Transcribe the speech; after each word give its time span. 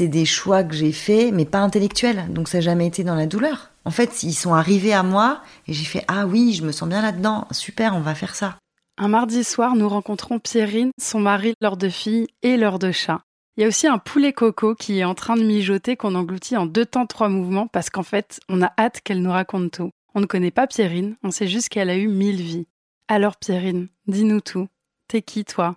c'est 0.00 0.08
des 0.08 0.24
choix 0.24 0.64
que 0.64 0.74
j'ai 0.74 0.92
faits, 0.92 1.30
mais 1.30 1.44
pas 1.44 1.58
intellectuels. 1.58 2.24
Donc 2.30 2.48
ça 2.48 2.56
n'a 2.56 2.62
jamais 2.62 2.86
été 2.86 3.04
dans 3.04 3.16
la 3.16 3.26
douleur. 3.26 3.68
En 3.84 3.90
fait, 3.90 4.22
ils 4.22 4.32
sont 4.32 4.54
arrivés 4.54 4.94
à 4.94 5.02
moi 5.02 5.42
et 5.68 5.74
j'ai 5.74 5.84
fait 5.84 6.06
Ah 6.08 6.26
oui, 6.26 6.54
je 6.54 6.64
me 6.64 6.72
sens 6.72 6.88
bien 6.88 7.02
là-dedans. 7.02 7.46
Super, 7.50 7.94
on 7.94 8.00
va 8.00 8.14
faire 8.14 8.34
ça. 8.34 8.56
Un 8.96 9.08
mardi 9.08 9.44
soir, 9.44 9.76
nous 9.76 9.90
rencontrons 9.90 10.38
Pierrine, 10.38 10.90
son 10.98 11.20
mari, 11.20 11.52
leur 11.60 11.76
de 11.76 11.90
filles 11.90 12.28
et 12.40 12.56
leur 12.56 12.78
de 12.78 12.92
chat. 12.92 13.20
Il 13.58 13.60
y 13.60 13.64
a 13.64 13.68
aussi 13.68 13.88
un 13.88 13.98
poulet 13.98 14.32
coco 14.32 14.74
qui 14.74 15.00
est 15.00 15.04
en 15.04 15.14
train 15.14 15.36
de 15.36 15.44
mijoter 15.44 15.98
qu'on 15.98 16.14
engloutit 16.14 16.56
en 16.56 16.64
deux 16.64 16.86
temps 16.86 17.04
trois 17.04 17.28
mouvements 17.28 17.66
parce 17.66 17.90
qu'en 17.90 18.02
fait, 18.02 18.40
on 18.48 18.62
a 18.62 18.72
hâte 18.78 19.02
qu'elle 19.02 19.20
nous 19.20 19.32
raconte 19.32 19.70
tout. 19.70 19.90
On 20.14 20.20
ne 20.20 20.26
connaît 20.26 20.50
pas 20.50 20.66
Pierrine, 20.66 21.16
on 21.22 21.30
sait 21.30 21.46
juste 21.46 21.68
qu'elle 21.68 21.90
a 21.90 21.96
eu 21.96 22.08
mille 22.08 22.40
vies. 22.40 22.66
Alors 23.06 23.36
Pierrine, 23.36 23.88
dis-nous 24.06 24.40
tout. 24.40 24.66
T'es 25.08 25.20
qui 25.20 25.44
toi? 25.44 25.76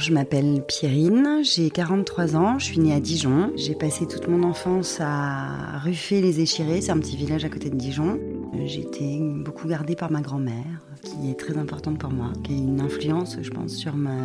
Je 0.00 0.14
m'appelle 0.14 0.64
Pierrine, 0.66 1.40
j'ai 1.42 1.68
43 1.68 2.34
ans, 2.34 2.58
je 2.58 2.64
suis 2.64 2.78
née 2.78 2.94
à 2.94 3.00
Dijon. 3.00 3.52
J'ai 3.54 3.74
passé 3.74 4.06
toute 4.06 4.28
mon 4.28 4.48
enfance 4.48 4.96
à 4.98 5.78
Ruffé-les-Échirés, 5.80 6.80
c'est 6.80 6.90
un 6.90 6.98
petit 6.98 7.18
village 7.18 7.44
à 7.44 7.50
côté 7.50 7.68
de 7.68 7.76
Dijon. 7.76 8.18
J'ai 8.64 8.80
été 8.80 9.18
beaucoup 9.20 9.68
gardée 9.68 9.96
par 9.96 10.10
ma 10.10 10.22
grand-mère, 10.22 10.80
qui 11.02 11.30
est 11.30 11.34
très 11.34 11.56
importante 11.56 11.98
pour 11.98 12.10
moi, 12.10 12.32
qui 12.44 12.52
a 12.52 12.56
une 12.56 12.80
influence, 12.80 13.36
je 13.40 13.50
pense, 13.50 13.72
sur, 13.72 13.94
ma, 13.94 14.16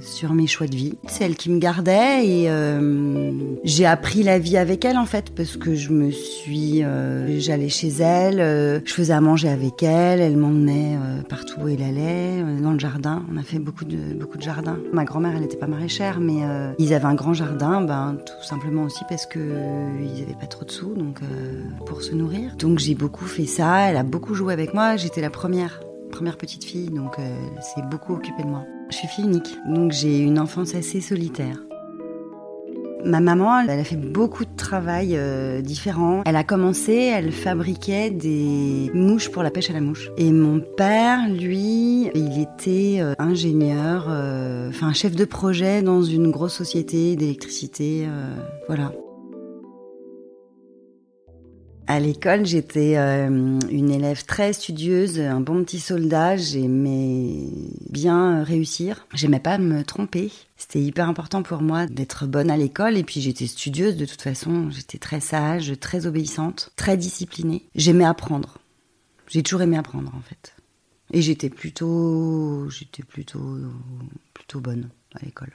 sur 0.00 0.34
mes 0.34 0.46
choix 0.46 0.66
de 0.66 0.74
vie. 0.74 0.94
C'est 1.06 1.24
elle 1.24 1.36
qui 1.36 1.50
me 1.50 1.58
gardait 1.58 2.26
et 2.26 2.50
euh, 2.50 3.32
j'ai 3.64 3.86
appris 3.86 4.22
la 4.22 4.38
vie 4.38 4.56
avec 4.56 4.84
elle 4.84 4.98
en 4.98 5.06
fait, 5.06 5.34
parce 5.34 5.56
que 5.56 5.74
je 5.74 5.90
me 5.90 6.10
suis, 6.10 6.84
euh, 6.84 7.38
j'allais 7.40 7.68
chez 7.68 7.88
elle, 7.88 8.40
euh, 8.40 8.80
je 8.84 8.92
faisais 8.92 9.12
à 9.12 9.20
manger 9.20 9.48
avec 9.48 9.82
elle, 9.82 10.20
elle 10.20 10.36
m'emmenait 10.36 10.98
partout 11.28 11.60
où 11.62 11.68
elle 11.68 11.82
allait, 11.82 12.42
dans 12.60 12.72
le 12.72 12.78
jardin. 12.78 13.24
On 13.32 13.36
a 13.36 13.42
fait 13.42 13.58
beaucoup 13.58 13.84
de 13.84 14.14
beaucoup 14.14 14.36
de 14.36 14.42
jardins. 14.42 14.78
Ma 14.92 15.04
grand-mère, 15.12 15.32
elle 15.34 15.42
n'était 15.42 15.58
pas 15.58 15.66
maraîchère, 15.66 16.20
mais 16.20 16.40
ils 16.78 16.94
avaient 16.94 17.04
un 17.04 17.14
grand 17.14 17.34
jardin, 17.34 17.82
ben 17.82 18.16
tout 18.24 18.46
simplement 18.46 18.84
aussi 18.84 19.04
parce 19.08 19.26
que 19.26 19.38
ils 19.38 20.20
n'avaient 20.20 20.38
pas 20.40 20.46
trop 20.46 20.64
de 20.64 20.70
sous, 20.70 20.94
donc 20.94 21.20
pour 21.84 22.02
se 22.02 22.14
nourrir. 22.14 22.56
Donc 22.56 22.78
j'ai 22.78 22.94
beaucoup 22.94 23.26
fait 23.26 23.46
ça. 23.46 23.90
Elle 23.90 23.98
a 23.98 24.04
beaucoup 24.04 24.34
joué 24.34 24.54
avec 24.54 24.72
moi. 24.72 24.96
J'étais 24.96 25.20
la 25.20 25.30
première 25.30 25.80
première 26.12 26.36
petite 26.36 26.62
fille, 26.64 26.90
donc 26.90 27.18
euh, 27.18 27.34
c'est 27.74 27.84
beaucoup 27.86 28.14
occupé 28.14 28.44
de 28.44 28.48
moi. 28.48 28.64
Je 28.90 28.96
suis 28.96 29.08
fille 29.08 29.24
unique, 29.24 29.56
donc 29.66 29.90
j'ai 29.90 30.18
une 30.18 30.38
enfance 30.38 30.74
assez 30.74 31.00
solitaire. 31.00 31.56
Ma 33.04 33.20
maman, 33.20 33.60
elle 33.60 33.80
a 33.80 33.84
fait 33.84 33.96
beaucoup 33.96 34.44
de 34.44 34.56
travail 34.56 35.16
euh, 35.16 35.60
différent. 35.60 36.22
Elle 36.24 36.36
a 36.36 36.44
commencé, 36.44 36.94
elle 36.94 37.32
fabriquait 37.32 38.10
des 38.10 38.90
mouches 38.94 39.30
pour 39.30 39.42
la 39.42 39.50
pêche 39.50 39.70
à 39.70 39.72
la 39.72 39.80
mouche. 39.80 40.10
Et 40.16 40.30
mon 40.32 40.60
père, 40.60 41.28
lui, 41.28 42.10
il 42.14 42.40
était 42.40 43.00
euh, 43.00 43.14
ingénieur, 43.18 44.06
enfin 44.68 44.92
chef 44.92 45.16
de 45.16 45.24
projet 45.24 45.82
dans 45.82 46.02
une 46.02 46.30
grosse 46.30 46.54
société 46.54 47.16
d'électricité. 47.16 48.06
voilà. 48.66 48.92
À 51.88 51.98
l'école, 51.98 52.46
j'étais 52.46 52.96
euh, 52.96 53.58
une 53.70 53.90
élève 53.90 54.24
très 54.24 54.52
studieuse, 54.52 55.18
un 55.18 55.40
bon 55.40 55.64
petit 55.64 55.80
soldat. 55.80 56.36
J'aimais 56.36 57.48
bien 57.90 58.44
réussir. 58.44 59.06
J'aimais 59.12 59.40
pas 59.40 59.58
me 59.58 59.82
tromper. 59.82 60.30
C'était 60.56 60.80
hyper 60.80 61.08
important 61.08 61.42
pour 61.42 61.60
moi 61.60 61.86
d'être 61.86 62.26
bonne 62.26 62.50
à 62.50 62.56
l'école. 62.56 62.96
Et 62.96 63.02
puis 63.02 63.20
j'étais 63.20 63.46
studieuse 63.46 63.96
de 63.96 64.06
toute 64.06 64.22
façon. 64.22 64.70
J'étais 64.70 64.98
très 64.98 65.20
sage, 65.20 65.72
très 65.80 66.06
obéissante, 66.06 66.72
très 66.76 66.96
disciplinée. 66.96 67.68
J'aimais 67.74 68.04
apprendre. 68.04 68.58
J'ai 69.28 69.42
toujours 69.42 69.62
aimé 69.62 69.76
apprendre 69.76 70.12
en 70.14 70.22
fait. 70.22 70.54
Et 71.12 71.20
j'étais 71.20 71.50
plutôt, 71.50 72.70
j'étais 72.70 73.02
plutôt, 73.02 73.58
plutôt 74.32 74.60
bonne 74.60 74.88
à 75.14 75.24
l'école. 75.24 75.52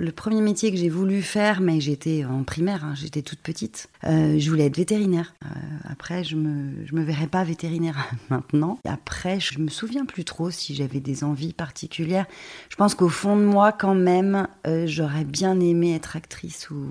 Le 0.00 0.12
premier 0.12 0.40
métier 0.40 0.70
que 0.70 0.78
j'ai 0.78 0.88
voulu 0.88 1.20
faire, 1.20 1.60
mais 1.60 1.78
j'étais 1.78 2.24
en 2.24 2.42
primaire, 2.42 2.86
hein, 2.86 2.94
j'étais 2.94 3.20
toute 3.20 3.40
petite, 3.40 3.90
euh, 4.04 4.38
je 4.38 4.48
voulais 4.48 4.64
être 4.64 4.76
vétérinaire. 4.78 5.34
Euh, 5.44 5.48
après, 5.84 6.24
je 6.24 6.36
me, 6.36 6.86
je 6.86 6.94
me 6.94 7.02
verrais 7.02 7.26
pas 7.26 7.44
vétérinaire 7.44 8.08
maintenant. 8.30 8.78
Après, 8.86 9.40
je 9.40 9.58
me 9.58 9.68
souviens 9.68 10.06
plus 10.06 10.24
trop 10.24 10.50
si 10.50 10.74
j'avais 10.74 11.00
des 11.00 11.22
envies 11.22 11.52
particulières. 11.52 12.24
Je 12.70 12.76
pense 12.76 12.94
qu'au 12.94 13.10
fond 13.10 13.36
de 13.36 13.44
moi, 13.44 13.72
quand 13.72 13.94
même, 13.94 14.48
euh, 14.66 14.86
j'aurais 14.86 15.24
bien 15.24 15.60
aimé 15.60 15.94
être 15.94 16.16
actrice 16.16 16.70
ou. 16.70 16.88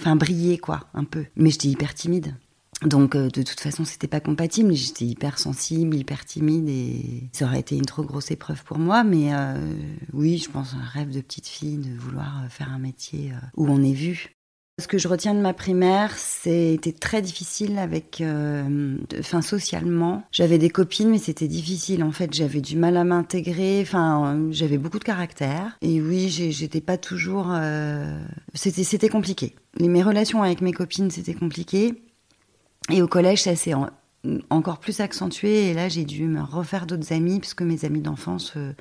Enfin, 0.00 0.16
briller, 0.16 0.56
quoi, 0.56 0.88
un 0.94 1.04
peu. 1.04 1.26
Mais 1.36 1.50
j'étais 1.50 1.68
hyper 1.68 1.92
timide. 1.92 2.34
Donc 2.82 3.16
euh, 3.16 3.28
de 3.28 3.42
toute 3.42 3.60
façon, 3.60 3.84
c'était 3.84 4.06
pas 4.06 4.20
compatible. 4.20 4.72
J'étais 4.72 5.04
hyper 5.04 5.38
sensible, 5.38 5.96
hyper 5.96 6.24
timide 6.24 6.68
et 6.68 7.28
ça 7.32 7.46
aurait 7.46 7.60
été 7.60 7.76
une 7.76 7.86
trop 7.86 8.02
grosse 8.02 8.30
épreuve 8.30 8.62
pour 8.64 8.78
moi. 8.78 9.04
Mais 9.04 9.34
euh, 9.34 9.54
oui, 10.12 10.38
je 10.38 10.50
pense 10.50 10.74
un 10.74 10.84
rêve 10.84 11.10
de 11.10 11.20
petite 11.20 11.48
fille 11.48 11.78
de 11.78 11.98
vouloir 11.98 12.42
euh, 12.44 12.48
faire 12.48 12.72
un 12.72 12.78
métier 12.78 13.32
où 13.56 13.66
on 13.68 13.82
est 13.82 13.92
vu. 13.92 14.34
Ce 14.80 14.86
que 14.86 14.96
je 14.96 15.08
retiens 15.08 15.34
de 15.34 15.40
ma 15.40 15.54
primaire, 15.54 16.16
c'était 16.16 16.92
très 16.92 17.20
difficile 17.20 17.80
avec, 17.80 18.22
enfin 19.18 19.42
socialement. 19.42 20.22
J'avais 20.30 20.58
des 20.58 20.70
copines, 20.70 21.10
mais 21.10 21.18
c'était 21.18 21.48
difficile. 21.48 22.04
En 22.04 22.12
fait, 22.12 22.32
j'avais 22.32 22.60
du 22.60 22.76
mal 22.76 22.96
à 22.96 23.02
m'intégrer. 23.02 23.80
Enfin, 23.82 24.46
j'avais 24.52 24.78
beaucoup 24.78 25.00
de 25.00 25.04
caractère. 25.04 25.76
Et 25.82 26.00
oui, 26.00 26.28
j'étais 26.28 26.80
pas 26.80 26.96
toujours. 26.96 27.52
C'était, 28.54 28.84
c'était 28.84 29.08
compliqué. 29.08 29.56
mes 29.80 30.00
relations 30.04 30.44
avec 30.44 30.60
mes 30.60 30.72
copines, 30.72 31.10
c'était 31.10 31.34
compliqué. 31.34 31.96
Et 32.90 33.02
au 33.02 33.08
collège, 33.08 33.42
ça 33.42 33.54
s'est 33.56 33.74
encore 34.50 34.78
plus 34.78 35.00
accentué. 35.00 35.70
Et 35.70 35.74
là, 35.74 35.88
j'ai 35.88 36.04
dû 36.04 36.24
me 36.24 36.42
refaire 36.42 36.86
d'autres 36.86 37.12
amis, 37.12 37.40
parce 37.40 37.54
que 37.54 37.64
mes 37.64 37.84
amis 37.84 38.00
d'enfance, 38.00 38.54
euh, 38.56 38.72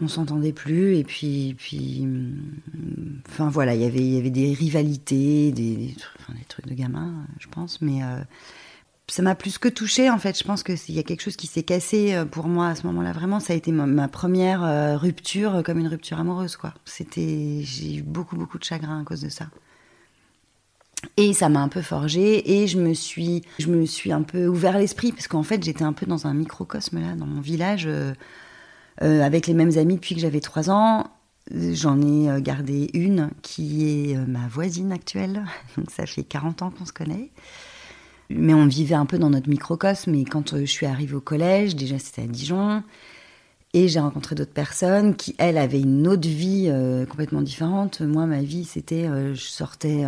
on 0.00 0.08
s'entendait 0.08 0.52
plus. 0.52 0.96
Et 0.96 1.04
puis, 1.04 1.54
puis 1.58 2.06
mm, 2.06 3.20
enfin 3.28 3.48
voilà, 3.48 3.74
y 3.74 3.84
il 3.84 4.14
y 4.14 4.18
avait 4.18 4.30
des 4.30 4.52
rivalités, 4.52 5.52
des, 5.52 5.94
trucs 6.48 6.66
de 6.66 6.74
gamins, 6.74 7.26
je 7.38 7.48
pense. 7.48 7.80
Mais 7.80 8.02
euh, 8.02 8.20
ça 9.06 9.22
m'a 9.22 9.34
plus 9.34 9.58
que 9.58 9.68
touché 9.68 10.10
en 10.10 10.18
fait. 10.18 10.36
Je 10.36 10.44
pense 10.44 10.62
qu'il 10.64 10.94
y 10.94 10.98
a 10.98 11.02
quelque 11.04 11.22
chose 11.22 11.36
qui 11.36 11.46
s'est 11.46 11.62
cassé 11.62 12.14
euh, 12.14 12.24
pour 12.24 12.48
moi 12.48 12.68
à 12.68 12.74
ce 12.74 12.86
moment-là. 12.88 13.12
Vraiment, 13.12 13.38
ça 13.38 13.52
a 13.52 13.56
été 13.56 13.70
ma, 13.70 14.08
première 14.08 15.00
rupture, 15.00 15.62
comme 15.64 15.78
une 15.78 15.88
rupture 15.88 16.18
amoureuse, 16.18 16.56
quoi. 16.56 16.74
C'était, 16.84 17.60
j'ai 17.62 17.96
eu 17.96 18.02
beaucoup, 18.02 18.36
beaucoup 18.36 18.58
de 18.58 18.64
chagrin 18.64 19.00
à 19.00 19.04
cause 19.04 19.20
de 19.20 19.28
ça. 19.28 19.46
Et 21.16 21.32
ça 21.32 21.48
m'a 21.48 21.60
un 21.60 21.68
peu 21.68 21.82
forgé 21.82 22.60
et 22.60 22.66
je 22.66 22.78
me 22.78 22.94
suis, 22.94 23.42
je 23.58 23.68
me 23.68 23.86
suis 23.86 24.12
un 24.12 24.22
peu 24.22 24.46
ouvert 24.46 24.78
l'esprit 24.78 25.12
parce 25.12 25.28
qu'en 25.28 25.42
fait 25.42 25.62
j'étais 25.62 25.84
un 25.84 25.92
peu 25.92 26.06
dans 26.06 26.26
un 26.26 26.34
microcosme 26.34 27.00
là, 27.00 27.14
dans 27.14 27.26
mon 27.26 27.40
village, 27.40 27.86
euh, 27.86 28.12
euh, 29.02 29.22
avec 29.22 29.46
les 29.46 29.54
mêmes 29.54 29.76
amis 29.78 29.96
depuis 29.96 30.14
que 30.14 30.20
j'avais 30.20 30.40
trois 30.40 30.70
ans. 30.70 31.08
J'en 31.52 32.00
ai 32.02 32.28
euh, 32.28 32.40
gardé 32.40 32.90
une 32.94 33.30
qui 33.42 34.10
est 34.10 34.16
ma 34.26 34.46
voisine 34.48 34.92
actuelle, 34.92 35.44
donc 35.76 35.90
ça 35.90 36.04
fait 36.06 36.24
40 36.24 36.62
ans 36.62 36.70
qu'on 36.70 36.86
se 36.86 36.92
connaît. 36.92 37.30
Mais 38.30 38.52
on 38.52 38.66
vivait 38.66 38.94
un 38.94 39.06
peu 39.06 39.18
dans 39.18 39.30
notre 39.30 39.48
microcosme 39.48 40.14
et 40.14 40.24
quand 40.24 40.58
je 40.58 40.66
suis 40.66 40.86
arrivée 40.86 41.14
au 41.14 41.20
collège, 41.20 41.76
déjà 41.76 41.98
c'était 41.98 42.22
à 42.22 42.26
Dijon, 42.26 42.82
et 43.72 43.88
j'ai 43.88 44.00
rencontré 44.00 44.34
d'autres 44.34 44.52
personnes 44.52 45.16
qui, 45.16 45.34
elles, 45.38 45.58
avaient 45.58 45.80
une 45.80 46.06
autre 46.06 46.28
vie 46.28 46.70
complètement 47.08 47.42
différente. 47.42 48.00
Moi, 48.02 48.26
ma 48.26 48.42
vie, 48.42 48.64
c'était, 48.64 49.08
je 49.34 49.40
sortais 49.40 50.04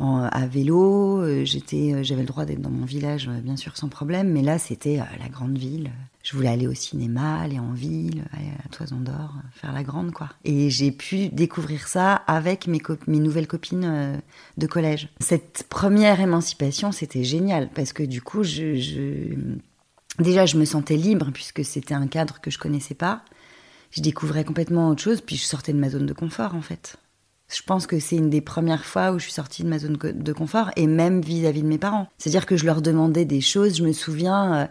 à 0.00 0.46
vélo. 0.46 1.20
Euh, 1.20 1.44
j'étais, 1.44 1.92
euh, 1.92 2.02
j'avais 2.02 2.22
le 2.22 2.26
droit 2.26 2.44
d'être 2.44 2.60
dans 2.60 2.70
mon 2.70 2.84
village, 2.84 3.28
euh, 3.28 3.40
bien 3.40 3.56
sûr, 3.56 3.76
sans 3.76 3.88
problème. 3.88 4.30
Mais 4.32 4.42
là, 4.42 4.58
c'était 4.58 4.96
la 4.96 5.28
grande 5.28 5.56
ville. 5.56 5.90
Je 6.22 6.36
voulais 6.36 6.48
aller 6.48 6.66
au 6.66 6.74
cinéma, 6.74 7.40
aller 7.40 7.58
en 7.58 7.72
ville, 7.72 8.24
aller 8.32 8.50
à 8.64 8.68
Toison 8.68 9.00
d'Or, 9.00 9.34
faire 9.54 9.72
la 9.72 9.82
grande, 9.82 10.12
quoi. 10.12 10.28
Et 10.44 10.68
j'ai 10.70 10.90
pu 10.90 11.28
découvrir 11.28 11.88
ça 11.88 12.14
avec 12.14 12.66
mes, 12.66 12.80
nouvelles 13.06 13.46
copines 13.46 14.20
de 14.58 14.66
collège. 14.66 15.08
Cette 15.20 15.64
première 15.70 16.20
émancipation, 16.20 16.92
c'était 16.92 17.24
génial 17.24 17.70
parce 17.74 17.94
que 17.94 18.02
du 18.02 18.20
coup, 18.20 18.42
déjà, 20.18 20.44
je 20.44 20.58
me 20.58 20.66
sentais 20.66 20.96
libre 20.96 21.30
puisque 21.32 21.64
c'était 21.64 21.94
un 21.94 22.06
cadre 22.06 22.40
que 22.42 22.50
je 22.50 22.58
connaissais 22.58 22.94
pas. 22.94 23.22
Je 23.90 24.02
découvrais 24.02 24.44
complètement 24.44 24.90
autre 24.90 25.02
chose, 25.02 25.22
puis 25.22 25.36
je 25.36 25.44
sortais 25.44 25.72
de 25.72 25.78
ma 25.78 25.88
zone 25.88 26.04
de 26.04 26.12
confort, 26.12 26.54
en 26.54 26.62
fait. 26.62 26.98
Je 27.52 27.62
pense 27.62 27.86
que 27.86 27.98
c'est 27.98 28.16
une 28.16 28.30
des 28.30 28.40
premières 28.40 28.84
fois 28.84 29.10
où 29.12 29.18
je 29.18 29.24
suis 29.24 29.32
sortie 29.32 29.64
de 29.64 29.68
ma 29.68 29.78
zone 29.78 29.96
de 29.96 30.32
confort, 30.32 30.70
et 30.76 30.86
même 30.86 31.20
vis-à-vis 31.20 31.62
de 31.62 31.66
mes 31.66 31.78
parents. 31.78 32.08
C'est-à-dire 32.18 32.46
que 32.46 32.56
je 32.56 32.64
leur 32.64 32.80
demandais 32.80 33.24
des 33.24 33.40
choses, 33.40 33.76
je 33.76 33.82
me 33.82 33.92
souviens 33.92 34.54
euh, 34.54 34.64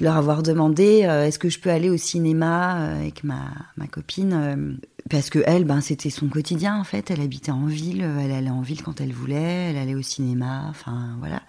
de 0.00 0.04
leur 0.04 0.16
avoir 0.16 0.42
demandé 0.42 1.04
euh, 1.04 1.26
est-ce 1.26 1.38
que 1.38 1.48
je 1.48 1.60
peux 1.60 1.70
aller 1.70 1.90
au 1.90 1.96
cinéma 1.96 2.80
euh, 2.80 3.00
avec 3.00 3.22
ma, 3.22 3.52
ma 3.76 3.86
copine 3.86 4.78
Parce 5.08 5.30
que 5.30 5.38
elle, 5.46 5.64
ben, 5.64 5.80
c'était 5.80 6.10
son 6.10 6.28
quotidien 6.28 6.76
en 6.76 6.84
fait. 6.84 7.10
Elle 7.10 7.20
habitait 7.20 7.52
en 7.52 7.66
ville, 7.66 8.00
elle 8.20 8.32
allait 8.32 8.50
en 8.50 8.62
ville 8.62 8.82
quand 8.82 9.00
elle 9.00 9.12
voulait, 9.12 9.70
elle 9.70 9.76
allait 9.76 9.94
au 9.94 10.02
cinéma, 10.02 10.66
enfin 10.68 11.16
voilà. 11.20 11.42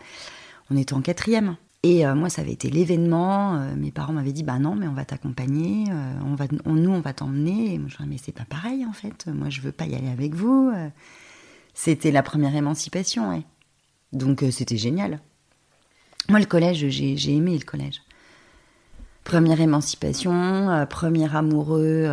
On 0.70 0.78
était 0.78 0.94
en 0.94 1.02
quatrième. 1.02 1.56
Et 1.84 2.06
euh, 2.06 2.14
moi, 2.14 2.30
ça 2.30 2.42
avait 2.42 2.52
été 2.52 2.70
l'événement. 2.70 3.56
Euh, 3.56 3.76
mes 3.76 3.92
parents 3.92 4.12
m'avaient 4.12 4.34
dit, 4.34 4.44
bah 4.44 4.60
non, 4.60 4.76
mais 4.76 4.88
on 4.88 4.94
va 4.94 5.06
t'accompagner, 5.06 5.86
euh, 5.90 6.14
on 6.26 6.36
va, 6.36 6.46
nous, 6.66 6.92
on 6.92 7.00
va 7.00 7.14
t'emmener. 7.14 7.74
Et 7.74 7.78
moi, 7.80 7.88
je 7.90 7.96
disais, 7.96 8.10
mais 8.10 8.18
c'est 8.22 8.34
pas 8.34 8.46
pareil, 8.46 8.86
en 8.86 8.92
fait. 8.92 9.28
Moi, 9.28 9.50
je 9.50 9.62
veux 9.62 9.72
pas 9.72 9.86
y 9.86 9.96
aller 9.96 10.10
avec 10.10 10.36
vous. 10.36 10.72
C'était 11.74 12.12
la 12.12 12.24
première 12.24 12.56
émancipation, 12.56 13.30
ouais. 13.30 13.44
Donc, 14.12 14.44
c'était 14.52 14.78
génial. 14.78 15.22
Moi, 16.28 16.40
le 16.40 16.46
collège, 16.46 16.88
j'ai 16.90 17.34
aimé 17.34 17.58
le 17.58 17.64
collège. 17.64 18.02
Première 19.24 19.62
émancipation, 19.62 20.86
premier 20.90 21.34
amoureux 21.34 22.10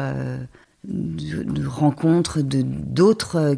de, 0.84 1.66
rencontres 1.66 2.42
de 2.42 2.62
d'autres 2.62 3.56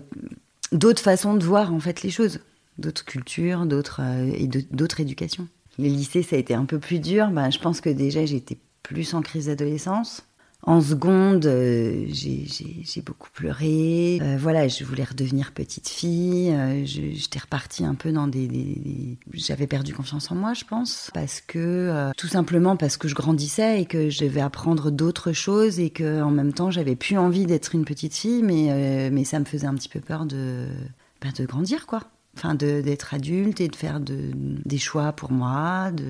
d'autres 0.71 1.03
façons 1.03 1.35
de 1.35 1.45
voir 1.45 1.73
en 1.75 1.81
fait 1.81 2.03
les 2.03 2.11
choses, 2.11 2.41
d'autres 2.79 3.05
cultures, 3.05 3.67
d'autres 3.67 4.01
et 4.33 4.47
d'autres 4.47 5.01
éducations. 5.01 5.49
Les 5.79 5.89
lycées, 5.89 6.23
ça 6.23 6.37
a 6.37 6.39
été 6.39 6.55
un 6.55 6.65
peu 6.65 6.79
plus 6.79 6.99
dur. 6.99 7.31
Ben, 7.31 7.51
je 7.51 7.59
pense 7.59 7.81
que 7.81 7.91
déjà 7.91 8.25
j'étais 8.27 8.59
plus 8.83 9.15
en 9.15 9.23
crise 9.23 9.47
d'adolescence. 9.47 10.25
En 10.65 10.81
seconde, 10.81 11.47
euh, 11.47 12.07
j'ai 12.11 13.03
beaucoup 13.03 13.31
pleuré. 13.31 14.19
Euh, 14.21 14.37
voilà, 14.39 14.67
je 14.67 14.83
voulais 14.85 15.05
redevenir 15.05 15.53
petite 15.53 15.89
fille. 15.89 16.51
Euh, 16.51 16.85
J'étais 16.85 17.39
repartie 17.39 17.85
un 17.85 17.95
peu 17.95 18.11
dans 18.11 18.27
des... 18.27 18.49
des, 18.49 19.19
J'avais 19.33 19.69
perdu 19.69 19.95
confiance 19.95 20.31
en 20.33 20.35
moi, 20.35 20.55
je 20.55 20.65
pense. 20.65 21.11
Parce 21.15 21.41
que... 21.41 22.11
Tout 22.17 22.27
simplement 22.27 22.77
parce 22.77 22.97
que 22.97 23.07
je 23.07 23.15
grandissais 23.15 23.83
et 23.83 23.87
que 23.87 24.11
je 24.11 24.25
devais 24.25 24.41
apprendre 24.41 24.91
d'autres 24.91 25.33
choses 25.33 25.79
et 25.79 25.91
que 25.91 26.23
en 26.23 26.31
même 26.31 26.53
temps, 26.53 26.73
j'avais 26.73 26.97
plus 26.97 27.17
envie 27.17 27.47
d'être 27.47 27.75
une 27.75 27.85
petite 27.85 28.15
fille, 28.15 28.43
mais, 28.43 29.11
mais 29.11 29.25
ça 29.25 29.39
me 29.39 29.45
faisait 29.45 29.69
un 29.69 29.75
petit 29.75 29.89
peu 29.89 30.01
peur 30.01 30.27
de, 30.27 30.67
ben, 31.23 31.31
de 31.39 31.47
grandir, 31.47 31.87
quoi 31.87 32.03
enfin 32.39 32.55
d'être 32.55 33.15
adulte 33.15 33.61
et 33.61 33.69
de 33.69 33.77
faire 33.77 34.01
de, 34.01 34.17
des 34.65 34.79
choix 34.79 35.13
pour 35.13 35.33
moi 35.33 35.91
de 35.91 36.05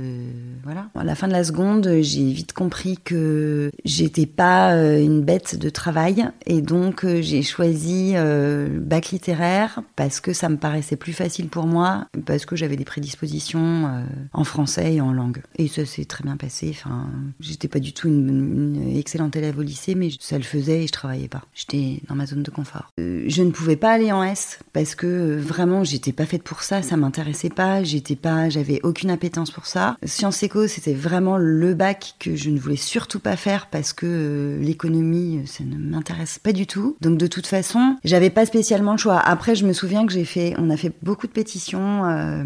voilà. 0.63 0.89
À 0.95 1.05
la 1.05 1.15
fin 1.15 1.27
de 1.27 1.33
la 1.33 1.45
seconde 1.45 1.99
j'ai 2.03 2.31
vite 2.31 2.53
compris 2.53 2.99
que 3.03 3.71
j'étais 3.85 4.27
pas 4.27 4.75
euh, 4.75 5.03
une 5.03 5.23
bête 5.23 5.57
de 5.57 5.71
travail 5.71 6.29
et 6.47 6.61
donc 6.61 7.05
euh, 7.05 7.23
j'ai 7.23 7.43
choisi 7.43 8.13
euh, 8.17 8.69
bac 8.81 9.11
littéraire 9.11 9.81
parce 9.97 10.21
que 10.21 10.33
ça 10.33 10.49
me 10.49 10.57
paraissait 10.57 10.97
plus 10.97 11.13
facile 11.13 11.49
pour 11.49 11.67
moi 11.67 12.07
parce 12.27 12.45
que 12.45 12.57
j'avais 12.57 12.77
des 12.77 12.85
prédispositions 12.85 14.05
en 14.33 14.45
français 14.45 14.95
et 14.95 15.01
en 15.01 15.13
langue. 15.13 15.43
Et 15.57 15.69
ça 15.69 15.87
s'est 15.87 16.05
très 16.05 16.25
bien 16.25 16.37
passé. 16.37 16.71
Enfin 16.71 17.07
j'étais 17.41 17.69
pas 17.69 17.81
du 17.81 17.93
tout 17.93 18.09
une, 18.09 18.75
une, 18.75 18.99
excellente 18.99 19.37
élève 19.37 19.59
au 19.59 19.63
lycée 19.63 19.95
mais 19.95 20.11
ça 20.21 20.37
le 20.37 20.45
faisait 20.45 20.85
et 20.85 20.87
je 20.87 20.93
travaillais 20.93 21.29
pas. 21.29 21.43
J'étais 21.55 22.03
dans 22.09 22.15
ma 22.15 22.27
zone 22.27 22.43
de 22.43 22.51
confort. 22.51 22.93
Je 22.99 23.43
ne 23.43 23.51
pouvais 23.51 23.77
pas 23.77 23.93
aller 23.93 24.13
en 24.13 24.23
S 24.23 24.59
parce 24.73 24.95
que 24.95 25.39
vraiment 25.39 25.85
j'étais 25.85 26.13
pas 26.19 26.27
faite 26.27 26.43
pour 26.43 26.65
ça, 26.65 26.83
ça 26.83 26.97
m'intéressait 26.97 27.49
pas, 27.49 27.85
j'étais 27.85 28.17
pas, 28.17 28.49
j'avais 28.49 28.81
aucune 28.83 29.09
appétence 29.09 29.53
pour 29.53 29.67
ça. 29.67 29.97
Sciences 30.05 30.43
éco, 30.43 30.67
c'était 30.67 30.93
vraiment 30.93 31.37
le 31.37 31.75
bac 31.75 32.15
que 32.19 32.35
je 32.35 32.51
ne 32.51 32.59
voulais 32.59 32.75
surtout 32.75 33.21
pas 33.21 33.37
faire 33.37 33.69
parce 33.69 33.93
que 33.93 34.05
euh, 34.05 34.61
l'économie, 34.61 35.43
ça 35.47 35.63
ne 35.63 35.77
m'intéresse 35.77 36.41
pas 36.41 36.53
du 36.53 36.67
tout. 36.67 36.97
Donc 37.01 37.19
de 37.19 37.29
toute 37.29 37.47
façon, 37.47 37.97
j'avais 38.03 38.31
pas 38.31 38.47
spécialement 38.47 38.93
le 38.93 38.99
choix. 38.99 39.21
Après, 39.21 39.55
je 39.55 39.65
me 39.65 39.73
souviens 39.73 40.07
que 40.07 40.13
j'ai 40.13 40.25
fait, 40.25 40.55
on 40.59 40.71
a 40.71 40.77
fait 40.77 40.93
beaucoup 41.05 41.29
de 41.29 41.33
pétitions 41.33 42.05
euh, 42.07 42.43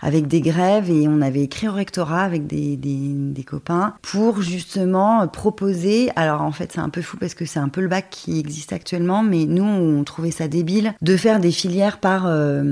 avec 0.00 0.26
des 0.26 0.40
grèves 0.40 0.90
et 0.90 1.06
on 1.06 1.20
avait 1.20 1.42
écrit 1.42 1.68
au 1.68 1.72
rectorat 1.72 2.22
avec 2.22 2.48
des, 2.48 3.44
copains 3.46 3.94
pour 4.02 4.42
justement 4.42 5.28
proposer. 5.28 6.10
Alors 6.16 6.42
en 6.42 6.50
fait, 6.50 6.72
c'est 6.72 6.80
un 6.80 6.88
peu 6.88 7.02
fou 7.02 7.18
parce 7.18 7.34
que 7.34 7.44
c'est 7.44 7.60
un 7.60 7.68
peu 7.68 7.82
le 7.82 7.88
bac 7.88 8.08
qui 8.10 8.40
existe 8.40 8.72
actuellement, 8.72 9.22
mais 9.22 9.44
nous, 9.44 9.62
on 9.62 10.02
trouvait 10.02 10.32
ça 10.32 10.48
débile 10.48 10.94
de 11.02 11.16
faire 11.16 11.38
des 11.38 11.52
filières 11.52 11.98
par 11.98 12.26
euh, 12.26 12.62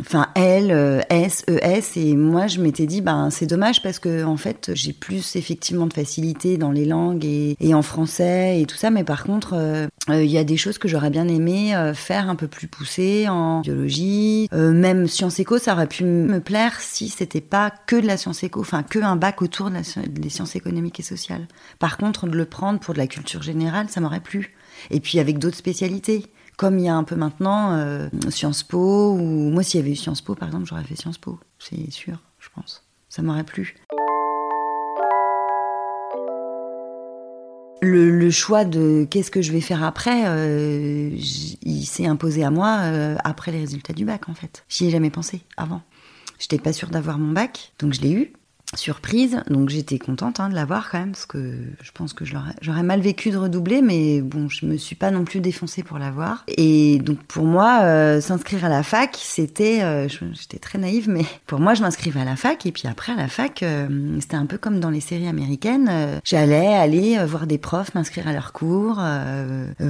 enfin 0.00 0.28
L, 0.34 0.70
euh, 0.70 1.00
S, 1.08 1.44
ES, 1.48 1.98
et 1.98 2.16
moi 2.16 2.46
je 2.46 2.60
m'étais 2.60 2.86
dit 2.86 3.00
ben 3.00 3.30
c'est 3.30 3.46
dommage 3.46 3.82
parce 3.82 3.98
que 3.98 4.24
en 4.24 4.36
fait 4.36 4.70
j'ai 4.74 4.92
plus 4.92 5.36
effectivement 5.36 5.86
de 5.86 5.92
facilité 5.92 6.56
dans 6.58 6.70
les 6.70 6.84
langues 6.84 7.24
et, 7.24 7.56
en 7.74 7.82
français 7.82 8.60
et 8.60 8.66
tout 8.66 8.76
ça, 8.76 8.90
mais 8.90 9.04
par 9.04 9.24
contre 9.24 9.54
euh, 9.54 9.86
euh, 10.08 10.24
il 10.24 10.30
y 10.30 10.38
a 10.38 10.44
des 10.44 10.56
choses 10.56 10.78
que 10.78 10.88
j'aurais 10.88 11.10
bien 11.10 11.28
aimé 11.28 11.74
faire 11.94 12.28
un 12.28 12.36
peu 12.36 12.48
plus 12.48 12.68
poussées 12.68 13.28
en 13.28 13.60
biologie, 13.60 14.48
même 14.52 15.06
sciences 15.08 15.40
éco, 15.40 15.58
ça 15.58 15.72
aurait 15.72 15.86
pu 15.86 16.04
me 16.04 16.40
plaire 16.40 16.80
si 16.80 17.08
c'était 17.08 17.40
pas 17.40 17.72
que 17.86 17.96
de 17.96 18.06
la 18.06 18.16
science 18.16 18.42
éco, 18.42 18.60
enfin 18.60 18.82
que 18.82 18.98
un 18.98 19.16
bac 19.16 19.42
autour 19.42 19.70
de 19.70 19.76
des 20.08 20.28
sciences 20.28 20.56
économiques 20.56 21.00
et 21.00 21.02
sociales. 21.02 21.46
Par 21.78 21.98
contre 21.98 22.26
de 22.26 22.36
le 22.36 22.44
prendre 22.44 22.80
pour 22.80 22.94
de 22.94 22.98
la 22.98 23.06
culture 23.06 23.42
générale, 23.42 23.88
ça 23.88 24.00
m'aurait 24.00 24.20
plu. 24.20 24.54
Et 24.90 25.00
puis 25.00 25.18
avec 25.18 25.38
d'autres 25.38 25.56
spécialités 25.56 26.26
comme 26.56 26.78
il 26.78 26.84
y 26.86 26.88
a 26.88 26.94
un 26.94 27.04
peu 27.04 27.16
maintenant 27.16 27.72
euh, 27.72 28.08
Sciences 28.30 28.62
Po, 28.62 29.12
ou 29.12 29.50
moi 29.50 29.62
s'il 29.62 29.80
y 29.80 29.82
avait 29.82 29.92
eu 29.92 29.96
Sciences 29.96 30.22
Po 30.22 30.34
par 30.34 30.48
exemple, 30.48 30.66
j'aurais 30.66 30.84
fait 30.84 30.96
Sciences 30.96 31.18
Po, 31.18 31.38
c'est 31.58 31.90
sûr, 31.90 32.18
je 32.38 32.48
pense. 32.54 32.84
Ça 33.08 33.22
m'aurait 33.22 33.44
plu. 33.44 33.76
Le, 37.82 38.30
choix 38.30 38.64
de 38.64 39.06
qu'est-ce 39.08 39.30
que 39.30 39.42
je 39.42 39.52
vais 39.52 39.60
faire 39.60 39.84
après, 39.84 40.24
euh, 40.26 41.10
il 41.62 41.84
s'est 41.84 42.06
imposé 42.06 42.42
à 42.42 42.50
moi 42.50 42.78
euh, 42.82 43.16
après 43.22 43.52
les 43.52 43.60
résultats 43.60 43.92
du 43.92 44.04
bac 44.04 44.28
en 44.28 44.34
fait. 44.34 44.64
J'y 44.68 44.86
ai 44.86 44.90
jamais 44.90 45.10
pensé 45.10 45.42
avant. 45.56 45.82
J'étais 46.38 46.58
pas 46.58 46.72
sûre 46.72 46.88
d'avoir 46.88 47.18
mon 47.18 47.32
bac, 47.32 47.72
donc 47.78 47.92
je 47.92 48.00
l'ai 48.00 48.12
eu 48.12 48.32
surprise. 48.76 49.42
Donc 49.48 49.68
j'étais 49.68 49.98
contente 49.98 50.40
hein, 50.40 50.48
de 50.48 50.54
l'avoir 50.54 50.90
quand 50.90 50.98
même, 50.98 51.12
parce 51.12 51.26
que 51.26 51.54
je 51.82 51.90
pense 51.92 52.12
que 52.12 52.24
j'aurais 52.24 52.82
mal 52.82 53.00
vécu 53.00 53.30
de 53.30 53.36
redoubler, 53.36 53.82
mais 53.82 54.20
bon, 54.20 54.48
je 54.48 54.66
me 54.66 54.76
suis 54.76 54.96
pas 54.96 55.10
non 55.10 55.24
plus 55.24 55.40
défoncée 55.40 55.82
pour 55.82 55.98
l'avoir. 55.98 56.44
Et 56.48 56.98
donc 56.98 57.18
pour 57.24 57.44
moi, 57.44 57.80
euh, 57.82 58.20
s'inscrire 58.20 58.64
à 58.64 58.68
la 58.68 58.82
fac, 58.82 59.16
c'était, 59.20 59.82
euh, 59.82 60.08
j'étais 60.08 60.58
très 60.58 60.78
naïve, 60.78 61.08
mais 61.08 61.24
pour 61.46 61.60
moi, 61.60 61.74
je 61.74 61.82
m'inscrivais 61.82 62.20
à 62.20 62.24
la 62.24 62.36
fac, 62.36 62.66
et 62.66 62.72
puis 62.72 62.88
après 62.88 63.12
à 63.12 63.16
la 63.16 63.28
fac, 63.28 63.62
euh, 63.62 64.18
c'était 64.20 64.36
un 64.36 64.46
peu 64.46 64.58
comme 64.58 64.80
dans 64.80 64.90
les 64.90 65.00
séries 65.00 65.28
américaines. 65.28 65.90
J'allais 66.24 66.74
aller 66.74 67.18
voir 67.24 67.46
des 67.46 67.58
profs, 67.58 67.94
m'inscrire 67.94 68.28
à 68.28 68.32
leurs 68.32 68.52
cours, 68.52 69.00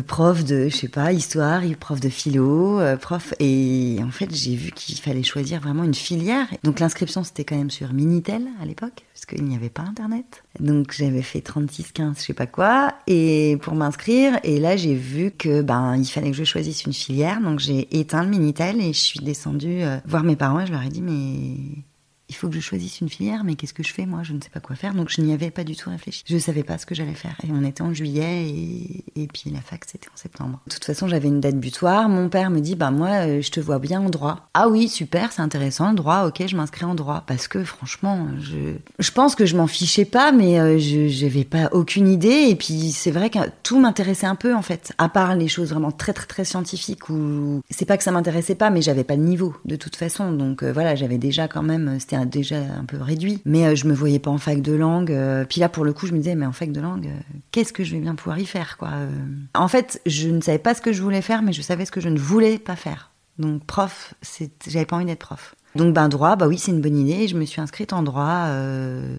prof 0.07 0.45
de, 0.45 0.69
je 0.69 0.77
sais 0.77 0.89
pas, 0.89 1.13
histoire, 1.13 1.63
prof 1.79 2.01
de 2.01 2.09
philo, 2.09 2.81
prof. 3.01 3.35
Et 3.41 3.99
en 4.03 4.11
fait, 4.11 4.35
j'ai 4.35 4.55
vu 4.55 4.71
qu'il 4.73 4.99
fallait 4.99 5.23
choisir 5.23 5.61
vraiment 5.61 5.85
une 5.85 5.95
filière. 5.95 6.47
Donc 6.63 6.81
l'inscription, 6.81 7.25
c'était 7.25 7.45
quand 7.45 7.57
même 7.57 7.71
sur 7.71 7.93
Minitel 7.93 8.43
à 8.61 8.67
l'époque, 8.67 8.76
parce 8.77 9.27
qu'il 9.27 9.45
n'y 9.45 9.57
avait 9.57 9.71
pas 9.71 9.83
Internet. 9.83 10.45
Donc 10.61 10.93
j'avais 10.93 11.23
fait 11.23 11.41
36-15, 11.41 12.19
je 12.19 12.23
sais 12.23 12.35
pas 12.35 12.47
quoi, 12.47 12.95
et 13.07 13.59
pour 13.63 13.75
m'inscrire, 13.75 14.39
et 14.45 14.59
là 14.59 14.77
j'ai 14.77 14.95
vu 14.95 15.31
que 15.31 15.63
ben 15.63 15.97
il 15.97 16.07
fallait 16.07 16.31
que 16.31 16.37
je 16.37 16.45
choisisse 16.45 16.85
une 16.85 16.93
filière, 16.93 17.41
donc 17.41 17.59
j'ai 17.59 17.99
éteint 17.99 18.23
le 18.23 18.31
Minitel 18.31 18.81
et 18.81 18.93
je 18.93 19.01
suis 19.01 19.21
descendue 19.21 19.83
euh, 19.83 19.99
voir 20.07 20.23
mes 20.23 20.37
parents 20.37 20.61
et 20.61 20.67
je 20.67 20.73
leur 20.73 20.83
ai 20.83 20.89
dit 20.89 21.03
mais 21.03 21.85
il 22.29 22.35
faut 22.35 22.49
que 22.49 22.55
je 22.55 22.61
choisisse 22.61 23.01
une 23.01 23.09
filière, 23.09 23.45
mais 23.45 23.55
qu'est-ce 23.55 23.75
que 23.75 23.83
je 23.83 23.93
fais 23.93 24.07
moi? 24.07 24.21
Je 24.23 24.33
ne 24.33 24.41
sais 24.41 24.51
pas 24.51 24.61
quoi 24.61 24.77
faire, 24.77 24.95
donc 24.95 25.11
je 25.11 25.21
n'y 25.21 25.33
avais 25.33 25.51
pas 25.51 25.65
du 25.65 25.77
tout 25.77 25.91
réfléchi. 25.91 26.23
Je 26.27 26.35
ne 26.35 26.41
savais 26.41 26.63
pas 26.63 26.79
ce 26.79 26.87
que 26.87 26.95
j'allais 26.95 27.15
faire. 27.15 27.37
Et 27.47 27.51
on 27.53 27.65
était 27.65 27.83
en 27.83 27.93
juillet, 27.93 28.47
et, 29.17 29.29
puis 29.29 29.51
la 29.51 29.61
fac 29.61 29.85
c'était 29.87 30.09
en 30.09 30.17
septembre. 30.17 30.61
De 30.67 30.73
toute 30.73 30.85
façon, 30.85 31.09
j'avais 31.09 31.29
une 31.29 31.41
date 31.41 31.59
butoir. 31.59 32.09
Mon 32.09 32.29
père 32.29 32.51
me 32.51 32.61
dit, 32.61 32.75
bah 32.75 32.91
moi, 32.91 33.27
euh, 33.27 33.43
je 33.43 33.51
te 33.51 33.61
vois 33.61 33.79
bien 33.79 34.01
en 34.01 34.11
droit. 34.11 34.49
Ah 34.55 34.69
oui, 34.69 34.89
super, 34.89 35.33
c'est 35.33 35.43
intéressant, 35.43 35.91
le 35.91 35.97
droit. 35.97 36.27
Ok, 36.27 36.43
je 36.47 36.57
m'inscris 36.57 36.85
en 36.85 36.95
droit, 36.95 37.25
parce 37.27 37.49
que 37.49 37.65
franchement, 37.65 38.29
je, 38.41 38.77
je 38.99 39.11
pense 39.11 39.35
que 39.35 39.47
je 39.47 39.57
m'en 39.57 39.67
fichais 39.67 40.05
pas, 40.05 40.33
mais 40.33 40.59
euh, 40.59 40.79
je 40.79 41.25
n'avais 41.25 41.45
pas 41.45 41.69
aucune 41.73 42.09
idée. 42.09 42.49
Et 42.49 42.57
puis 42.57 42.93
c'est 42.93 43.11
vrai 43.11 43.31
que 43.31 43.39
tout 43.63 43.79
m'intéressait 43.79 44.27
un 44.27 44.35
peu 44.35 44.55
en 44.55 44.63
fait, 44.63 44.93
à 44.99 45.09
part 45.09 45.35
les 45.37 45.49
choses 45.49 45.71
vraiment 45.71 45.93
très 45.93 46.13
très 46.13 46.27
très 46.27 46.45
scientifiques 46.45 47.09
où 47.09 47.63
c'est 47.71 47.85
pas 47.85 47.97
que 47.97 48.05
ça 48.05 48.11
m'intéressait 48.11 48.55
pas, 48.55 48.71
mais 48.71 48.83
j'avais 48.83 49.05
pas 49.05 49.17
le 49.17 49.23
niveau 49.23 49.55
de 49.65 49.77
toute 49.77 49.97
façon. 49.97 50.33
Donc 50.33 50.63
euh, 50.63 50.73
voilà, 50.73 50.95
j'avais 50.95 51.19
déjà 51.19 51.49
quand 51.49 51.63
même, 51.63 51.99
déjà 52.25 52.57
un 52.57 52.85
peu 52.85 52.97
réduit. 53.01 53.41
Mais 53.45 53.67
euh, 53.67 53.75
je 53.75 53.87
me 53.87 53.95
voyais 53.95 54.19
pas 54.19 54.31
en 54.31 54.39
fac 54.39 54.61
de 54.61 54.73
langue. 54.73 55.13
Euh, 55.13 55.45
puis 55.45 55.61
là, 55.61 55.69
pour 55.69 55.85
le 55.85 55.93
coup, 55.93 56.07
je 56.07 56.13
me 56.13 56.19
disais, 56.19 56.35
mais 56.35 56.47
en 56.47 56.53
fac 56.53 56.73
de 56.73 56.81
langue, 56.81 57.07
euh, 57.07 57.37
qu'est-ce 57.51 57.73
que 57.73 57.85
je 57.85 57.95
vais 57.95 58.01
bien 58.01 58.15
pouvoir 58.15 58.39
y 58.39 58.47
faire, 58.47 58.77
quoi 58.79 58.91
En 59.55 59.69
fait, 59.69 60.01
je 60.07 60.29
ne 60.29 60.41
savais 60.41 60.59
pas 60.59 60.75
ce 60.75 60.81
que 60.81 60.93
je 60.93 61.03
voulais 61.03 61.23
faire, 61.23 61.43
mais 61.43 61.53
je 61.53 61.63
savais 61.63 61.85
ce 61.85 61.93
que 61.93 62.01
je 62.01 62.09
ne 62.09 62.19
voulais 62.19 62.59
pas 62.59 62.77
faire. 62.77 63.11
Donc 63.39 63.65
prof, 63.65 64.15
j'avais 64.67 64.87
pas 64.87 64.97
envie 64.97 65.05
d'être 65.05 65.19
prof. 65.19 65.55
Donc 65.77 65.95
ben 65.95 66.09
droit, 66.09 66.37
bah 66.37 66.47
oui, 66.49 66.59
c'est 66.59 66.73
une 66.73 66.81
bonne 66.81 66.97
idée. 66.97 67.29
Je 67.29 67.37
me 67.37 67.45
suis 67.45 67.61
inscrite 67.61 67.93
en 67.93 68.03
droit 68.03 68.49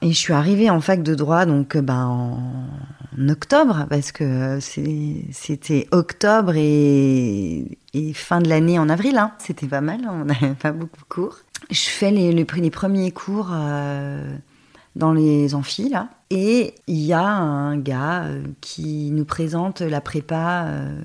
et 0.01 0.11
je 0.11 0.17
suis 0.17 0.33
arrivée 0.33 0.69
en 0.69 0.81
fac 0.81 1.03
de 1.03 1.15
droit 1.15 1.45
donc 1.45 1.77
ben 1.77 2.05
en, 2.05 3.29
octobre 3.29 3.85
parce 3.89 4.11
que 4.11 4.59
c'était 4.59 5.87
octobre 5.91 6.53
et, 6.55 7.65
fin 8.13 8.41
de 8.41 8.49
l'année 8.49 8.79
en 8.79 8.89
avril. 8.89 9.17
Hein. 9.17 9.31
C'était 9.39 9.67
pas 9.67 9.81
mal, 9.81 10.01
on 10.09 10.25
n'avait 10.25 10.55
pas 10.55 10.71
beaucoup 10.71 10.99
de 10.99 11.07
cours 11.07 11.37
je 11.69 11.89
fais 11.89 12.11
les, 12.11 12.45
premiers 12.45 13.11
cours 13.11 13.49
euh, 13.51 14.35
dans 14.95 15.13
les 15.13 15.55
amphis. 15.55 15.93
Et 16.29 16.75
il 16.87 16.97
y 16.97 17.13
a 17.13 17.25
un 17.25 17.77
gars 17.77 18.23
euh, 18.23 18.43
qui 18.61 19.11
nous 19.11 19.25
présente 19.25 19.81
la 19.81 20.01
prépa 20.01 20.65
euh, 20.65 21.01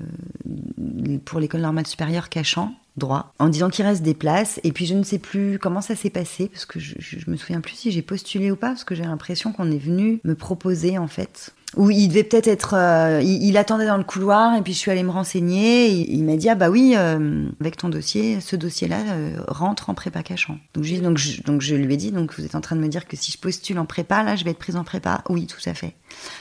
pour 1.25 1.39
l'école 1.39 1.61
normale 1.61 1.87
supérieure 1.87 2.29
Cachan, 2.29 2.73
droit, 2.97 3.33
en 3.39 3.49
disant 3.49 3.69
qu'il 3.69 3.85
reste 3.85 4.03
des 4.03 4.13
places. 4.13 4.59
Et 4.63 4.71
puis 4.71 4.85
je 4.85 4.93
ne 4.93 5.03
sais 5.03 5.19
plus 5.19 5.59
comment 5.59 5.81
ça 5.81 5.95
s'est 5.95 6.09
passé, 6.09 6.47
parce 6.47 6.65
que 6.65 6.79
je, 6.79 7.29
me 7.29 7.35
souviens 7.37 7.61
plus 7.61 7.75
si 7.75 7.91
j'ai 7.91 8.01
postulé 8.01 8.51
ou 8.51 8.55
pas, 8.55 8.69
parce 8.69 8.83
que 8.83 8.95
j'ai 8.95 9.03
l'impression 9.03 9.51
qu'on 9.51 9.71
est 9.71 9.77
venu 9.77 10.19
me 10.23 10.35
proposer, 10.35 10.97
en 10.97 11.07
fait, 11.07 11.53
où 11.75 11.89
il 11.89 12.07
devait 12.07 12.23
peut-être 12.23 12.47
être, 12.47 12.75
euh, 12.75 13.21
il, 13.23 13.57
attendait 13.57 13.87
dans 13.87 13.97
le 13.97 14.03
couloir 14.03 14.55
et 14.55 14.61
puis 14.61 14.73
je 14.73 14.77
suis 14.77 14.91
allée 14.91 15.03
me 15.03 15.11
renseigner. 15.11 15.89
il 15.89 16.23
m'a 16.23 16.35
dit 16.35 16.49
ah 16.49 16.55
bah 16.55 16.69
oui, 16.69 16.93
euh, 16.95 17.47
avec 17.59 17.77
ton 17.77 17.89
dossier, 17.89 18.39
ce 18.41 18.55
dossier-là 18.55 18.99
euh, 18.99 19.37
rentre 19.47 19.89
en 19.89 19.93
prépa 19.93 20.23
cachant. 20.23 20.57
Donc 20.73 20.83
je, 20.83 21.75
lui 21.75 21.93
ai 21.93 21.97
dit 21.97 22.11
donc 22.11 22.33
vous 22.37 22.45
êtes 22.45 22.55
en 22.55 22.61
train 22.61 22.75
de 22.75 22.81
me 22.81 22.87
dire 22.87 23.07
que 23.07 23.15
si 23.17 23.31
je 23.31 23.37
postule 23.37 23.79
en 23.79 23.85
prépa 23.85 24.23
là, 24.23 24.35
je 24.35 24.43
vais 24.43 24.51
être 24.51 24.59
prise 24.59 24.75
en 24.75 24.83
prépa. 24.83 25.23
Oui, 25.29 25.47
tout 25.47 25.57
à 25.65 25.73
fait. 25.73 25.95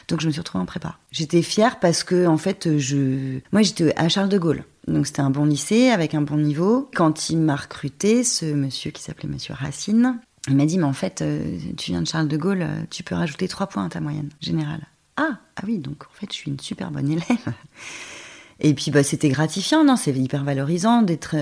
Donc 0.08 0.20
je 0.20 0.26
me 0.26 0.32
suis 0.32 0.40
retrouvée 0.40 0.62
en 0.62 0.66
prépa. 0.66 0.96
J'étais 1.10 1.42
fière 1.42 1.80
parce 1.80 2.04
que 2.04 2.26
en 2.26 2.36
fait 2.36 2.78
je, 2.78 3.38
moi 3.52 3.62
j'étais 3.62 3.94
à 3.96 4.08
Charles 4.08 4.28
de 4.28 4.38
Gaulle. 4.38 4.64
Donc 4.86 5.06
c'était 5.06 5.20
un 5.20 5.30
bon 5.30 5.44
lycée 5.44 5.90
avec 5.90 6.14
un 6.14 6.22
bon 6.22 6.36
niveau. 6.36 6.90
Quand 6.94 7.30
il 7.30 7.38
m'a 7.38 7.56
recruté, 7.56 8.24
ce 8.24 8.46
monsieur 8.46 8.90
qui 8.90 9.02
s'appelait 9.02 9.28
Monsieur 9.28 9.54
Racine, 9.54 10.18
il 10.48 10.56
m'a 10.56 10.66
dit 10.66 10.76
mais 10.76 10.84
en 10.84 10.92
fait 10.92 11.24
tu 11.76 11.92
viens 11.92 12.02
de 12.02 12.06
Charles 12.06 12.28
de 12.28 12.36
Gaulle, 12.36 12.66
tu 12.90 13.02
peux 13.02 13.14
rajouter 13.14 13.48
trois 13.48 13.68
points 13.68 13.86
à 13.86 13.88
ta 13.88 14.00
moyenne 14.00 14.30
générale. 14.40 14.86
Ah, 15.16 15.38
ah 15.56 15.62
oui, 15.66 15.78
donc 15.78 16.04
en 16.04 16.14
fait, 16.14 16.26
je 16.30 16.36
suis 16.36 16.50
une 16.50 16.60
super 16.60 16.90
bonne 16.90 17.10
élève. 17.10 17.54
Et 18.60 18.74
puis 18.74 18.90
bah, 18.90 19.02
c'était 19.02 19.28
gratifiant, 19.28 19.84
non 19.84 19.96
C'est 19.96 20.12
hyper 20.12 20.44
valorisant 20.44 21.02
d'être 21.02 21.34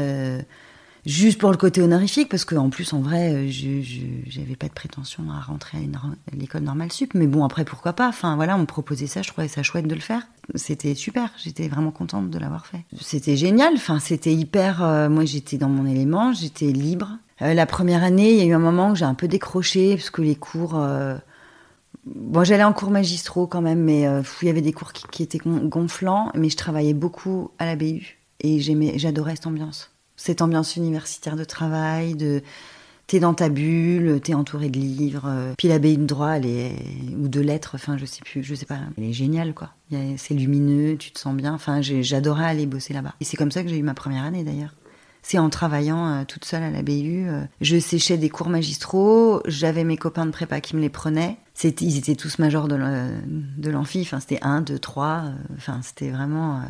juste 1.06 1.38
pour 1.38 1.50
le 1.50 1.56
côté 1.56 1.82
honorifique, 1.82 2.28
parce 2.28 2.44
qu'en 2.44 2.70
plus, 2.70 2.92
en 2.92 3.00
vrai, 3.00 3.32
euh, 3.32 3.48
je 3.48 4.38
n'avais 4.38 4.56
pas 4.56 4.68
de 4.68 4.72
prétention 4.72 5.24
à 5.30 5.40
rentrer 5.40 5.78
à, 5.78 6.36
l'école 6.36 6.62
normale 6.62 6.92
sup. 6.92 7.14
Mais 7.14 7.26
bon, 7.26 7.44
après, 7.44 7.64
pourquoi 7.64 7.92
pas? 7.92 8.08
Enfin, 8.08 8.36
voilà, 8.36 8.56
on 8.56 8.60
me 8.60 8.66
proposait 8.66 9.06
ça, 9.06 9.22
je 9.22 9.30
trouvais 9.30 9.48
ça 9.48 9.62
chouette 9.62 9.86
de 9.86 9.94
le 9.94 10.00
faire. 10.00 10.22
C'était 10.54 10.94
super, 10.94 11.30
j'étais 11.42 11.68
vraiment 11.68 11.90
contente 11.90 12.30
de 12.30 12.38
l'avoir 12.38 12.66
fait. 12.66 12.84
C'était 13.00 13.36
génial, 13.36 13.74
enfin, 13.74 13.98
c'était 13.98 14.34
hyper... 14.34 14.82
Euh, 14.82 15.08
moi, 15.08 15.24
j'étais 15.24 15.58
dans 15.58 15.68
mon 15.68 15.86
élément, 15.86 16.32
j'étais 16.32 16.66
libre. 16.66 17.18
Euh, 17.42 17.54
la 17.54 17.66
première 17.66 18.02
année, 18.02 18.32
il 18.32 18.38
y 18.38 18.42
a 18.42 18.46
eu 18.46 18.52
un 18.54 18.58
moment 18.58 18.90
où 18.90 18.94
j'ai 18.94 19.04
un 19.04 19.14
peu 19.14 19.28
décroché, 19.28 19.96
parce 19.96 20.10
que 20.10 20.22
les 20.22 20.36
cours... 20.36 20.80
Bon, 22.04 22.45
j'allais 22.45 22.64
en 22.64 22.73
cours 22.73 22.90
magistraux 22.90 23.47
quand 23.47 23.61
même, 23.61 23.80
mais 23.80 24.07
il 24.42 24.47
y 24.47 24.50
avait 24.50 24.62
des 24.62 24.73
cours 24.73 24.92
qui, 24.92 25.23
étaient 25.23 25.40
gonflants, 25.45 26.30
mais 26.35 26.49
je 26.49 26.57
travaillais 26.57 26.95
beaucoup 26.95 27.50
à 27.59 27.66
la 27.66 27.76
BU 27.76 28.19
et 28.40 28.61
j'adorais 28.99 29.37
cette 29.37 29.47
ambiance 29.47 29.90
cette 30.21 30.42
ambiance 30.42 30.76
universitaire 30.76 31.35
de 31.35 31.45
travail, 31.45 32.14
de 32.14 32.42
t'es 33.07 33.21
dans 33.21 33.33
ta 33.33 33.49
bulle, 33.49 34.21
t'es 34.21 34.35
entouré 34.35 34.69
de 34.69 34.78
livres. 34.78 35.25
Euh, 35.26 35.54
puis 35.57 35.66
l'abbaye 35.66 35.97
de 35.97 36.04
droit, 36.04 36.33
elle 36.33 36.75
ou 37.19 37.26
de 37.26 37.40
lettres, 37.40 37.73
enfin 37.75 37.97
je 37.97 38.04
sais 38.04 38.21
plus, 38.23 38.42
je 38.42 38.54
sais 38.54 38.66
pas, 38.66 38.78
elle 38.99 39.04
est 39.04 39.12
géniale 39.14 39.54
quoi. 39.54 39.71
C'est 40.19 40.35
lumineux, 40.35 40.97
tu 40.99 41.11
te 41.11 41.19
sens 41.19 41.35
bien. 41.35 41.54
Enfin, 41.54 41.80
j'adorais 41.80 42.45
aller 42.45 42.66
bosser 42.66 42.92
là-bas. 42.92 43.14
Et 43.21 43.25
c'est 43.25 43.37
comme 43.37 43.50
ça 43.50 43.62
que 43.62 43.69
j'ai 43.71 43.78
eu 43.78 43.83
ma 43.83 43.95
première 43.95 44.25
année 44.25 44.45
d'ailleurs. 44.45 44.75
C'est 45.23 45.38
en 45.38 45.50
travaillant 45.50 46.07
euh, 46.07 46.25
toute 46.25 46.45
seule 46.45 46.62
à 46.62 46.71
la 46.71 46.83
BU. 46.83 47.28
Euh, 47.28 47.42
je 47.61 47.78
séchais 47.78 48.16
des 48.16 48.28
cours 48.28 48.49
magistraux, 48.49 49.40
j'avais 49.47 49.85
mes 49.85 49.97
copains 49.97 50.26
de 50.26 50.30
prépa 50.30 50.61
qui 50.61 50.76
me 50.76 50.80
les 50.80 50.88
prenaient. 50.88 51.38
Ils 51.62 51.98
étaient 51.98 52.14
tous 52.14 52.38
majors 52.38 52.68
de 52.68 53.70
l'amphi, 53.70 54.00
enfin, 54.02 54.20
c'était 54.20 54.38
1, 54.42 54.62
2, 54.62 54.78
3. 54.78 55.24
Enfin, 55.56 55.80
c'était 55.82 56.10
vraiment 56.10 56.62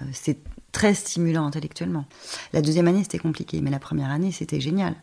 très 0.73 0.95
stimulant 0.95 1.47
intellectuellement. 1.47 2.05
La 2.53 2.63
deuxième 2.63 2.89
année, 2.89 3.03
c'était 3.03 3.19
compliqué, 3.19 3.61
mais 3.61 3.71
la 3.71 3.79
première 3.79 4.11
année, 4.11 4.33
c'était 4.33 4.61
génial. 4.61 4.95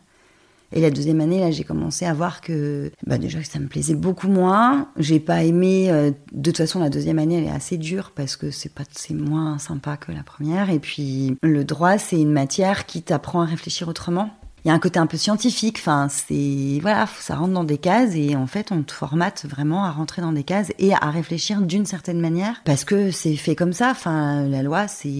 Et 0.72 0.80
la 0.82 0.90
deuxième 0.90 1.20
année, 1.20 1.40
là, 1.40 1.50
j'ai 1.50 1.64
commencé 1.64 2.04
à 2.04 2.12
voir 2.12 2.42
que, 2.42 2.92
bah, 3.06 3.16
déjà, 3.16 3.42
ça 3.42 3.58
me 3.58 3.68
plaisait 3.68 3.94
beaucoup 3.94 4.28
moins. 4.28 4.88
J'ai 4.98 5.18
pas 5.18 5.42
aimé. 5.42 5.90
Euh, 5.90 6.10
de 6.32 6.50
toute 6.50 6.58
façon, 6.58 6.80
la 6.80 6.90
deuxième 6.90 7.18
année, 7.18 7.38
elle 7.38 7.44
est 7.44 7.50
assez 7.50 7.78
dure 7.78 8.12
parce 8.14 8.36
que 8.36 8.50
c'est 8.50 8.72
pas, 8.72 8.84
c'est 8.92 9.14
moins 9.14 9.58
sympa 9.58 9.96
que 9.96 10.12
la 10.12 10.22
première. 10.22 10.68
Et 10.68 10.78
puis, 10.78 11.38
le 11.42 11.64
droit, 11.64 11.96
c'est 11.96 12.20
une 12.20 12.32
matière 12.32 12.84
qui 12.84 13.02
t'apprend 13.02 13.40
à 13.40 13.46
réfléchir 13.46 13.88
autrement 13.88 14.30
il 14.64 14.68
y 14.68 14.70
a 14.70 14.74
un 14.74 14.78
côté 14.78 14.98
un 14.98 15.06
peu 15.06 15.16
scientifique. 15.16 15.78
Enfin, 15.78 16.08
c'est 16.08 16.78
voilà, 16.80 17.06
ça 17.20 17.36
rentre 17.36 17.52
dans 17.52 17.64
des 17.64 17.78
cases 17.78 18.14
et 18.14 18.36
en 18.36 18.46
fait, 18.46 18.72
on 18.72 18.82
te 18.82 18.92
formate 18.92 19.44
vraiment 19.46 19.84
à 19.84 19.90
rentrer 19.90 20.22
dans 20.22 20.32
des 20.32 20.44
cases 20.44 20.72
et 20.78 20.94
à 20.94 21.10
réfléchir 21.10 21.60
d'une 21.62 21.86
certaine 21.86 22.20
manière 22.20 22.60
parce 22.64 22.84
que 22.84 23.10
c'est 23.10 23.36
fait 23.36 23.56
comme 23.56 23.72
ça. 23.72 23.90
Enfin, 23.90 24.46
la 24.48 24.62
loi, 24.62 24.88
c'est 24.88 25.10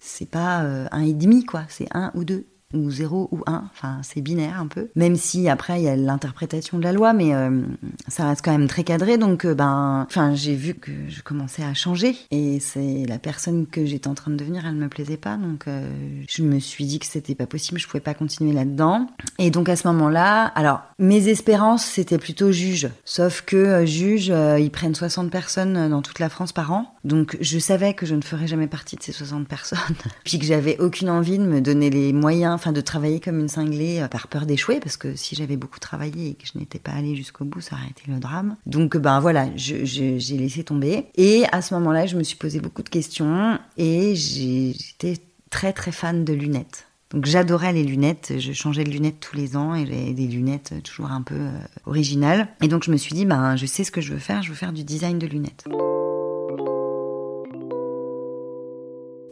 c'est 0.00 0.28
pas 0.28 0.62
euh, 0.62 0.86
un 0.92 1.02
et 1.02 1.14
demi 1.14 1.44
quoi, 1.44 1.62
c'est 1.68 1.88
un 1.94 2.10
ou 2.14 2.24
deux 2.24 2.46
ou 2.74 2.90
0 2.90 3.28
ou 3.32 3.40
1, 3.46 3.64
enfin 3.72 3.98
c'est 4.02 4.20
binaire 4.20 4.60
un 4.60 4.66
peu. 4.66 4.88
Même 4.94 5.16
si 5.16 5.48
après 5.48 5.80
il 5.80 5.84
y 5.84 5.88
a 5.88 5.96
l'interprétation 5.96 6.78
de 6.78 6.84
la 6.84 6.92
loi, 6.92 7.12
mais 7.12 7.34
euh, 7.34 7.62
ça 8.08 8.28
reste 8.28 8.44
quand 8.44 8.52
même 8.52 8.68
très 8.68 8.84
cadré. 8.84 9.16
Donc 9.16 9.44
euh, 9.44 9.54
ben, 9.54 10.06
enfin 10.08 10.34
j'ai 10.34 10.54
vu 10.54 10.74
que 10.74 10.92
je 11.08 11.22
commençais 11.22 11.62
à 11.62 11.72
changer 11.74 12.16
et 12.30 12.60
c'est 12.60 13.06
la 13.06 13.18
personne 13.18 13.66
que 13.66 13.86
j'étais 13.86 14.08
en 14.08 14.14
train 14.14 14.30
de 14.30 14.36
devenir, 14.36 14.66
elle 14.66 14.74
me 14.74 14.88
plaisait 14.88 15.16
pas, 15.16 15.36
donc 15.36 15.66
euh, 15.66 15.88
je 16.28 16.42
me 16.42 16.58
suis 16.58 16.84
dit 16.84 16.98
que 16.98 17.06
c'était 17.06 17.34
pas 17.34 17.46
possible, 17.46 17.80
je 17.80 17.86
pouvais 17.86 18.00
pas 18.00 18.14
continuer 18.14 18.52
là-dedans. 18.52 19.06
Et 19.38 19.50
donc 19.50 19.68
à 19.68 19.76
ce 19.76 19.86
moment-là, 19.88 20.44
alors 20.44 20.82
mes 20.98 21.28
espérances 21.28 21.84
c'était 21.84 22.18
plutôt 22.18 22.52
juge, 22.52 22.88
sauf 23.04 23.42
que 23.42 23.86
juge 23.86 24.32
ils 24.58 24.70
prennent 24.70 24.94
60 24.94 25.30
personnes 25.30 25.88
dans 25.88 26.02
toute 26.02 26.18
la 26.18 26.28
France 26.28 26.52
par 26.52 26.72
an, 26.72 26.94
donc 27.04 27.38
je 27.40 27.58
savais 27.58 27.94
que 27.94 28.04
je 28.04 28.14
ne 28.14 28.22
ferais 28.22 28.46
jamais 28.46 28.66
partie 28.66 28.96
de 28.96 29.02
ces 29.02 29.12
60 29.12 29.48
personnes, 29.48 29.78
puis 30.24 30.38
que 30.38 30.44
j'avais 30.44 30.78
aucune 30.78 31.08
envie 31.08 31.38
de 31.38 31.44
me 31.44 31.60
donner 31.60 31.88
les 31.88 32.12
moyens 32.12 32.57
enfin 32.58 32.72
de 32.72 32.80
travailler 32.80 33.20
comme 33.20 33.38
une 33.38 33.48
cinglée 33.48 34.00
euh, 34.00 34.08
par 34.08 34.26
peur 34.26 34.44
d'échouer, 34.44 34.80
parce 34.80 34.96
que 34.96 35.14
si 35.14 35.36
j'avais 35.36 35.56
beaucoup 35.56 35.78
travaillé 35.78 36.30
et 36.30 36.34
que 36.34 36.44
je 36.52 36.58
n'étais 36.58 36.80
pas 36.80 36.90
allée 36.90 37.14
jusqu'au 37.14 37.44
bout, 37.44 37.60
ça 37.60 37.76
aurait 37.76 37.90
été 37.90 38.02
le 38.10 38.18
drame. 38.18 38.56
Donc 38.66 38.96
ben 38.96 39.20
voilà, 39.20 39.48
j'ai 39.54 40.18
laissé 40.36 40.64
tomber. 40.64 41.06
Et 41.16 41.44
à 41.52 41.62
ce 41.62 41.74
moment-là, 41.74 42.06
je 42.06 42.16
me 42.16 42.22
suis 42.22 42.36
posé 42.36 42.60
beaucoup 42.60 42.82
de 42.82 42.88
questions 42.88 43.58
et 43.76 44.14
j'étais 44.16 45.18
très 45.50 45.72
très 45.72 45.92
fan 45.92 46.24
de 46.24 46.32
lunettes. 46.32 46.86
Donc 47.10 47.24
j'adorais 47.24 47.72
les 47.72 47.84
lunettes, 47.84 48.34
je 48.38 48.52
changeais 48.52 48.84
de 48.84 48.90
lunettes 48.90 49.20
tous 49.20 49.36
les 49.36 49.56
ans 49.56 49.74
et 49.74 49.86
j'avais 49.86 50.12
des 50.12 50.26
lunettes 50.26 50.74
toujours 50.82 51.10
un 51.10 51.22
peu 51.22 51.36
euh, 51.36 51.58
originales. 51.86 52.48
Et 52.60 52.68
donc 52.68 52.84
je 52.84 52.90
me 52.90 52.96
suis 52.96 53.14
dit, 53.14 53.24
ben 53.24 53.56
je 53.56 53.66
sais 53.66 53.84
ce 53.84 53.90
que 53.90 54.00
je 54.00 54.12
veux 54.12 54.18
faire, 54.18 54.42
je 54.42 54.50
veux 54.50 54.56
faire 54.56 54.72
du 54.72 54.84
design 54.84 55.18
de 55.18 55.26
lunettes. 55.26 55.64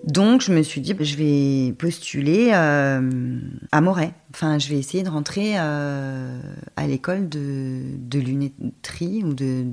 Donc 0.07 0.41
je 0.41 0.53
me 0.53 0.63
suis 0.63 0.81
dit, 0.81 0.95
je 0.99 1.17
vais 1.17 1.73
postuler 1.73 2.51
euh, 2.53 3.41
à 3.73 3.81
Moret. 3.81 4.13
Enfin, 4.37 4.59
je 4.59 4.69
vais 4.69 4.77
essayer 4.77 5.03
de 5.03 5.09
rentrer 5.09 5.55
euh, 5.57 6.39
à 6.77 6.87
l'école 6.87 7.27
de, 7.27 7.81
de, 7.99 8.19
lunetterie 8.19 9.25
ou 9.25 9.33
de, 9.33 9.65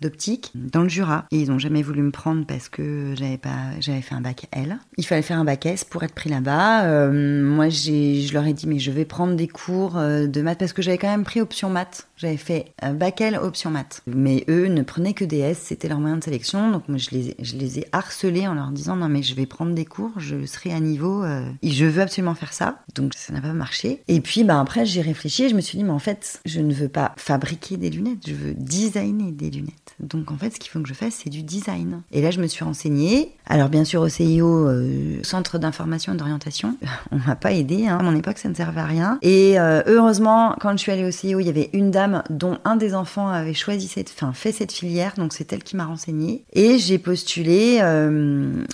d'optique 0.00 0.52
dans 0.54 0.82
le 0.82 0.88
Jura. 0.88 1.24
Et 1.32 1.40
ils 1.40 1.50
n'ont 1.50 1.58
jamais 1.58 1.82
voulu 1.82 2.02
me 2.02 2.12
prendre 2.12 2.46
parce 2.46 2.68
que 2.68 3.14
j'avais 3.16 3.36
pas, 3.36 3.72
j'avais 3.80 4.02
fait 4.02 4.14
un 4.14 4.20
bac 4.20 4.46
L. 4.52 4.78
Il 4.96 5.04
fallait 5.04 5.22
faire 5.22 5.40
un 5.40 5.44
bac 5.44 5.66
S 5.66 5.82
pour 5.82 6.04
être 6.04 6.14
pris 6.14 6.30
là-bas. 6.30 6.84
Euh, 6.84 7.42
moi, 7.42 7.68
j'ai, 7.68 8.20
je 8.20 8.32
leur 8.32 8.46
ai 8.46 8.52
dit, 8.52 8.68
mais 8.68 8.78
je 8.78 8.92
vais 8.92 9.04
prendre 9.04 9.34
des 9.34 9.48
cours 9.48 9.94
de 9.94 10.40
maths 10.40 10.60
parce 10.60 10.72
que 10.72 10.82
j'avais 10.82 10.98
quand 10.98 11.10
même 11.10 11.24
pris 11.24 11.40
option 11.40 11.68
maths. 11.68 12.06
J'avais 12.16 12.36
fait 12.36 12.66
un 12.80 12.94
bac 12.94 13.20
L 13.20 13.36
option 13.42 13.70
maths. 13.70 14.02
Mais 14.06 14.44
eux 14.48 14.68
ne 14.68 14.82
prenaient 14.82 15.14
que 15.14 15.24
des 15.24 15.38
S, 15.38 15.58
c'était 15.58 15.88
leur 15.88 15.98
moyen 15.98 16.16
de 16.16 16.24
sélection. 16.24 16.70
Donc 16.70 16.88
moi, 16.88 16.98
je 16.98 17.10
les, 17.10 17.78
ai 17.78 17.86
harcelés 17.90 18.46
en 18.46 18.54
leur 18.54 18.70
disant, 18.70 18.94
non 18.94 19.08
mais 19.08 19.22
je 19.22 19.34
vais 19.34 19.46
prendre 19.46 19.74
des 19.74 19.84
cours, 19.84 20.12
je 20.18 20.46
serai 20.46 20.72
à 20.72 20.80
niveau, 20.80 21.24
euh, 21.24 21.44
je 21.62 21.84
veux 21.84 22.02
absolument 22.02 22.34
faire 22.34 22.52
ça. 22.52 22.78
Donc 22.94 23.14
ça 23.14 23.32
n'a 23.32 23.40
pas 23.40 23.52
marché. 23.52 23.95
Et 24.08 24.20
puis 24.20 24.44
bah, 24.44 24.60
après 24.60 24.84
j'ai 24.84 25.00
réfléchi 25.00 25.44
et 25.44 25.48
je 25.48 25.54
me 25.54 25.60
suis 25.60 25.78
dit 25.78 25.84
mais 25.84 25.90
en 25.90 25.98
fait 25.98 26.40
je 26.44 26.60
ne 26.60 26.72
veux 26.72 26.88
pas 26.88 27.12
fabriquer 27.16 27.76
des 27.76 27.90
lunettes, 27.90 28.26
je 28.26 28.34
veux 28.34 28.54
designer 28.54 29.32
des 29.32 29.50
lunettes. 29.50 29.94
Donc 30.00 30.30
en 30.30 30.36
fait 30.36 30.54
ce 30.54 30.60
qu'il 30.60 30.70
faut 30.70 30.80
que 30.80 30.88
je 30.88 30.94
fasse 30.94 31.20
c'est 31.22 31.30
du 31.30 31.42
design. 31.42 32.02
Et 32.12 32.22
là 32.22 32.30
je 32.30 32.40
me 32.40 32.46
suis 32.46 32.64
renseignée. 32.64 33.32
Alors 33.46 33.68
bien 33.68 33.84
sûr 33.84 34.02
au 34.02 34.08
CIO, 34.08 34.68
euh, 34.68 35.20
Centre 35.22 35.58
d'information 35.58 36.14
et 36.14 36.16
d'orientation, 36.16 36.76
on 37.10 37.18
m'a 37.18 37.36
pas 37.36 37.52
aidé. 37.52 37.86
Hein. 37.86 37.98
À 37.98 38.02
mon 38.02 38.14
époque 38.14 38.38
ça 38.38 38.48
ne 38.48 38.54
servait 38.54 38.80
à 38.80 38.86
rien. 38.86 39.18
Et 39.22 39.58
euh, 39.58 39.82
heureusement 39.86 40.56
quand 40.60 40.72
je 40.72 40.78
suis 40.78 40.92
allée 40.92 41.04
au 41.04 41.10
CIO 41.10 41.40
il 41.40 41.46
y 41.46 41.50
avait 41.50 41.70
une 41.72 41.90
dame 41.90 42.22
dont 42.30 42.58
un 42.64 42.76
des 42.76 42.94
enfants 42.94 43.28
avait 43.28 43.54
choisi 43.54 43.88
cette, 43.88 44.12
enfin 44.16 44.32
fait 44.32 44.52
cette 44.52 44.72
filière. 44.72 45.14
Donc 45.16 45.32
c'est 45.32 45.52
elle 45.52 45.62
qui 45.62 45.76
m'a 45.76 45.86
renseignée. 45.86 46.44
Et 46.52 46.78
j'ai 46.78 46.98
postulé 46.98 47.80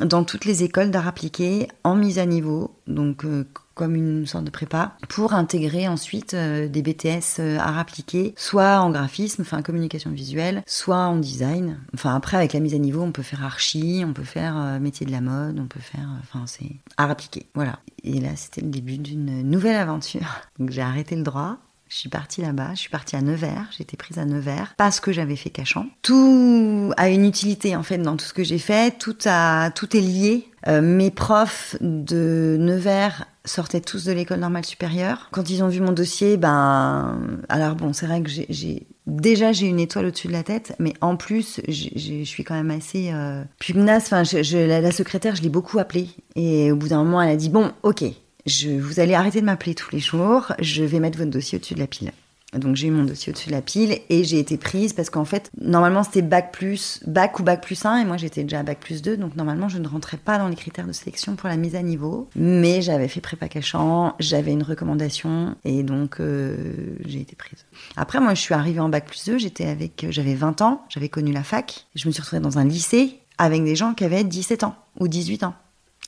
dans 0.01 0.25
toutes 0.25 0.45
les 0.45 0.63
écoles 0.63 0.91
d'art 0.91 1.09
appliqué 1.09 1.69
en 1.85 1.95
mise 1.95 2.19
à 2.19 2.27
niveau, 2.27 2.71
donc 2.87 3.25
euh, 3.25 3.47
comme 3.83 3.97
une 3.97 4.27
sorte 4.27 4.45
de 4.45 4.51
prépa, 4.51 4.93
pour 5.09 5.33
intégrer 5.35 5.89
ensuite 5.89 6.35
euh, 6.35 6.69
des 6.69 6.83
BTS 6.83 7.41
euh, 7.41 7.59
à 7.59 7.81
appliqué, 7.81 8.33
soit 8.37 8.79
en 8.79 8.93
graphisme, 8.93 9.43
enfin 9.43 9.61
communication 9.61 10.13
visuelle, 10.13 10.63
soit 10.67 10.99
en 10.99 11.17
design. 11.17 11.81
Enfin 11.93 12.15
après 12.15 12.37
avec 12.37 12.53
la 12.53 12.61
mise 12.61 12.75
à 12.75 12.79
niveau, 12.79 13.03
on 13.03 13.11
peut 13.11 13.25
faire 13.25 13.45
archi, 13.45 14.05
on 14.07 14.13
peut 14.13 14.23
faire 14.23 14.79
métier 14.81 15.05
de 15.05 15.11
la 15.11 15.21
mode, 15.21 15.59
on 15.59 15.67
peut 15.67 15.81
faire, 15.81 16.09
enfin 16.21 16.45
c'est 16.47 16.77
art 16.97 17.11
appliqué, 17.11 17.47
voilà. 17.57 17.81
Et 18.05 18.21
là 18.21 18.31
c'était 18.37 18.61
le 18.61 18.69
début 18.69 18.99
d'une 18.99 19.43
nouvelle 19.43 19.75
aventure. 19.75 20.43
Donc 20.61 20.71
j'ai 20.71 20.83
arrêté 20.83 21.17
le 21.17 21.25
droit 21.25 21.59
je 21.93 21.99
suis 21.99 22.09
partie 22.09 22.41
là-bas, 22.41 22.71
je 22.73 22.81
suis 22.81 22.89
partie 22.89 23.17
à 23.17 23.21
Nevers, 23.21 23.67
j'étais 23.77 23.99
prise 23.99 24.17
à 24.17 24.25
Nevers 24.25 24.73
parce 24.79 24.99
que 24.99 25.13
j'avais 25.13 25.37
fait 25.37 25.51
Cachan. 25.51 25.87
Tout 26.01 26.91
a 26.97 27.11
une 27.11 27.27
utilité 27.27 27.77
en 27.77 27.83
fait 27.83 27.99
dans 27.99 28.17
tout 28.17 28.25
ce 28.25 28.33
que 28.33 28.43
j'ai 28.43 28.59
fait, 28.59 28.99
tout, 28.99 29.17
a, 29.27 29.71
tout 29.73 29.95
est 29.95 30.01
lié. 30.01 30.49
Euh, 30.69 30.81
mes 30.81 31.11
profs 31.11 31.77
de 31.83 32.57
Nevers 32.59 33.27
sortaient 33.45 33.83
tous 33.83 34.07
de 34.07 34.13
l'école 34.13 34.41
normale 34.41 34.65
supérieure. 34.65 35.29
Quand 35.33 35.51
ils 35.51 35.63
ont 35.63 35.69
vu 35.69 35.81
mon 35.81 35.93
dossier, 35.93 36.39
ben, 36.39 37.21
alors 37.51 37.75
bon, 37.75 37.93
c'est 37.93 38.07
vrai 38.07 38.23
que 38.23 38.31
j'ai 38.31 38.87
déjà 39.07 39.53
j'ai 39.53 39.67
une 39.67 39.81
étoile 39.81 40.07
au-dessus 40.07 40.29
de 40.29 40.33
la 40.33 40.45
tête, 40.45 40.75
mais 40.79 40.95
en 41.03 41.17
plus 41.17 41.61
je 41.69 42.25
suis 42.25 42.43
quand 42.43 42.55
même 42.55 42.71
assez 42.71 43.11
euh, 43.13 43.45
pugnace. 43.59 44.11
Enfin, 44.11 44.23
la, 44.23 44.93
secrétaire, 44.93 45.37
je 45.37 45.43
l'ai 45.43 45.51
beaucoup 45.51 45.79
appelée 45.79 46.09
et 46.37 46.73
au 46.73 46.77
bout 46.77 46.89
d'un 46.89 47.05
moment, 47.05 47.21
elle 47.21 47.31
a 47.31 47.37
dit 47.37 47.51
bon, 47.51 47.71
ok, 47.83 48.05
je, 48.47 48.71
vous 48.71 49.01
allez 49.01 49.15
arrêter 49.15 49.41
de 49.41 49.47
m'appeler 49.47 49.75
tous 49.75 49.93
les 49.93 50.01
jours, 50.01 50.53
je 50.59 50.85
vais 50.85 51.01
mettre 51.01 51.19
votre 51.19 51.31
dossier 51.31 51.59
au-dessus 51.59 51.75
de 51.75 51.81
la 51.81 51.87
pile. 51.87 52.13
Donc 52.59 52.77
j'ai 52.77 52.89
eu 52.89 52.91
mon 52.91 53.05
dossier 53.05 53.31
au-dessus 53.33 53.49
de 53.49 53.55
la 53.55 53.63
pile 53.63 53.99
et 54.11 54.25
j'ai 54.25 54.39
été 54.39 54.59
prise 54.59 54.93
parce 54.93 55.09
qu'en 55.09 55.25
fait, 55.25 55.51
normalement 55.59 56.03
c'était 56.03 56.21
bac 56.21 56.53
plus, 56.53 57.01
bac 57.07 57.41
ou 57.41 57.43
bac 57.43 57.63
plus 57.63 57.83
1 57.85 57.99
et 57.99 58.05
moi 58.05 58.19
j'étais 58.19 58.43
déjà 58.43 58.61
à 58.61 58.63
bac 58.63 58.79
plus 58.79 59.01
2 59.01 59.17
donc 59.17 59.37
normalement 59.37 59.71
je 59.71 59.79
ne 59.79 59.89
rentrais 59.89 60.19
pas 60.19 60.37
dans 60.37 60.49
les 60.49 60.57
critères 60.57 60.87
de 60.87 60.93
sélection 60.93 61.35
pour 61.35 61.49
la 61.49 61.57
mise 61.57 61.75
à 61.77 61.83
niveau. 61.83 62.29
Mais 62.37 62.83
j'avais 62.83 63.09
fait 63.09 63.23
prépa 63.23 63.49
cachant, 63.49 64.15
j'avais 64.21 64.53
une 64.53 64.63
recommandation 64.63 65.57
et 65.65 65.83
donc 65.83 66.21
euh, 66.21 66.75
j'ai 67.07 67.21
été 67.21 67.37
prise. 67.37 67.65
Après 67.97 68.21
moi 68.21 68.35
je 68.35 68.41
suis 68.43 68.55
arrivée 68.55 68.81
en 68.81 68.91
bac 68.91 69.07
plus 69.07 69.25
2, 69.25 69.39
j'étais 69.39 69.67
avec, 69.67 70.07
j'avais 70.11 70.35
20 70.35 70.61
ans, 70.61 70.85
j'avais 70.91 71.09
connu 71.09 71.33
la 71.33 71.45
fac, 71.45 71.87
je 71.95 72.07
me 72.07 72.13
suis 72.13 72.21
retrouvée 72.21 72.43
dans 72.43 72.59
un 72.59 72.65
lycée 72.65 73.19
avec 73.39 73.65
des 73.65 73.77
gens 73.77 73.95
qui 73.95 74.05
avaient 74.05 74.25
17 74.25 74.65
ans 74.65 74.75
ou 75.01 75.09
18 75.09 75.45
ans. 75.45 75.55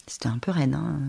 C'était 0.06 0.28
un 0.28 0.38
peu 0.38 0.50
raide. 0.50 0.74
Hein. 0.74 1.00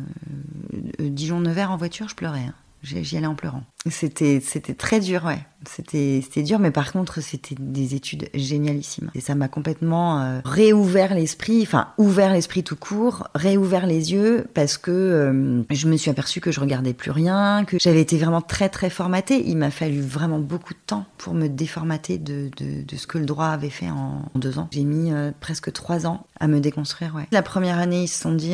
Euh, 1.02 1.10
Dijon-Nevers 1.10 1.72
en 1.72 1.78
voiture, 1.78 2.08
je 2.10 2.16
pleurais. 2.16 2.46
Hein. 2.46 2.54
J'y 2.86 3.18
allais 3.18 3.26
en 3.26 3.36
pleurant. 3.36 3.64
C'était, 3.90 4.40
c'était 4.40 4.76
très 4.76 5.00
dur, 5.00 5.26
ouais. 5.26 5.40
C'était, 5.68 6.22
c'était 6.24 6.44
dur, 6.44 6.60
mais 6.60 6.70
par 6.70 6.92
contre, 6.92 7.22
c'était 7.22 7.56
des 7.58 7.96
études 7.96 8.30
génialissimes. 8.36 9.10
Et 9.16 9.22
ça 9.22 9.34
m'a 9.34 9.48
complètement 9.48 10.22
euh, 10.22 10.40
réouvert 10.46 11.16
l'esprit, 11.16 11.64
enfin, 11.64 11.88
ouvert 11.98 12.32
l'esprit 12.32 12.64
tout 12.64 12.76
court, 12.76 13.28
réouvert 13.34 13.88
les 13.88 14.14
yeux, 14.14 14.46
parce 14.54 14.78
que 14.78 14.92
euh, 14.92 15.64
je 15.72 15.88
me 15.88 15.98
suis 15.98 16.12
aperçue 16.12 16.42
que 16.42 16.52
je 16.52 16.60
regardais 16.60 16.94
plus 16.94 17.10
rien, 17.10 17.66
que 17.66 17.78
j'avais 17.80 18.02
été 18.02 18.18
vraiment 18.18 18.42
très, 18.42 18.70
très 18.70 18.92
formatée. 18.92 19.44
Il 19.48 19.58
m'a 19.58 19.72
fallu 19.72 20.02
vraiment 20.02 20.40
beaucoup 20.40 20.74
de 20.74 20.80
temps 20.86 21.06
pour 21.18 21.34
me 21.34 21.48
déformater 21.48 22.20
de, 22.20 22.52
ce 22.96 23.08
que 23.08 23.18
le 23.18 23.26
droit 23.26 23.48
avait 23.48 23.70
fait 23.72 23.90
en, 23.90 24.26
deux 24.36 24.60
ans. 24.60 24.68
J'ai 24.72 24.84
mis 24.84 25.12
euh, 25.12 25.32
presque 25.40 25.72
trois 25.74 26.06
ans 26.06 26.28
à 26.40 26.48
me 26.48 26.60
déconstruire, 26.60 27.16
ouais. 27.16 27.28
La 27.32 27.42
première 27.42 27.80
année, 27.80 28.04
ils 28.04 28.08
se 28.08 28.22
sont 28.22 28.34
dit, 28.34 28.54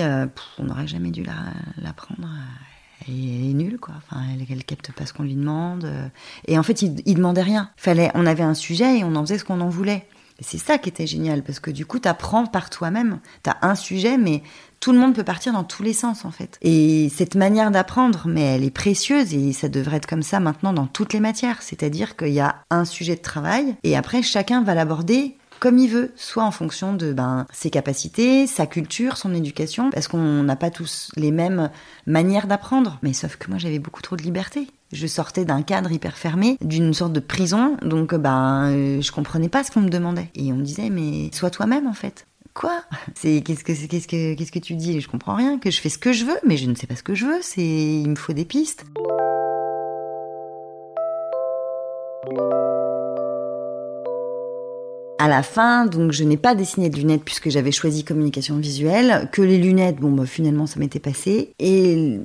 on 0.57 0.63
n'aurait 0.63 0.87
jamais 0.87 1.11
dû 1.11 1.23
la, 1.23 1.33
la 1.81 1.91
prendre 1.91 2.21
elle 3.07 3.49
est 3.49 3.53
nulle, 3.53 3.79
quoi. 3.79 3.95
Enfin, 3.97 4.21
elle, 4.49 4.63
capte 4.63 4.91
pas 4.91 5.05
ce 5.05 5.13
qu'on 5.13 5.23
lui 5.23 5.35
demande. 5.35 5.89
Et 6.47 6.57
en 6.57 6.63
fait, 6.63 6.81
il, 6.81 7.01
il 7.05 7.15
demandait 7.15 7.41
rien. 7.41 7.69
Fallait, 7.77 8.11
on 8.13 8.25
avait 8.25 8.43
un 8.43 8.53
sujet 8.53 8.99
et 8.99 9.03
on 9.03 9.15
en 9.15 9.21
faisait 9.21 9.37
ce 9.37 9.45
qu'on 9.45 9.61
en 9.61 9.69
voulait. 9.69 10.05
Et 10.41 10.43
c'est 10.43 10.57
ça 10.57 10.79
qui 10.79 10.89
était 10.89 11.05
génial, 11.05 11.43
parce 11.43 11.59
que 11.59 11.69
du 11.69 11.85
coup, 11.85 11.99
tu 11.99 12.07
apprends 12.07 12.47
par 12.47 12.71
toi-même. 12.71 13.19
Tu 13.43 13.51
as 13.51 13.57
un 13.61 13.75
sujet, 13.75 14.17
mais 14.17 14.41
tout 14.79 14.91
le 14.91 14.97
monde 14.97 15.13
peut 15.13 15.23
partir 15.23 15.53
dans 15.53 15.63
tous 15.63 15.83
les 15.83 15.93
sens, 15.93 16.25
en 16.25 16.31
fait. 16.31 16.57
Et 16.63 17.09
cette 17.15 17.35
manière 17.35 17.69
d'apprendre, 17.69 18.23
mais 18.25 18.41
elle 18.41 18.63
est 18.63 18.71
précieuse, 18.71 19.35
et 19.35 19.53
ça 19.53 19.69
devrait 19.69 19.97
être 19.97 20.07
comme 20.07 20.23
ça 20.23 20.39
maintenant 20.39 20.73
dans 20.73 20.87
toutes 20.87 21.13
les 21.13 21.19
matières. 21.19 21.61
C'est-à-dire 21.61 22.15
qu'il 22.17 22.33
y 22.33 22.39
a 22.39 22.55
un 22.71 22.85
sujet 22.85 23.15
de 23.15 23.21
travail, 23.21 23.75
et 23.83 23.95
après, 23.95 24.23
chacun 24.23 24.63
va 24.63 24.73
l'aborder 24.73 25.37
comme 25.61 25.77
il 25.77 25.89
veut, 25.89 26.11
soit 26.15 26.43
en 26.43 26.49
fonction 26.49 26.93
de 26.93 27.13
ben, 27.13 27.45
ses 27.53 27.69
capacités, 27.69 28.47
sa 28.47 28.65
culture, 28.65 29.15
son 29.15 29.31
éducation, 29.33 29.91
parce 29.91 30.07
qu'on 30.07 30.41
n'a 30.41 30.55
pas 30.55 30.71
tous 30.71 31.11
les 31.15 31.31
mêmes 31.31 31.69
manières 32.07 32.47
d'apprendre. 32.47 32.97
Mais 33.03 33.13
sauf 33.13 33.35
que 33.35 33.47
moi, 33.47 33.59
j'avais 33.59 33.77
beaucoup 33.77 34.01
trop 34.01 34.15
de 34.15 34.23
liberté. 34.23 34.67
Je 34.91 35.05
sortais 35.05 35.45
d'un 35.45 35.61
cadre 35.61 35.91
hyper 35.91 36.17
fermé, 36.17 36.57
d'une 36.61 36.95
sorte 36.95 37.13
de 37.13 37.19
prison, 37.19 37.77
donc 37.83 38.15
ben, 38.15 38.71
euh, 38.71 39.01
je 39.01 39.11
comprenais 39.11 39.49
pas 39.49 39.63
ce 39.63 39.69
qu'on 39.69 39.81
me 39.81 39.89
demandait. 39.89 40.31
Et 40.33 40.51
on 40.51 40.55
me 40.55 40.63
disait, 40.63 40.89
mais 40.89 41.29
sois 41.31 41.51
toi-même 41.51 41.85
en 41.85 41.93
fait. 41.93 42.25
Quoi? 42.55 42.81
C'est 43.13 43.41
qu'est-ce 43.41 43.63
que 43.63 43.71
qu'est-ce 43.71 44.07
que 44.07 44.33
qu'est-ce 44.33 44.51
que 44.51 44.59
tu 44.59 44.73
dis? 44.73 44.99
Je 44.99 45.07
comprends 45.07 45.35
rien. 45.35 45.59
Que 45.59 45.69
je 45.69 45.79
fais 45.79 45.89
ce 45.89 45.99
que 45.99 46.11
je 46.11 46.25
veux, 46.25 46.39
mais 46.45 46.57
je 46.57 46.65
ne 46.65 46.73
sais 46.73 46.87
pas 46.87 46.95
ce 46.95 47.03
que 47.03 47.13
je 47.13 47.25
veux. 47.27 47.39
C'est 47.41 47.61
il 47.61 48.09
me 48.09 48.15
faut 48.15 48.33
des 48.33 48.45
pistes. 48.45 48.83
À 55.21 55.27
la 55.27 55.43
fin, 55.43 55.85
donc 55.85 56.11
je 56.11 56.23
n'ai 56.23 56.37
pas 56.37 56.55
dessiné 56.55 56.89
de 56.89 56.97
lunettes 56.97 57.23
puisque 57.23 57.49
j'avais 57.49 57.71
choisi 57.71 58.03
communication 58.03 58.57
visuelle, 58.57 59.29
que 59.31 59.41
les 59.41 59.59
lunettes, 59.59 59.97
bon, 59.97 60.11
bah, 60.11 60.25
finalement, 60.25 60.65
ça 60.65 60.79
m'était 60.79 60.99
passé. 60.99 61.53
Et 61.59 62.19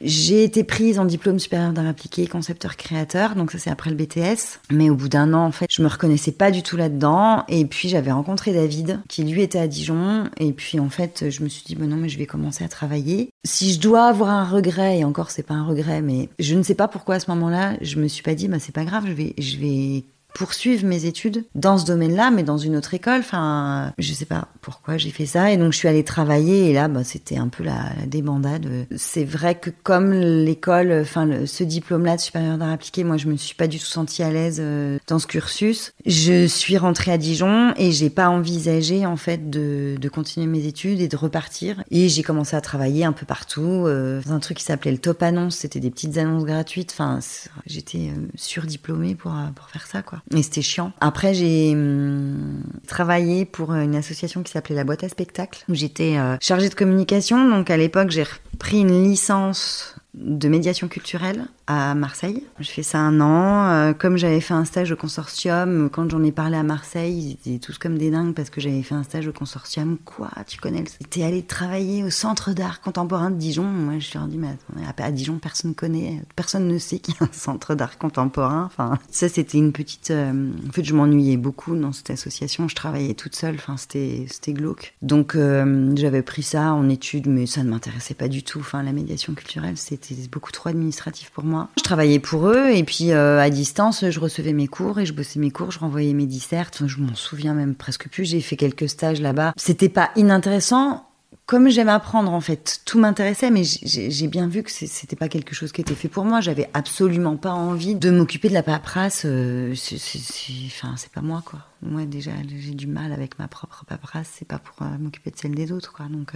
j'ai 0.00 0.44
été 0.44 0.62
prise 0.62 0.98
en 0.98 1.06
diplôme 1.06 1.38
supérieur 1.38 1.72
d'art 1.72 1.86
appliqué, 1.86 2.26
concepteur 2.26 2.76
créateur, 2.76 3.34
donc 3.34 3.50
ça 3.50 3.58
c'est 3.58 3.70
après 3.70 3.90
le 3.90 3.96
BTS. 3.96 4.60
Mais 4.70 4.90
au 4.90 4.94
bout 4.94 5.08
d'un 5.08 5.32
an, 5.32 5.44
en 5.44 5.52
fait, 5.52 5.66
je 5.70 5.82
me 5.82 5.88
reconnaissais 5.88 6.32
pas 6.32 6.50
du 6.50 6.62
tout 6.62 6.76
là-dedans. 6.76 7.44
Et 7.48 7.64
puis 7.64 7.88
j'avais 7.88 8.12
rencontré 8.12 8.52
David, 8.52 9.00
qui 9.08 9.24
lui 9.24 9.42
était 9.42 9.58
à 9.58 9.66
Dijon. 9.66 10.24
Et 10.38 10.52
puis 10.52 10.78
en 10.78 10.90
fait, 10.90 11.30
je 11.30 11.42
me 11.42 11.48
suis 11.48 11.64
dit, 11.64 11.74
bon 11.74 11.88
non, 11.88 11.96
mais 11.96 12.08
je 12.08 12.18
vais 12.18 12.26
commencer 12.26 12.62
à 12.62 12.68
travailler. 12.68 13.30
Si 13.44 13.72
je 13.72 13.80
dois 13.80 14.04
avoir 14.04 14.30
un 14.30 14.44
regret, 14.44 14.98
et 14.98 15.04
encore 15.04 15.30
c'est 15.30 15.42
pas 15.42 15.54
un 15.54 15.64
regret, 15.64 16.02
mais 16.02 16.28
je 16.38 16.54
ne 16.54 16.62
sais 16.62 16.74
pas 16.74 16.88
pourquoi 16.88 17.16
à 17.16 17.20
ce 17.20 17.30
moment-là, 17.30 17.76
je 17.80 17.98
me 17.98 18.06
suis 18.06 18.22
pas 18.22 18.34
dit, 18.34 18.48
bah 18.48 18.58
c'est 18.60 18.74
pas 18.74 18.84
grave, 18.84 19.06
je 19.06 19.56
vais 19.56 20.04
poursuivre 20.36 20.84
mes 20.84 21.06
études 21.06 21.46
dans 21.54 21.78
ce 21.78 21.86
domaine-là, 21.86 22.30
mais 22.30 22.42
dans 22.42 22.58
une 22.58 22.76
autre 22.76 22.92
école. 22.92 23.20
Enfin, 23.20 23.92
je 23.96 24.12
sais 24.12 24.26
pas 24.26 24.48
pourquoi 24.60 24.98
j'ai 24.98 25.10
fait 25.10 25.24
ça. 25.24 25.50
Et 25.50 25.56
donc, 25.56 25.72
je 25.72 25.78
suis 25.78 25.88
allée 25.88 26.04
travailler. 26.04 26.70
Et 26.70 26.72
là, 26.74 26.88
bah, 26.88 27.04
c'était 27.04 27.38
un 27.38 27.48
peu 27.48 27.64
la, 27.64 27.92
débandade. 28.06 28.68
C'est 28.96 29.24
vrai 29.24 29.54
que 29.54 29.70
comme 29.82 30.12
l'école, 30.12 30.92
enfin, 31.00 31.46
ce 31.46 31.64
diplôme-là 31.64 32.16
de 32.16 32.20
supérieur 32.20 32.58
d'art 32.58 32.70
appliqué, 32.70 33.02
moi, 33.02 33.16
je 33.16 33.28
me 33.28 33.36
suis 33.36 33.54
pas 33.54 33.66
du 33.66 33.78
tout 33.78 33.86
sentie 33.86 34.22
à 34.22 34.30
l'aise 34.30 34.58
euh, 34.60 34.98
dans 35.06 35.18
ce 35.18 35.26
cursus. 35.26 35.94
Je 36.04 36.46
suis 36.46 36.76
rentrée 36.76 37.12
à 37.12 37.18
Dijon 37.18 37.72
et 37.78 37.90
j'ai 37.90 38.10
pas 38.10 38.28
envisagé, 38.28 39.06
en 39.06 39.16
fait, 39.16 39.48
de, 39.48 39.96
de, 39.98 40.08
continuer 40.10 40.46
mes 40.46 40.66
études 40.66 41.00
et 41.00 41.08
de 41.08 41.16
repartir. 41.16 41.82
Et 41.90 42.10
j'ai 42.10 42.22
commencé 42.22 42.56
à 42.56 42.60
travailler 42.60 43.06
un 43.06 43.12
peu 43.12 43.24
partout. 43.24 43.86
Euh, 43.86 44.20
un 44.28 44.38
truc 44.38 44.58
qui 44.58 44.64
s'appelait 44.64 44.92
le 44.92 44.98
top 44.98 45.22
annonce. 45.22 45.56
C'était 45.56 45.80
des 45.80 45.90
petites 45.90 46.18
annonces 46.18 46.44
gratuites. 46.44 46.92
Enfin, 46.92 47.20
j'étais 47.66 48.10
euh, 48.10 48.28
surdiplômée 48.34 49.14
pour, 49.14 49.32
pour 49.54 49.70
faire 49.70 49.86
ça, 49.86 50.02
quoi. 50.02 50.20
Et 50.34 50.42
c'était 50.42 50.62
chiant. 50.62 50.92
Après, 51.00 51.34
j'ai 51.34 51.72
hum, 51.72 52.62
travaillé 52.86 53.44
pour 53.44 53.72
une 53.74 53.94
association 53.94 54.42
qui 54.42 54.52
s'appelait 54.52 54.74
la 54.74 54.84
boîte 54.84 55.04
à 55.04 55.08
spectacle, 55.08 55.64
où 55.68 55.74
j'étais 55.74 56.16
euh, 56.18 56.36
chargée 56.40 56.68
de 56.68 56.74
communication. 56.74 57.48
Donc 57.48 57.70
à 57.70 57.76
l'époque, 57.76 58.10
j'ai 58.10 58.24
repris 58.24 58.80
une 58.80 59.04
licence 59.04 59.94
de 60.16 60.48
médiation 60.48 60.88
culturelle 60.88 61.46
à 61.66 61.94
Marseille. 61.94 62.42
Je 62.58 62.70
fais 62.70 62.82
ça 62.82 62.98
un 62.98 63.20
an. 63.20 63.68
Euh, 63.68 63.92
comme 63.92 64.16
j'avais 64.16 64.40
fait 64.40 64.54
un 64.54 64.64
stage 64.64 64.90
au 64.92 64.96
consortium, 64.96 65.90
quand 65.92 66.10
j'en 66.10 66.22
ai 66.22 66.32
parlé 66.32 66.56
à 66.56 66.62
Marseille, 66.62 67.38
ils 67.44 67.52
étaient 67.52 67.64
tous 67.64 67.78
comme 67.78 67.98
des 67.98 68.10
dingues 68.10 68.34
parce 68.34 68.50
que 68.50 68.60
j'avais 68.60 68.82
fait 68.82 68.94
un 68.94 69.02
stage 69.02 69.28
au 69.28 69.32
consortium. 69.32 69.98
Quoi 70.04 70.30
Tu 70.46 70.58
connais 70.58 70.80
le... 70.80 70.86
T'es 71.10 71.22
allé 71.22 71.42
travailler 71.42 72.02
au 72.02 72.10
Centre 72.10 72.52
d'art 72.52 72.80
contemporain 72.80 73.30
de 73.30 73.36
Dijon. 73.36 73.64
Moi, 73.64 73.98
je 73.98 74.16
ai 74.16 74.28
dit, 74.28 74.38
mais 74.38 74.56
à 74.98 75.12
Dijon, 75.12 75.38
personne 75.38 75.72
ne 75.72 75.74
connaît, 75.74 76.22
personne 76.34 76.66
ne 76.66 76.78
sait 76.78 76.98
qu'il 76.98 77.14
y 77.14 77.18
a 77.22 77.24
un 77.24 77.32
Centre 77.32 77.74
d'art 77.74 77.98
contemporain. 77.98 78.64
Enfin, 78.64 78.98
ça, 79.10 79.28
c'était 79.28 79.58
une 79.58 79.72
petite... 79.72 80.10
Euh, 80.10 80.50
en 80.66 80.72
fait, 80.72 80.84
je 80.84 80.94
m'ennuyais 80.94 81.36
beaucoup 81.36 81.76
dans 81.76 81.92
cette 81.92 82.10
association. 82.10 82.68
Je 82.68 82.74
travaillais 82.74 83.14
toute 83.14 83.36
seule. 83.36 83.56
Enfin, 83.56 83.76
c'était, 83.76 84.24
c'était 84.28 84.54
glauque. 84.54 84.94
Donc, 85.02 85.34
euh, 85.34 85.92
j'avais 85.96 86.22
pris 86.22 86.42
ça 86.42 86.72
en 86.72 86.88
études, 86.88 87.26
mais 87.26 87.46
ça 87.46 87.62
ne 87.62 87.70
m'intéressait 87.70 88.14
pas 88.14 88.28
du 88.28 88.42
tout. 88.42 88.60
Enfin, 88.60 88.82
la 88.82 88.92
médiation 88.92 89.34
culturelle, 89.34 89.76
c'était 89.76 90.05
beaucoup 90.30 90.52
trop 90.52 90.68
administratif 90.68 91.30
pour 91.30 91.44
moi. 91.44 91.68
Je 91.76 91.82
travaillais 91.82 92.18
pour 92.18 92.48
eux 92.48 92.70
et 92.70 92.84
puis 92.84 93.12
euh, 93.12 93.40
à 93.40 93.50
distance, 93.50 94.04
je 94.08 94.20
recevais 94.20 94.52
mes 94.52 94.66
cours 94.66 94.98
et 94.98 95.06
je 95.06 95.12
bossais 95.12 95.38
mes 95.38 95.50
cours, 95.50 95.70
je 95.70 95.78
renvoyais 95.78 96.14
mes 96.14 96.26
dissertes. 96.26 96.86
je 96.86 97.00
m'en 97.00 97.14
souviens 97.14 97.54
même 97.54 97.74
presque 97.74 98.08
plus. 98.08 98.24
J'ai 98.24 98.40
fait 98.40 98.56
quelques 98.56 98.88
stages 98.88 99.20
là-bas. 99.20 99.52
C'était 99.56 99.88
pas 99.88 100.10
inintéressant. 100.16 101.02
Comme 101.44 101.68
j'aime 101.68 101.88
apprendre, 101.88 102.32
en 102.32 102.40
fait, 102.40 102.80
tout 102.86 102.98
m'intéressait, 102.98 103.52
mais 103.52 103.62
j'ai 103.62 104.26
bien 104.26 104.48
vu 104.48 104.64
que 104.64 104.70
c'était 104.70 105.14
pas 105.14 105.28
quelque 105.28 105.54
chose 105.54 105.70
qui 105.70 105.80
était 105.80 105.94
fait 105.94 106.08
pour 106.08 106.24
moi. 106.24 106.40
J'avais 106.40 106.68
absolument 106.74 107.36
pas 107.36 107.52
envie 107.52 107.94
de 107.94 108.10
m'occuper 108.10 108.48
de 108.48 108.54
la 108.54 108.64
paperasse. 108.64 109.22
Euh, 109.26 109.72
c'est 109.76 111.12
pas 111.12 111.20
moi, 111.20 111.42
quoi. 111.44 111.60
Moi, 111.82 112.04
déjà, 112.04 112.32
j'ai 112.48 112.74
du 112.74 112.88
mal 112.88 113.12
avec 113.12 113.38
ma 113.38 113.46
propre 113.46 113.84
paperasse. 113.86 114.28
C'est 114.32 114.48
pas 114.48 114.58
pour 114.58 114.84
euh, 114.84 114.98
m'occuper 114.98 115.30
de 115.30 115.36
celle 115.36 115.54
des 115.54 115.70
autres, 115.70 115.92
quoi. 115.92 116.06
Donc, 116.06 116.32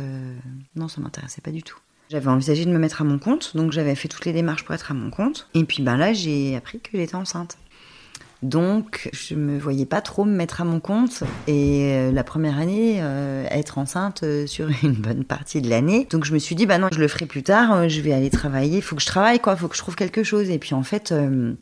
non, 0.76 0.86
ça 0.86 1.00
m'intéressait 1.00 1.40
pas 1.40 1.50
du 1.50 1.64
tout. 1.64 1.78
J'avais 2.10 2.26
envisagé 2.26 2.64
de 2.64 2.72
me 2.72 2.78
mettre 2.78 3.02
à 3.02 3.04
mon 3.04 3.20
compte, 3.20 3.56
donc 3.56 3.70
j'avais 3.70 3.94
fait 3.94 4.08
toutes 4.08 4.24
les 4.24 4.32
démarches 4.32 4.64
pour 4.64 4.74
être 4.74 4.90
à 4.90 4.94
mon 4.94 5.10
compte. 5.10 5.48
Et 5.54 5.62
puis 5.62 5.80
ben 5.80 5.96
là, 5.96 6.12
j'ai 6.12 6.56
appris 6.56 6.80
que 6.80 6.98
j'étais 6.98 7.14
enceinte. 7.14 7.56
Donc, 8.42 9.10
je 9.12 9.34
me 9.34 9.58
voyais 9.58 9.86
pas 9.86 10.00
trop 10.00 10.24
me 10.24 10.34
mettre 10.34 10.60
à 10.60 10.64
mon 10.64 10.80
compte 10.80 11.22
et 11.46 11.92
euh, 11.92 12.12
la 12.12 12.24
première 12.24 12.58
année, 12.58 12.98
euh, 13.00 13.46
être 13.50 13.78
enceinte 13.78 14.22
euh, 14.22 14.46
sur 14.46 14.68
une 14.82 14.94
bonne 14.94 15.24
partie 15.24 15.60
de 15.60 15.68
l'année. 15.68 16.06
Donc, 16.10 16.24
je 16.24 16.32
me 16.32 16.38
suis 16.38 16.54
dit, 16.54 16.66
bah 16.66 16.78
non, 16.78 16.88
je 16.92 16.98
le 16.98 17.08
ferai 17.08 17.26
plus 17.26 17.42
tard, 17.42 17.88
je 17.88 18.00
vais 18.00 18.12
aller 18.12 18.30
travailler, 18.30 18.78
il 18.78 18.82
faut 18.82 18.96
que 18.96 19.02
je 19.02 19.06
travaille, 19.06 19.40
quoi, 19.40 19.54
il 19.54 19.58
faut 19.58 19.68
que 19.68 19.76
je 19.76 19.80
trouve 19.80 19.96
quelque 19.96 20.22
chose. 20.22 20.50
Et 20.50 20.58
puis, 20.58 20.74
en 20.74 20.82
fait, 20.82 21.12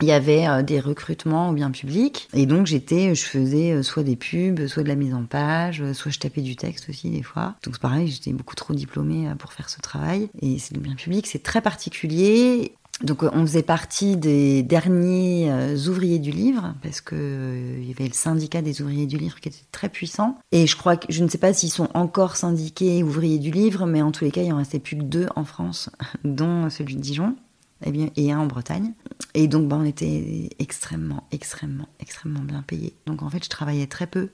il 0.01 0.07
y 0.07 0.13
avait 0.13 0.63
des 0.63 0.81
recrutements 0.81 1.51
au 1.51 1.53
bien 1.53 1.71
public 1.71 2.29
et 2.35 2.47
donc 2.47 2.67
j'étais, 2.67 3.15
je 3.15 3.25
faisais 3.25 3.83
soit 3.83 4.03
des 4.03 4.17
pubs, 4.17 4.67
soit 4.67 4.83
de 4.83 4.89
la 4.89 4.95
mise 4.95 5.15
en 5.15 5.25
page, 5.25 5.83
soit 5.93 6.11
je 6.11 6.19
tapais 6.19 6.41
du 6.41 6.57
texte 6.57 6.89
aussi 6.89 7.11
des 7.11 7.23
fois. 7.23 7.55
Donc, 7.65 7.75
c'est 7.75 7.83
pareil, 7.83 8.09
j'étais 8.09 8.33
beaucoup 8.33 8.55
trop 8.55 8.75
diplômée 8.75 9.29
pour 9.39 9.53
faire 9.53 9.69
ce 9.69 9.81
travail. 9.81 10.29
Et 10.43 10.59
c'est 10.59 10.75
le 10.75 10.81
bien 10.81 10.95
public, 10.95 11.27
c'est 11.27 11.43
très 11.43 11.61
particulier 11.61 12.73
donc 13.03 13.23
on 13.23 13.43
faisait 13.43 13.63
partie 13.63 14.17
des 14.17 14.63
derniers 14.65 15.51
euh, 15.51 15.77
ouvriers 15.89 16.19
du 16.19 16.33
livre 16.33 16.75
parce 16.83 17.01
que 17.01 17.15
euh, 17.15 17.79
il 17.81 17.89
y 17.89 17.93
avait 17.93 18.09
le 18.09 18.13
syndicat 18.13 18.61
des 18.61 18.83
ouvriers 18.83 19.07
du 19.07 19.19
livre 19.19 19.39
qui 19.41 19.49
était 19.49 19.65
très 19.71 19.89
puissant. 19.89 20.37
Et 20.51 20.67
je 20.67 20.77
crois 20.77 20.97
je 21.09 21.23
ne 21.23 21.29
sais 21.29 21.39
pas 21.39 21.53
s'ils 21.53 21.71
sont 21.71 21.89
encore 21.95 22.37
syndiqués 22.37 23.05
ouvriers 23.05 23.39
du 23.39 23.53
livre 23.53 23.87
mais 23.87 24.03
en 24.03 24.11
tous 24.11 24.25
les 24.25 24.33
cas 24.33 24.43
il 24.43 24.53
en 24.53 24.57
restait 24.57 24.81
plus 24.81 24.97
que 24.97 25.03
deux 25.03 25.29
en 25.37 25.45
France 25.45 25.91
dont 26.25 26.71
celui 26.71 26.97
de 26.97 27.01
Dijon 27.01 27.37
et, 27.85 27.89
eh 27.89 27.93
bien, 27.93 28.11
et 28.17 28.33
un 28.33 28.41
en 28.41 28.47
Bretagne. 28.47 28.93
Et 29.35 29.47
donc 29.47 29.69
bah, 29.69 29.77
on 29.79 29.85
était 29.85 30.51
extrêmement 30.59 31.29
extrêmement 31.31 31.89
extrêmement 32.01 32.41
bien 32.41 32.63
payés. 32.63 32.95
Donc 33.07 33.23
en 33.23 33.31
fait 33.31 33.45
je 33.45 33.49
travaillais 33.49 33.87
très 33.87 34.09
peu 34.09 34.31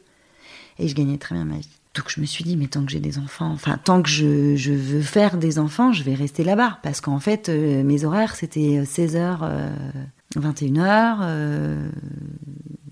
et 0.79 0.89
je 0.89 0.95
gagnais 0.95 1.19
très 1.19 1.35
bien 1.35 1.45
ma 1.45 1.59
vie 1.59 1.81
donc 1.95 2.11
je 2.11 2.21
me 2.21 2.27
suis 2.27 2.45
dit, 2.45 2.57
mais 2.57 2.67
tant 2.67 2.85
que 2.85 2.91
j'ai 2.91 3.01
des 3.01 3.19
enfants, 3.19 3.51
enfin 3.51 3.79
tant 3.79 4.03
que 4.03 4.09
je, 4.09 4.73
veux 4.73 5.03
faire 5.03 5.37
des 5.37 5.59
enfants, 5.59 5.93
je 5.93 6.03
vais 6.03 6.15
rester 6.15 6.43
là-bas. 6.43 6.81
Parce 6.83 7.01
qu'en 7.01 7.21
fait, 7.21 7.49
euh, 7.49 7.85
mes 7.85 8.05
horaires, 8.05 8.35
c'était 8.35 8.83
16h, 8.83 9.71
21h. 10.37 11.91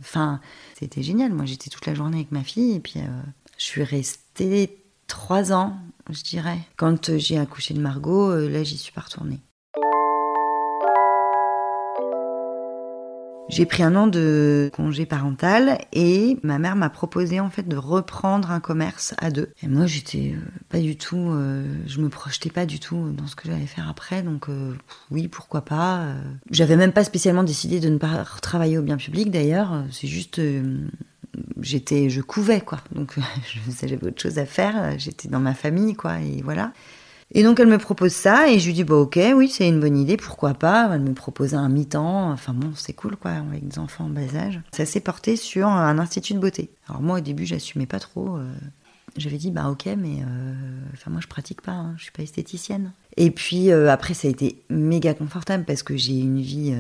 Enfin, 0.03 0.41
c'était 0.79 1.03
génial. 1.03 1.33
Moi, 1.33 1.45
j'étais 1.45 1.71
toute 1.71 1.87
la 1.87 1.95
journée 1.95 2.19
avec 2.19 2.33
ma 2.33 2.43
fille. 2.43 2.75
Et 2.75 2.81
puis, 2.81 2.99
euh, 2.99 3.23
je 3.57 3.65
suis 3.65 3.85
restée 3.85 4.85
trois 5.07 5.53
ans, 5.53 5.77
je 6.11 6.23
dirais. 6.23 6.59
Quand 6.77 7.09
euh, 7.09 7.19
j'ai 7.19 7.39
accouché 7.39 7.73
de 7.73 7.81
Margot, 7.81 8.35
là, 8.35 8.65
j'y 8.65 8.77
suis 8.77 8.93
pas 8.93 9.03
retournée. 9.03 9.41
J'ai 13.49 13.67
pris 13.67 13.83
un 13.83 13.95
an 13.97 14.07
de 14.07 14.71
congé 14.73 15.05
parental 15.05 15.79
et 15.93 16.39
ma 16.43 16.59
mère 16.59 16.77
m'a 16.77 16.89
proposé 16.89 17.41
en 17.41 17.51
fait 17.51 17.69
de 17.69 17.77
reprendre 17.77 18.51
un 18.51 18.61
commerce 18.61 19.15
à 19.19 19.31
deux. 19.31 19.53
Et 19.63 19.69
moi 19.69 19.87
j'étais 19.87 20.35
euh, 20.35 20.41
pas 20.69 20.79
du 20.79 20.97
tout, 20.97 21.31
euh, 21.33 21.65
je 21.87 22.01
me 22.01 22.09
projetais 22.09 22.51
pas 22.51 22.67
du 22.67 22.81
tout 22.81 23.11
dans 23.11 23.27
ce 23.27 23.37
que 23.37 23.49
j'allais 23.49 23.67
faire 23.67 23.89
après, 23.89 24.23
donc 24.23 24.49
euh, 24.49 24.75
oui 25.11 25.29
pourquoi 25.29 25.63
pas. 25.63 26.07
J'avais 26.51 26.77
même 26.77 26.93
pas 26.93 27.05
spécialement 27.05 27.43
décidé 27.43 27.81
de 27.81 27.89
ne 27.89 27.99
pas 27.99 28.25
travailler 28.41 28.79
au 28.79 28.83
bien 28.83 28.97
public 28.97 29.31
d'ailleurs, 29.31 29.85
c'est 29.91 30.09
juste 30.09 30.41
j'étais, 31.61 32.11
je 32.11 32.21
couvais 32.21 32.61
quoi, 32.61 32.79
donc 32.93 33.17
j'avais 33.81 34.05
autre 34.07 34.21
chose 34.23 34.39
à 34.39 34.47
faire, 34.47 34.99
j'étais 34.99 35.29
dans 35.29 35.41
ma 35.41 35.55
famille 35.55 35.95
quoi 35.95 36.21
et 36.21 36.43
voilà. 36.43 36.73
Et 37.35 37.43
donc 37.43 37.61
elle 37.61 37.67
me 37.67 37.79
propose 37.79 38.13
ça 38.13 38.51
et 38.51 38.59
je 38.59 38.67
lui 38.67 38.75
dis 38.75 38.85
bah 38.85 38.97
ok 38.97 39.19
oui 39.35 39.49
c'est 39.49 39.67
une 39.67 39.81
bonne 39.81 39.97
idée 39.97 40.19
pourquoi 40.19 40.53
pas. 40.53 40.91
Elle 40.93 41.01
me 41.01 41.15
propose 41.15 41.55
un 41.55 41.69
mi-temps 41.69 42.31
enfin 42.31 42.53
bon 42.53 42.73
c'est 42.77 42.93
cool 42.93 43.17
quoi 43.17 43.31
avec 43.31 43.67
des 43.67 43.79
enfants 43.79 44.05
en 44.05 44.11
bas 44.11 44.37
âge. 44.37 44.61
Ça 44.73 44.85
s'est 44.85 45.01
porté 45.01 45.37
sur 45.37 45.67
un 45.67 45.99
institut 45.99 46.35
de 46.35 46.39
beauté. 46.39 46.71
Alors 46.89 47.01
moi 47.01 47.19
au 47.19 47.21
début 47.21 47.47
j'assumais 47.47 47.87
pas 47.87 48.01
trop 48.01 48.37
euh, 48.37 48.53
j'avais 49.17 49.39
dit 49.39 49.51
bah 49.51 49.71
ok 49.71 49.87
mais 49.97 50.19
euh, 50.21 50.55
moi 51.09 51.21
je 51.23 51.27
pratique 51.27 51.63
pas 51.63 51.73
hein, 51.73 51.95
je 51.97 52.03
suis 52.03 52.13
pas 52.13 52.23
esthéticienne. 52.23 52.93
Et 53.17 53.31
puis 53.31 53.73
euh, 53.73 53.91
après 53.91 54.13
ça 54.13 54.29
a 54.29 54.31
été 54.31 54.63
méga 54.69 55.15
confortable 55.15 55.65
parce 55.65 55.83
que 55.83 55.97
j'ai 55.97 56.19
une 56.19 56.41
vie 56.41 56.75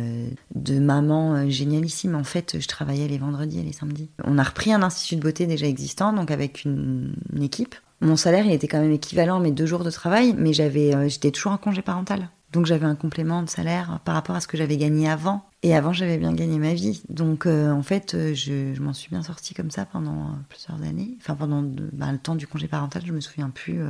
de 0.54 0.78
maman 0.78 1.48
génialissime. 1.48 2.14
En 2.14 2.24
fait 2.24 2.60
je 2.60 2.68
travaillais 2.68 3.08
les 3.08 3.18
vendredis 3.18 3.60
et 3.60 3.62
les 3.62 3.72
samedis. 3.72 4.10
On 4.24 4.36
a 4.36 4.42
repris 4.42 4.70
un 4.74 4.82
institut 4.82 5.16
de 5.16 5.22
beauté 5.22 5.46
déjà 5.46 5.66
existant 5.66 6.12
donc 6.12 6.30
avec 6.30 6.66
une 6.66 7.14
équipe 7.40 7.74
mon 8.02 8.16
salaire, 8.16 8.48
était 8.48 8.68
quand 8.68 8.80
même 8.80 8.92
équivalent 8.92 9.36
à 9.36 9.40
mes 9.40 9.52
deux 9.52 9.66
jours 9.66 9.84
de 9.84 9.90
travail, 9.90 10.34
mais 10.36 10.52
j'avais, 10.52 10.94
euh, 10.94 11.08
j'étais 11.08 11.30
toujours 11.30 11.52
en 11.52 11.56
congé 11.56 11.82
parental. 11.82 12.28
Donc 12.52 12.66
j'avais 12.66 12.84
un 12.84 12.96
complément 12.96 13.42
de 13.42 13.48
salaire 13.48 14.00
par 14.04 14.14
rapport 14.14 14.36
à 14.36 14.40
ce 14.40 14.46
que 14.46 14.58
j'avais 14.58 14.76
gagné 14.76 15.08
avant. 15.08 15.46
Et 15.62 15.74
avant, 15.74 15.92
j'avais 15.92 16.18
bien 16.18 16.34
gagné 16.34 16.58
ma 16.58 16.74
vie. 16.74 17.02
Donc 17.08 17.46
euh, 17.46 17.70
en 17.70 17.82
fait, 17.82 18.14
euh, 18.14 18.34
je, 18.34 18.78
m'en 18.82 18.92
suis 18.92 19.08
bien 19.08 19.22
sortie 19.22 19.54
comme 19.54 19.70
ça 19.70 19.86
pendant 19.86 20.32
plusieurs 20.50 20.82
années. 20.82 21.16
Enfin, 21.20 21.34
pendant 21.34 21.62
bah, 21.62 22.12
le 22.12 22.18
temps 22.18 22.34
du 22.34 22.46
congé 22.46 22.68
parental, 22.68 23.02
je 23.06 23.12
me 23.12 23.20
souviens 23.20 23.48
plus 23.48 23.80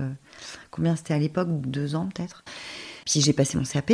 combien 0.71 0.95
c'était 0.95 1.15
à 1.15 1.19
l'époque, 1.19 1.49
deux 1.63 1.97
ans 1.97 2.09
peut-être. 2.15 2.45
Puis 3.05 3.21
j'ai 3.21 3.33
passé 3.33 3.59
mon 3.59 3.65
CAP 3.65 3.93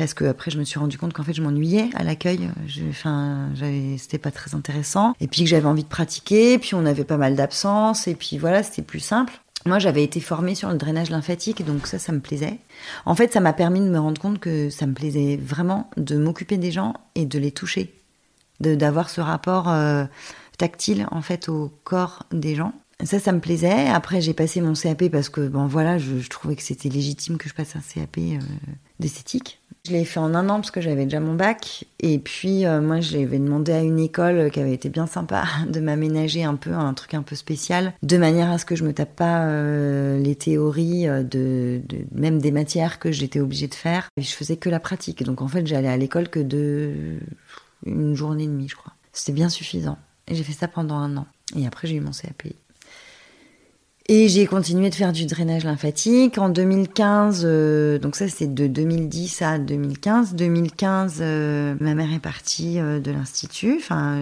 parce 0.00 0.14
que 0.14 0.24
après 0.24 0.50
je 0.50 0.58
me 0.58 0.64
suis 0.64 0.78
rendu 0.78 0.96
compte 0.96 1.12
qu'en 1.12 1.22
fait 1.22 1.34
je 1.34 1.42
m'ennuyais 1.42 1.90
à 1.94 2.02
l'accueil 2.02 2.48
enfin 2.88 3.50
c'était 3.98 4.16
pas 4.16 4.30
très 4.30 4.54
intéressant 4.54 5.12
et 5.20 5.28
puis 5.28 5.42
que 5.42 5.46
j'avais 5.46 5.66
envie 5.66 5.82
de 5.82 5.88
pratiquer 5.88 6.58
puis 6.58 6.74
on 6.74 6.86
avait 6.86 7.04
pas 7.04 7.18
mal 7.18 7.36
d'absences 7.36 8.08
et 8.08 8.14
puis 8.14 8.38
voilà 8.38 8.62
c'était 8.62 8.80
plus 8.80 9.00
simple 9.00 9.38
moi, 9.66 9.78
j'avais 9.78 10.02
été 10.02 10.20
formée 10.20 10.54
sur 10.54 10.70
le 10.70 10.78
drainage 10.78 11.10
lymphatique, 11.10 11.62
donc 11.66 11.86
ça, 11.86 11.98
ça 11.98 12.12
me 12.12 12.20
plaisait. 12.20 12.58
En 13.04 13.14
fait, 13.14 13.30
ça 13.34 13.40
m'a 13.40 13.52
permis 13.52 13.80
de 13.80 13.90
me 13.90 13.98
rendre 13.98 14.18
compte 14.18 14.38
que 14.40 14.70
ça 14.70 14.86
me 14.86 14.94
plaisait 14.94 15.36
vraiment 15.36 15.90
de 15.98 16.16
m'occuper 16.16 16.56
des 16.56 16.70
gens 16.70 16.94
et 17.14 17.26
de 17.26 17.38
les 17.38 17.52
toucher, 17.52 17.92
d'avoir 18.60 19.10
ce 19.10 19.20
rapport 19.20 19.68
euh, 19.68 20.06
tactile 20.56 21.06
en 21.10 21.20
fait 21.20 21.50
au 21.50 21.70
corps 21.84 22.24
des 22.32 22.54
gens. 22.54 22.72
Ça, 23.04 23.18
ça 23.18 23.32
me 23.32 23.40
plaisait. 23.40 23.88
Après, 23.88 24.20
j'ai 24.20 24.34
passé 24.34 24.60
mon 24.60 24.74
CAP 24.74 25.08
parce 25.08 25.28
que, 25.28 25.48
bon, 25.48 25.66
voilà, 25.66 25.98
je, 25.98 26.28
trouvais 26.28 26.56
que 26.56 26.62
c'était 26.62 26.88
légitime 26.88 27.38
que 27.38 27.48
je 27.48 27.54
passe 27.54 27.76
un 27.76 27.80
CAP 27.80 28.18
euh, 28.18 28.38
d'esthétique. 28.98 29.60
Je 29.86 29.92
l'ai 29.92 30.04
fait 30.04 30.20
en 30.20 30.34
un 30.34 30.48
an 30.50 30.56
parce 30.56 30.70
que 30.70 30.80
j'avais 30.80 31.04
déjà 31.04 31.20
mon 31.20 31.34
bac. 31.34 31.84
Et 32.00 32.18
puis, 32.18 32.66
euh, 32.66 32.80
moi, 32.80 33.00
je 33.00 33.16
l'avais 33.16 33.38
demandé 33.38 33.72
à 33.72 33.80
une 33.80 33.98
école 33.98 34.50
qui 34.50 34.60
avait 34.60 34.74
été 34.74 34.88
bien 34.88 35.06
sympa 35.06 35.44
de 35.68 35.80
m'aménager 35.80 36.44
un 36.44 36.56
peu, 36.56 36.72
un 36.72 36.92
truc 36.94 37.14
un 37.14 37.22
peu 37.22 37.36
spécial, 37.36 37.94
de 38.02 38.16
manière 38.18 38.50
à 38.50 38.58
ce 38.58 38.64
que 38.64 38.76
je 38.76 38.84
me 38.84 38.92
tape 38.92 39.16
pas 39.16 39.46
euh, 39.46 40.18
les 40.18 40.34
théories 40.34 41.06
de, 41.06 41.80
même 42.12 42.40
des 42.40 42.52
matières 42.52 42.98
que 42.98 43.10
j'étais 43.10 43.40
obligée 43.40 43.68
de 43.68 43.74
faire. 43.74 44.08
Et 44.16 44.22
je 44.22 44.34
faisais 44.34 44.56
que 44.56 44.68
la 44.68 44.80
pratique. 44.80 45.22
Donc, 45.22 45.40
en 45.40 45.48
fait, 45.48 45.66
j'allais 45.66 45.88
à 45.88 45.96
l'école 45.96 46.28
que 46.28 46.40
de 46.40 47.18
une 47.86 48.14
journée 48.14 48.44
et 48.44 48.48
demie, 48.48 48.68
je 48.68 48.76
crois. 48.76 48.92
C'était 49.12 49.32
bien 49.32 49.48
suffisant. 49.48 49.98
Et 50.28 50.34
j'ai 50.34 50.44
fait 50.44 50.52
ça 50.52 50.68
pendant 50.68 50.96
un 50.96 51.16
an. 51.16 51.26
Et 51.56 51.66
après, 51.66 51.88
j'ai 51.88 51.96
eu 51.96 52.00
mon 52.00 52.12
CAP. 52.12 52.48
Et 54.12 54.26
j'ai 54.26 54.44
continué 54.44 54.90
de 54.90 54.94
faire 54.96 55.12
du 55.12 55.24
drainage 55.24 55.62
lymphatique. 55.62 56.36
En 56.36 56.48
2015, 56.48 57.42
euh, 57.44 57.96
donc 58.00 58.16
ça 58.16 58.28
c'est 58.28 58.52
de 58.52 58.66
2010 58.66 59.40
à 59.42 59.60
2015. 59.60 60.34
2015, 60.34 61.18
euh, 61.20 61.76
ma 61.78 61.94
mère 61.94 62.12
est 62.12 62.18
partie 62.18 62.80
euh, 62.80 62.98
de 62.98 63.12
l'institut, 63.12 63.76
enfin 63.76 64.18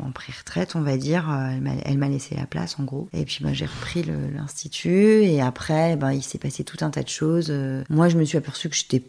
en 0.00 0.12
pré-retraite 0.12 0.76
on 0.76 0.82
va 0.82 0.96
dire. 0.96 1.36
Elle 1.84 1.98
m'a 1.98 2.08
laissé 2.08 2.36
la 2.36 2.46
place 2.46 2.76
en 2.78 2.84
gros. 2.84 3.08
Et 3.12 3.24
puis 3.24 3.40
bah, 3.42 3.52
j'ai 3.52 3.66
repris 3.66 4.04
l'institut 4.04 5.24
et 5.24 5.40
après 5.40 5.96
bah, 5.96 6.14
il 6.14 6.22
s'est 6.22 6.38
passé 6.38 6.62
tout 6.62 6.84
un 6.84 6.90
tas 6.90 7.02
de 7.02 7.08
choses. 7.08 7.52
moi 7.90 8.08
je 8.08 8.16
me 8.16 8.24
suis 8.24 8.38
aperçue 8.38 8.68
que 8.68 8.76
je 8.76 8.84
n'étais 8.84 9.00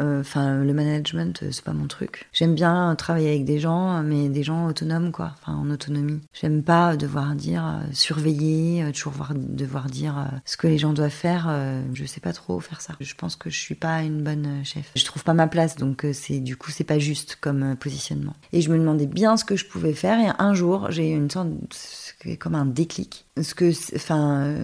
euh, 0.00 0.20
enfin, 0.20 0.62
le 0.62 0.72
management, 0.72 1.42
euh, 1.42 1.50
c'est 1.50 1.64
pas 1.64 1.72
mon 1.72 1.86
truc. 1.86 2.26
J'aime 2.32 2.54
bien 2.54 2.94
travailler 2.96 3.28
avec 3.28 3.44
des 3.44 3.58
gens, 3.58 4.02
mais 4.02 4.28
des 4.28 4.42
gens 4.42 4.66
autonomes, 4.66 5.12
quoi. 5.12 5.32
Enfin, 5.40 5.54
en 5.54 5.70
autonomie. 5.70 6.20
J'aime 6.32 6.62
pas 6.62 6.96
devoir 6.96 7.34
dire, 7.34 7.66
euh, 7.66 7.86
surveiller, 7.92 8.90
toujours 8.92 9.12
devoir 9.34 9.86
dire 9.86 10.30
ce 10.44 10.56
que 10.56 10.66
les 10.66 10.78
gens 10.78 10.92
doivent 10.92 11.10
faire. 11.10 11.50
je 11.92 12.04
sais 12.04 12.20
pas 12.20 12.32
trop 12.32 12.60
faire 12.60 12.80
ça. 12.80 12.94
Je 13.00 13.14
pense 13.14 13.36
que 13.36 13.50
je 13.50 13.58
suis 13.58 13.74
pas 13.74 14.02
une 14.02 14.22
bonne 14.22 14.64
chef. 14.64 14.90
Je 14.94 15.04
trouve 15.04 15.24
pas 15.24 15.34
ma 15.34 15.46
place, 15.46 15.76
donc 15.76 16.06
c'est 16.12 16.40
du 16.40 16.56
coup 16.56 16.70
c'est 16.70 16.84
pas 16.84 16.98
juste 16.98 17.36
comme 17.40 17.76
positionnement. 17.76 18.34
Et 18.52 18.60
je 18.60 18.70
me 18.70 18.78
demandais 18.78 19.06
bien 19.06 19.36
ce 19.36 19.44
que 19.44 19.56
je 19.56 19.66
pouvais 19.66 19.94
faire. 19.94 20.18
Et 20.18 20.30
un 20.38 20.54
jour, 20.54 20.90
j'ai 20.90 21.10
eu 21.10 21.16
une 21.16 21.30
sorte 21.30 21.48
de, 21.48 22.34
comme 22.36 22.54
un 22.54 22.66
déclic. 22.66 23.26
Ce 23.40 23.54
que, 23.54 23.70
enfin, 23.96 24.54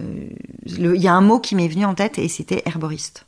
il 0.65 1.01
y 1.01 1.07
a 1.07 1.13
un 1.13 1.21
mot 1.21 1.39
qui 1.39 1.55
m'est 1.55 1.67
venu 1.67 1.85
en 1.85 1.95
tête 1.95 2.17
et 2.17 2.27
c'était 2.27 2.63
herboriste. 2.65 3.26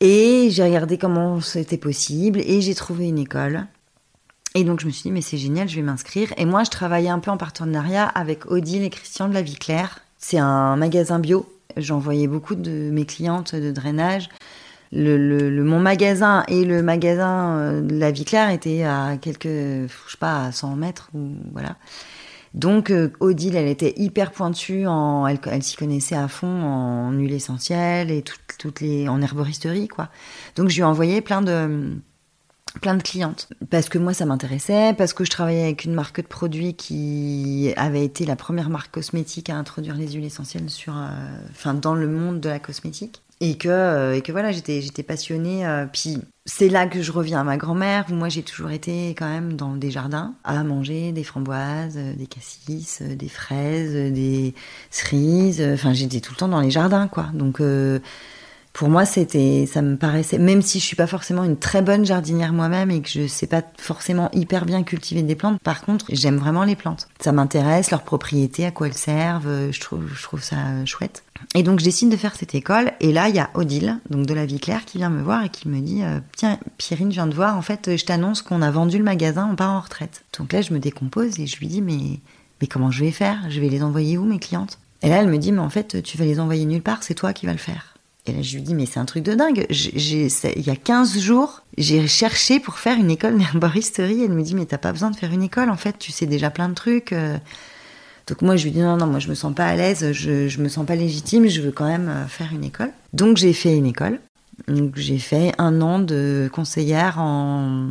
Et 0.00 0.48
j'ai 0.50 0.64
regardé 0.64 0.96
comment 0.96 1.40
c'était 1.40 1.76
possible 1.76 2.40
et 2.40 2.62
j'ai 2.62 2.74
trouvé 2.74 3.08
une 3.08 3.18
école. 3.18 3.66
Et 4.54 4.64
donc 4.64 4.80
je 4.80 4.86
me 4.86 4.90
suis 4.90 5.02
dit, 5.04 5.10
mais 5.10 5.20
c'est 5.20 5.36
génial, 5.36 5.68
je 5.68 5.76
vais 5.76 5.82
m'inscrire. 5.82 6.32
Et 6.38 6.46
moi, 6.46 6.64
je 6.64 6.70
travaillais 6.70 7.10
un 7.10 7.18
peu 7.18 7.30
en 7.30 7.36
partenariat 7.36 8.06
avec 8.06 8.50
Odile 8.50 8.82
et 8.82 8.90
Christian 8.90 9.28
de 9.28 9.34
la 9.34 9.42
Vie 9.42 9.56
Claire. 9.56 10.00
C'est 10.18 10.38
un 10.38 10.76
magasin 10.76 11.18
bio. 11.18 11.46
J'envoyais 11.76 12.26
beaucoup 12.26 12.54
de 12.54 12.90
mes 12.90 13.04
clientes 13.04 13.54
de 13.54 13.70
drainage. 13.70 14.28
Le, 14.92 15.50
mon 15.62 15.78
magasin 15.78 16.44
et 16.48 16.64
le 16.64 16.82
magasin 16.82 17.58
euh, 17.58 17.80
de 17.80 17.96
la 17.96 18.10
Vie 18.10 18.24
Claire 18.24 18.50
étaient 18.50 18.82
à 18.82 19.18
quelques, 19.20 19.46
je 19.46 19.86
sais 20.08 20.18
pas, 20.18 20.46
à 20.46 20.52
100 20.52 20.74
mètres 20.76 21.10
ou 21.14 21.28
voilà. 21.52 21.76
Donc 22.54 22.90
euh, 22.90 23.12
Odile, 23.20 23.56
elle 23.56 23.68
était 23.68 23.94
hyper 23.96 24.32
pointue, 24.32 24.86
en, 24.86 25.26
elle, 25.26 25.62
s'y 25.62 25.76
connaissait 25.76 26.16
à 26.16 26.26
fond 26.26 26.48
en 26.48 27.12
huile 27.12 27.32
essentielle 27.32 28.10
et 28.10 28.22
toutes, 28.58 28.80
les 28.80 29.08
en 29.08 29.22
herboristerie 29.22 29.88
quoi. 29.88 30.08
Donc 30.56 30.68
je 30.68 30.74
lui 30.74 30.80
ai 30.80 30.84
envoyé 30.84 31.20
plein 31.20 31.42
de 31.42 31.96
plein 32.82 32.94
de 32.94 33.02
clientes 33.02 33.48
parce 33.70 33.88
que 33.88 33.98
moi 33.98 34.14
ça 34.14 34.26
m'intéressait 34.26 34.94
parce 34.94 35.12
que 35.12 35.24
je 35.24 35.30
travaillais 35.30 35.64
avec 35.64 35.84
une 35.84 35.94
marque 35.94 36.20
de 36.20 36.26
produits 36.26 36.74
qui 36.74 37.72
avait 37.76 38.04
été 38.04 38.24
la 38.26 38.36
première 38.36 38.68
marque 38.68 38.92
cosmétique 38.92 39.50
à 39.50 39.56
introduire 39.56 39.96
les 39.96 40.12
huiles 40.12 40.24
essentielles 40.24 40.70
sur 40.70 40.96
euh, 40.96 41.08
enfin 41.50 41.74
dans 41.74 41.94
le 41.94 42.08
monde 42.08 42.40
de 42.40 42.48
la 42.48 42.58
cosmétique 42.58 43.22
et 43.40 43.56
que 43.56 43.68
euh, 43.68 44.16
et 44.16 44.20
que 44.20 44.32
voilà 44.32 44.52
j'étais 44.52 44.82
j'étais 44.82 45.02
passionnée 45.02 45.66
euh, 45.66 45.86
puis 45.90 46.18
c'est 46.44 46.68
là 46.68 46.86
que 46.86 47.00
je 47.00 47.10
reviens 47.10 47.40
à 47.40 47.44
ma 47.44 47.56
grand-mère 47.56 48.10
moi 48.10 48.28
j'ai 48.28 48.42
toujours 48.42 48.70
été 48.70 49.10
quand 49.10 49.28
même 49.28 49.54
dans 49.54 49.76
des 49.76 49.90
jardins 49.90 50.34
à 50.44 50.62
manger 50.62 51.12
des 51.12 51.24
framboises 51.24 51.96
euh, 51.96 52.14
des 52.14 52.26
cassis 52.26 53.00
des 53.02 53.28
fraises 53.28 54.12
des 54.12 54.54
cerises 54.90 55.62
enfin 55.62 55.94
j'étais 55.94 56.20
tout 56.20 56.32
le 56.32 56.36
temps 56.36 56.48
dans 56.48 56.60
les 56.60 56.70
jardins 56.70 57.08
quoi. 57.08 57.30
Donc 57.32 57.62
pour 58.72 58.88
moi, 58.88 59.04
c'était, 59.04 59.66
ça 59.70 59.82
me 59.82 59.96
paraissait, 59.96 60.38
même 60.38 60.62
si 60.62 60.78
je 60.78 60.84
suis 60.84 60.96
pas 60.96 61.06
forcément 61.06 61.44
une 61.44 61.58
très 61.58 61.82
bonne 61.82 62.06
jardinière 62.06 62.52
moi-même 62.52 62.90
et 62.90 63.02
que 63.02 63.08
je 63.08 63.26
sais 63.26 63.46
pas 63.46 63.62
forcément 63.76 64.30
hyper 64.32 64.64
bien 64.64 64.82
cultiver 64.84 65.22
des 65.22 65.34
plantes, 65.34 65.60
par 65.60 65.82
contre, 65.82 66.06
j'aime 66.10 66.36
vraiment 66.36 66.64
les 66.64 66.76
plantes. 66.76 67.08
Ça 67.20 67.32
m'intéresse, 67.32 67.90
leurs 67.90 68.02
propriétés, 68.02 68.64
à 68.64 68.70
quoi 68.70 68.86
elles 68.86 68.94
servent, 68.94 69.70
je 69.70 69.80
trouve, 69.80 70.06
je 70.14 70.22
trouve 70.22 70.42
ça 70.42 70.56
chouette. 70.86 71.24
Et 71.54 71.62
donc, 71.62 71.80
je 71.80 71.84
décide 71.84 72.10
de 72.10 72.16
faire 72.16 72.36
cette 72.36 72.54
école. 72.54 72.92
Et 73.00 73.12
là, 73.12 73.28
il 73.28 73.34
y 73.34 73.38
a 73.38 73.50
Odile, 73.54 73.98
donc 74.08 74.26
de 74.26 74.34
la 74.34 74.46
Vie 74.46 74.60
Claire, 74.60 74.84
qui 74.84 74.98
vient 74.98 75.10
me 75.10 75.22
voir 75.22 75.44
et 75.44 75.48
qui 75.48 75.68
me 75.68 75.80
dit, 75.80 76.02
euh, 76.02 76.20
tiens, 76.36 76.58
Pierrine, 76.78 77.10
je 77.10 77.14
viens 77.14 77.26
de 77.26 77.34
voir, 77.34 77.56
en 77.56 77.62
fait, 77.62 77.96
je 77.96 78.04
t'annonce 78.04 78.42
qu'on 78.42 78.62
a 78.62 78.70
vendu 78.70 78.98
le 78.98 79.04
magasin, 79.04 79.48
on 79.50 79.56
part 79.56 79.72
en 79.72 79.80
retraite. 79.80 80.24
Donc 80.38 80.52
là, 80.52 80.62
je 80.62 80.72
me 80.72 80.78
décompose 80.78 81.40
et 81.40 81.46
je 81.46 81.58
lui 81.58 81.66
dis, 81.66 81.82
mais, 81.82 82.20
mais 82.60 82.66
comment 82.66 82.90
je 82.90 83.04
vais 83.04 83.10
faire? 83.10 83.38
Je 83.48 83.60
vais 83.60 83.68
les 83.68 83.82
envoyer 83.82 84.16
où, 84.16 84.24
mes 84.24 84.38
clientes? 84.38 84.78
Et 85.02 85.08
là, 85.08 85.16
elle 85.16 85.28
me 85.28 85.38
dit, 85.38 85.50
mais 85.50 85.60
en 85.60 85.70
fait, 85.70 86.02
tu 86.02 86.18
vas 86.18 86.24
les 86.24 86.40
envoyer 86.40 86.66
nulle 86.66 86.82
part, 86.82 87.02
c'est 87.02 87.14
toi 87.14 87.32
qui 87.32 87.46
vas 87.46 87.52
le 87.52 87.58
faire. 87.58 87.89
Et 88.30 88.32
là, 88.32 88.42
je 88.42 88.54
lui 88.54 88.62
dis, 88.62 88.74
mais 88.74 88.86
c'est 88.86 89.00
un 89.00 89.04
truc 89.04 89.24
de 89.24 89.34
dingue. 89.34 89.66
Il 89.70 90.66
y 90.66 90.70
a 90.70 90.76
15 90.76 91.18
jours, 91.18 91.62
j'ai 91.76 92.06
cherché 92.06 92.60
pour 92.60 92.78
faire 92.78 92.96
une 92.96 93.10
école 93.10 93.36
d'herboristerie. 93.38 94.22
Elle 94.22 94.32
me 94.32 94.42
dit, 94.42 94.54
mais 94.54 94.66
t'as 94.66 94.78
pas 94.78 94.92
besoin 94.92 95.10
de 95.10 95.16
faire 95.16 95.32
une 95.32 95.42
école, 95.42 95.68
en 95.68 95.76
fait, 95.76 95.98
tu 95.98 96.12
sais 96.12 96.26
déjà 96.26 96.50
plein 96.50 96.68
de 96.68 96.74
trucs. 96.74 97.12
Euh. 97.12 97.36
Donc 98.28 98.42
moi, 98.42 98.54
je 98.56 98.64
lui 98.64 98.70
dis, 98.70 98.80
non, 98.80 98.96
non, 98.96 99.06
moi, 99.06 99.18
je 99.18 99.28
me 99.28 99.34
sens 99.34 99.52
pas 99.52 99.66
à 99.66 99.74
l'aise, 99.74 100.12
je, 100.12 100.46
je 100.46 100.60
me 100.60 100.68
sens 100.68 100.86
pas 100.86 100.94
légitime, 100.94 101.48
je 101.48 101.60
veux 101.60 101.72
quand 101.72 101.86
même 101.86 102.08
euh, 102.08 102.26
faire 102.26 102.50
une 102.52 102.62
école. 102.62 102.92
Donc 103.12 103.36
j'ai 103.36 103.52
fait 103.52 103.76
une 103.76 103.86
école. 103.86 104.20
Donc 104.68 104.92
j'ai 104.96 105.18
fait 105.18 105.52
un 105.58 105.80
an 105.80 105.98
de 105.98 106.48
conseillère 106.52 107.18
en, 107.18 107.88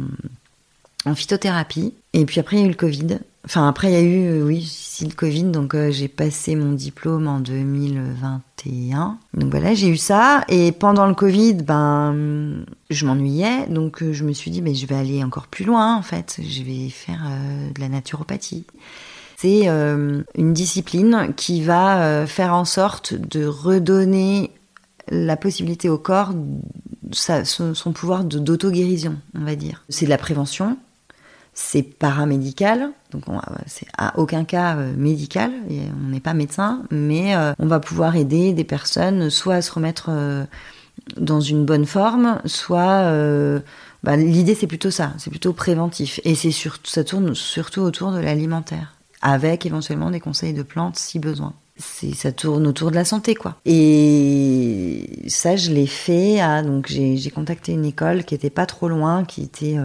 en 1.05 1.15
phytothérapie. 1.15 1.93
Et 2.13 2.25
puis 2.25 2.39
après, 2.39 2.55
il 2.55 2.59
y 2.59 2.63
a 2.63 2.65
eu 2.65 2.69
le 2.69 2.75
Covid. 2.75 3.19
Enfin, 3.45 3.67
après, 3.67 3.89
il 3.89 3.93
y 3.93 3.97
a 3.97 4.01
eu, 4.01 4.43
oui, 4.43 4.63
si 4.69 5.05
le 5.05 5.13
Covid, 5.13 5.45
donc 5.45 5.75
j'ai 5.89 6.07
passé 6.07 6.55
mon 6.55 6.73
diplôme 6.73 7.27
en 7.27 7.39
2021. 7.39 9.17
Donc 9.33 9.51
voilà, 9.51 9.73
j'ai 9.73 9.87
eu 9.87 9.97
ça. 9.97 10.43
Et 10.49 10.71
pendant 10.71 11.07
le 11.07 11.13
Covid, 11.15 11.55
ben, 11.55 12.65
je 12.89 13.05
m'ennuyais. 13.05 13.67
Donc 13.67 14.03
je 14.11 14.23
me 14.23 14.33
suis 14.33 14.51
dit, 14.51 14.61
mais 14.61 14.75
je 14.75 14.85
vais 14.85 14.95
aller 14.95 15.23
encore 15.23 15.47
plus 15.47 15.65
loin, 15.65 15.95
en 15.95 16.01
fait. 16.01 16.39
Je 16.41 16.63
vais 16.63 16.89
faire 16.89 17.21
de 17.73 17.79
la 17.79 17.87
naturopathie. 17.87 18.65
C'est 19.37 19.67
une 19.67 20.53
discipline 20.53 21.33
qui 21.37 21.61
va 21.63 22.27
faire 22.27 22.53
en 22.53 22.65
sorte 22.65 23.13
de 23.13 23.45
redonner 23.45 24.51
la 25.11 25.37
possibilité 25.37 25.89
au 25.89 25.97
corps, 25.97 26.33
son, 27.11 27.93
pouvoir 27.93 28.23
d'auto-guérison, 28.23 29.15
on 29.35 29.43
va 29.43 29.55
dire. 29.55 29.83
C'est 29.89 30.05
de 30.05 30.09
la 30.09 30.17
prévention, 30.17 30.77
c'est 31.61 31.83
paramédical, 31.83 32.91
donc 33.11 33.25
c'est 33.67 33.85
à 33.97 34.17
aucun 34.17 34.45
cas 34.45 34.77
euh, 34.77 34.93
médical, 34.95 35.51
on 35.69 36.09
n'est 36.09 36.21
pas 36.21 36.33
médecin, 36.33 36.83
mais 36.89 37.35
euh, 37.35 37.51
on 37.59 37.67
va 37.67 37.81
pouvoir 37.81 38.15
aider 38.15 38.53
des 38.53 38.63
personnes 38.63 39.29
soit 39.29 39.55
à 39.55 39.61
se 39.61 39.73
remettre 39.73 40.07
euh, 40.09 40.45
dans 41.17 41.41
une 41.41 41.65
bonne 41.65 41.85
forme, 41.85 42.39
soit 42.45 43.03
bah, 44.03 44.15
l'idée 44.15 44.55
c'est 44.55 44.67
plutôt 44.67 44.89
ça, 44.89 45.13
c'est 45.17 45.29
plutôt 45.29 45.51
préventif, 45.51 46.21
et 46.23 46.33
c'est 46.33 46.53
ça 46.85 47.03
tourne 47.03 47.35
surtout 47.35 47.81
autour 47.81 48.13
de 48.13 48.19
l'alimentaire, 48.19 48.95
avec 49.21 49.65
éventuellement 49.65 50.11
des 50.11 50.21
conseils 50.21 50.53
de 50.53 50.63
plantes 50.63 50.97
si 50.97 51.19
besoin. 51.19 51.53
Ça 51.77 52.33
tourne 52.33 52.67
autour 52.67 52.89
de 52.89 52.95
la 52.95 53.05
santé 53.05 53.35
quoi. 53.35 53.55
Et 53.65 55.23
ça 55.27 55.55
je 55.55 55.71
l'ai 55.71 55.87
fait 55.87 56.39
à 56.41 56.61
donc 56.61 56.87
j'ai 56.87 57.31
contacté 57.31 57.71
une 57.71 57.85
école 57.85 58.25
qui 58.25 58.35
était 58.35 58.49
pas 58.49 58.65
trop 58.65 58.89
loin, 58.89 59.23
qui 59.23 59.43
était 59.43 59.77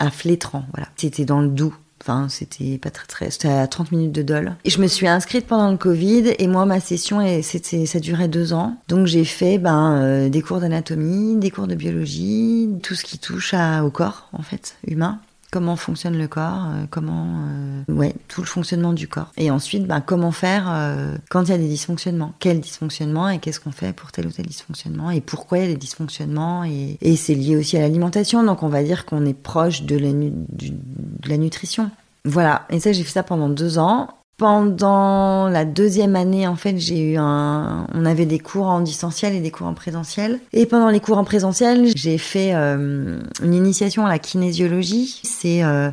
à 0.00 0.10
Flétran, 0.10 0.64
voilà. 0.72 0.88
C'était 0.96 1.24
dans 1.24 1.40
le 1.40 1.48
Doubs. 1.48 1.74
Enfin, 2.02 2.28
c'était 2.30 2.78
pas 2.78 2.88
très 2.88 3.06
très, 3.06 3.30
c'était 3.30 3.48
à 3.48 3.66
30 3.66 3.92
minutes 3.92 4.12
de 4.12 4.22
Dole. 4.22 4.54
Et 4.64 4.70
je 4.70 4.80
me 4.80 4.86
suis 4.86 5.06
inscrite 5.06 5.46
pendant 5.46 5.70
le 5.70 5.76
Covid 5.76 6.32
et 6.38 6.48
moi 6.48 6.64
ma 6.64 6.80
session 6.80 7.20
c'était 7.42 7.84
ça 7.84 8.00
durait 8.00 8.28
deux 8.28 8.54
ans. 8.54 8.76
Donc 8.88 9.06
j'ai 9.06 9.26
fait 9.26 9.58
ben 9.58 9.96
euh, 9.96 10.28
des 10.30 10.40
cours 10.40 10.60
d'anatomie, 10.60 11.36
des 11.36 11.50
cours 11.50 11.66
de 11.66 11.74
biologie, 11.74 12.70
tout 12.82 12.94
ce 12.94 13.04
qui 13.04 13.18
touche 13.18 13.54
au 13.84 13.90
corps 13.90 14.30
en 14.32 14.40
fait 14.40 14.76
humain 14.86 15.20
comment 15.50 15.76
fonctionne 15.76 16.16
le 16.16 16.28
corps, 16.28 16.66
euh, 16.66 16.84
comment, 16.90 17.26
euh, 17.48 17.92
ouais, 17.92 18.14
tout 18.28 18.40
le 18.40 18.46
fonctionnement 18.46 18.92
du 18.92 19.08
corps. 19.08 19.32
Et 19.36 19.50
ensuite, 19.50 19.86
ben, 19.86 20.00
comment 20.00 20.32
faire 20.32 20.68
euh, 20.70 21.16
quand 21.28 21.44
il 21.44 21.50
y 21.50 21.54
a 21.54 21.58
des 21.58 21.68
dysfonctionnements, 21.68 22.32
quel 22.38 22.60
dysfonctionnement 22.60 23.28
et 23.28 23.38
qu'est-ce 23.38 23.60
qu'on 23.60 23.72
fait 23.72 23.92
pour 23.92 24.12
tel 24.12 24.26
ou 24.26 24.30
tel 24.30 24.46
dysfonctionnement? 24.46 25.10
Et 25.10 25.20
pourquoi 25.20 25.58
il 25.58 25.60
y 25.62 25.64
a 25.64 25.68
des 25.68 25.76
dysfonctionnements 25.76 26.64
et, 26.64 26.98
et 27.00 27.16
c'est 27.16 27.34
lié 27.34 27.56
aussi 27.56 27.76
à 27.76 27.80
l'alimentation. 27.80 28.42
Donc 28.42 28.62
on 28.62 28.68
va 28.68 28.82
dire 28.82 29.06
qu'on 29.06 29.24
est 29.26 29.34
proche 29.34 29.82
de 29.82 29.96
la, 29.96 30.12
de 30.12 31.28
la 31.28 31.36
nutrition. 31.36 31.90
Voilà. 32.24 32.66
Et 32.70 32.80
ça, 32.80 32.92
j'ai 32.92 33.02
fait 33.02 33.12
ça 33.12 33.22
pendant 33.22 33.48
deux 33.48 33.78
ans. 33.78 34.08
Pendant 34.40 35.50
la 35.50 35.66
deuxième 35.66 36.16
année, 36.16 36.46
en 36.46 36.56
fait, 36.56 36.78
j'ai 36.78 37.12
eu 37.12 37.16
un, 37.18 37.86
on 37.92 38.06
avait 38.06 38.24
des 38.24 38.38
cours 38.38 38.68
en 38.68 38.80
distanciel 38.80 39.34
et 39.34 39.40
des 39.40 39.50
cours 39.50 39.66
en 39.66 39.74
présentiel. 39.74 40.40
Et 40.54 40.64
pendant 40.64 40.88
les 40.88 40.98
cours 40.98 41.18
en 41.18 41.24
présentiel, 41.24 41.88
j'ai 41.94 42.16
fait 42.16 42.54
euh, 42.54 43.20
une 43.42 43.52
initiation 43.52 44.06
à 44.06 44.08
la 44.08 44.18
kinésiologie. 44.18 45.20
C'est 45.24 45.62
euh, 45.62 45.90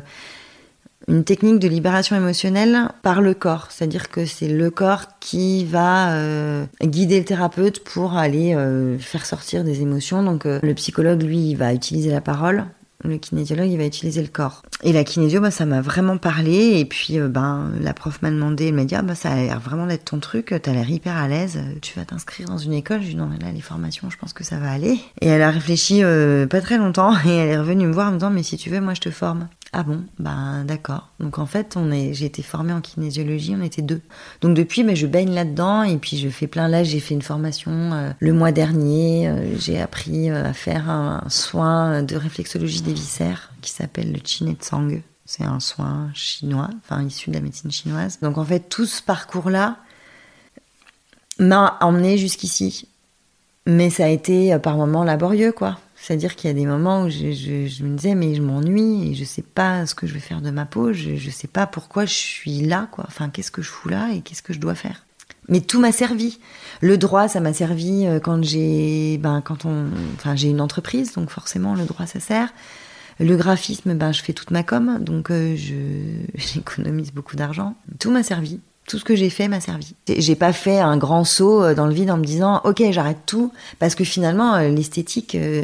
une 1.08 1.24
technique 1.24 1.58
de 1.58 1.68
libération 1.68 2.16
émotionnelle 2.16 2.88
par 3.02 3.20
le 3.20 3.34
corps. 3.34 3.66
C'est-à-dire 3.68 4.08
que 4.08 4.24
c'est 4.24 4.48
le 4.48 4.70
corps 4.70 5.18
qui 5.20 5.66
va 5.66 6.12
euh, 6.12 6.64
guider 6.82 7.18
le 7.18 7.26
thérapeute 7.26 7.84
pour 7.84 8.16
aller 8.16 8.56
faire 8.98 9.26
sortir 9.26 9.62
des 9.62 9.82
émotions. 9.82 10.22
Donc 10.22 10.46
le 10.46 10.72
psychologue, 10.72 11.22
lui, 11.22 11.54
va 11.54 11.74
utiliser 11.74 12.10
la 12.10 12.22
parole 12.22 12.64
le 13.04 13.16
kinésiologue, 13.16 13.70
il 13.70 13.78
va 13.78 13.86
utiliser 13.86 14.22
le 14.22 14.28
corps. 14.28 14.62
Et 14.82 14.92
la 14.92 15.04
kinésio, 15.04 15.40
bah, 15.40 15.50
ça 15.50 15.66
m'a 15.66 15.80
vraiment 15.80 16.18
parlé. 16.18 16.78
Et 16.78 16.84
puis, 16.84 17.18
euh, 17.18 17.28
ben, 17.28 17.70
la 17.80 17.94
prof 17.94 18.20
m'a 18.22 18.30
demandé, 18.30 18.68
elle 18.68 18.74
m'a 18.74 18.84
dit, 18.84 18.94
ah, 18.94 19.02
bah, 19.02 19.14
ça 19.14 19.30
a 19.30 19.36
l'air 19.36 19.60
vraiment 19.60 19.86
d'être 19.86 20.04
ton 20.04 20.18
truc, 20.18 20.54
t'as 20.62 20.72
l'air 20.72 20.88
hyper 20.90 21.16
à 21.16 21.28
l'aise, 21.28 21.60
tu 21.80 21.98
vas 21.98 22.04
t'inscrire 22.04 22.48
dans 22.48 22.58
une 22.58 22.72
école. 22.72 23.00
Je 23.02 23.06
ai 23.06 23.10
dit, 23.10 23.16
non, 23.16 23.30
là, 23.40 23.52
les 23.52 23.60
formations, 23.60 24.10
je 24.10 24.16
pense 24.16 24.32
que 24.32 24.44
ça 24.44 24.58
va 24.58 24.70
aller. 24.70 24.98
Et 25.20 25.28
elle 25.28 25.42
a 25.42 25.50
réfléchi 25.50 26.02
euh, 26.02 26.46
pas 26.46 26.60
très 26.60 26.78
longtemps 26.78 27.14
et 27.26 27.30
elle 27.30 27.50
est 27.50 27.58
revenue 27.58 27.86
me 27.86 27.92
voir 27.92 28.08
en 28.08 28.12
me 28.12 28.16
disant, 28.16 28.30
mais 28.30 28.42
si 28.42 28.56
tu 28.56 28.70
veux, 28.70 28.80
moi, 28.80 28.94
je 28.94 29.00
te 29.00 29.10
forme. 29.10 29.48
Ah 29.72 29.82
bon, 29.82 30.04
ben 30.18 30.64
d'accord. 30.64 31.10
Donc 31.20 31.38
en 31.38 31.44
fait, 31.44 31.76
on 31.76 31.90
est, 31.90 32.14
j'ai 32.14 32.24
été 32.24 32.42
formée 32.42 32.72
en 32.72 32.80
kinésiologie, 32.80 33.54
on 33.58 33.62
était 33.62 33.82
deux. 33.82 34.00
Donc 34.40 34.56
depuis, 34.56 34.82
ben, 34.82 34.96
je 34.96 35.06
baigne 35.06 35.30
là-dedans 35.30 35.82
et 35.82 35.98
puis 35.98 36.16
je 36.16 36.30
fais 36.30 36.46
plein. 36.46 36.68
Là, 36.68 36.84
j'ai 36.84 37.00
fait 37.00 37.12
une 37.12 37.22
formation 37.22 37.70
euh, 37.92 38.10
le 38.18 38.32
mois 38.32 38.50
dernier. 38.50 39.28
Euh, 39.28 39.58
j'ai 39.58 39.78
appris 39.78 40.30
euh, 40.30 40.46
à 40.46 40.52
faire 40.54 40.88
un 40.88 41.22
soin 41.28 42.02
de 42.02 42.16
réflexologie 42.16 42.80
des 42.80 42.94
viscères 42.94 43.52
qui 43.60 43.70
s'appelle 43.70 44.10
le 44.10 44.18
Tsang. 44.20 45.02
C'est 45.26 45.44
un 45.44 45.60
soin 45.60 46.10
chinois, 46.14 46.70
enfin 46.82 47.02
issu 47.02 47.28
de 47.28 47.34
la 47.34 47.42
médecine 47.42 47.70
chinoise. 47.70 48.20
Donc 48.22 48.38
en 48.38 48.44
fait, 48.46 48.70
tout 48.70 48.86
ce 48.86 49.02
parcours-là 49.02 49.76
m'a 51.38 51.76
emmené 51.82 52.16
jusqu'ici. 52.16 52.88
Mais 53.66 53.90
ça 53.90 54.06
a 54.06 54.08
été 54.08 54.58
par 54.60 54.78
moments 54.78 55.04
laborieux, 55.04 55.52
quoi. 55.52 55.78
C'est-à-dire 56.00 56.36
qu'il 56.36 56.48
y 56.48 56.50
a 56.50 56.54
des 56.54 56.66
moments 56.66 57.02
où 57.02 57.10
je, 57.10 57.82
me 57.82 57.96
disais, 57.96 58.14
mais 58.14 58.34
je 58.34 58.42
m'ennuie 58.42 59.10
et 59.10 59.14
je 59.14 59.24
sais 59.24 59.42
pas 59.42 59.84
ce 59.84 59.94
que 59.94 60.06
je 60.06 60.14
vais 60.14 60.20
faire 60.20 60.40
de 60.40 60.50
ma 60.50 60.64
peau, 60.64 60.92
je, 60.92 61.10
ne 61.10 61.30
sais 61.30 61.48
pas 61.48 61.66
pourquoi 61.66 62.06
je 62.06 62.14
suis 62.14 62.60
là, 62.60 62.88
quoi. 62.90 63.04
Enfin, 63.08 63.28
qu'est-ce 63.28 63.50
que 63.50 63.62
je 63.62 63.68
fous 63.68 63.88
là 63.88 64.10
et 64.14 64.20
qu'est-ce 64.20 64.42
que 64.42 64.52
je 64.52 64.60
dois 64.60 64.74
faire? 64.74 65.04
Mais 65.48 65.60
tout 65.60 65.80
m'a 65.80 65.92
servi. 65.92 66.38
Le 66.80 66.98
droit, 66.98 67.26
ça 67.28 67.40
m'a 67.40 67.52
servi 67.52 68.06
euh, 68.06 68.20
quand 68.20 68.42
j'ai, 68.44 69.18
ben, 69.18 69.40
quand 69.40 69.64
on, 69.64 69.86
enfin, 70.14 70.36
j'ai 70.36 70.48
une 70.48 70.60
entreprise, 70.60 71.12
donc 71.12 71.30
forcément, 71.30 71.74
le 71.74 71.84
droit, 71.84 72.06
ça 72.06 72.20
sert. 72.20 72.52
Le 73.18 73.36
graphisme, 73.36 73.94
ben, 73.94 74.12
je 74.12 74.22
fais 74.22 74.32
toute 74.32 74.50
ma 74.50 74.62
com, 74.62 74.98
donc 75.00 75.30
euh, 75.30 75.56
je, 75.56 75.74
j'économise 76.36 77.12
beaucoup 77.12 77.34
d'argent. 77.34 77.74
Tout 77.98 78.10
m'a 78.10 78.22
servi 78.22 78.60
tout 78.88 78.98
ce 78.98 79.04
que 79.04 79.14
j'ai 79.14 79.30
fait 79.30 79.46
m'a 79.46 79.60
servi. 79.60 79.94
J'ai 80.08 80.34
pas 80.34 80.52
fait 80.52 80.80
un 80.80 80.96
grand 80.96 81.24
saut 81.24 81.62
euh, 81.62 81.74
dans 81.74 81.86
le 81.86 81.94
vide 81.94 82.10
en 82.10 82.16
me 82.16 82.24
disant 82.24 82.60
ok 82.64 82.82
j'arrête 82.90 83.18
tout 83.26 83.52
parce 83.78 83.94
que 83.94 84.02
finalement 84.02 84.54
euh, 84.54 84.68
l'esthétique, 84.70 85.34
euh, 85.34 85.62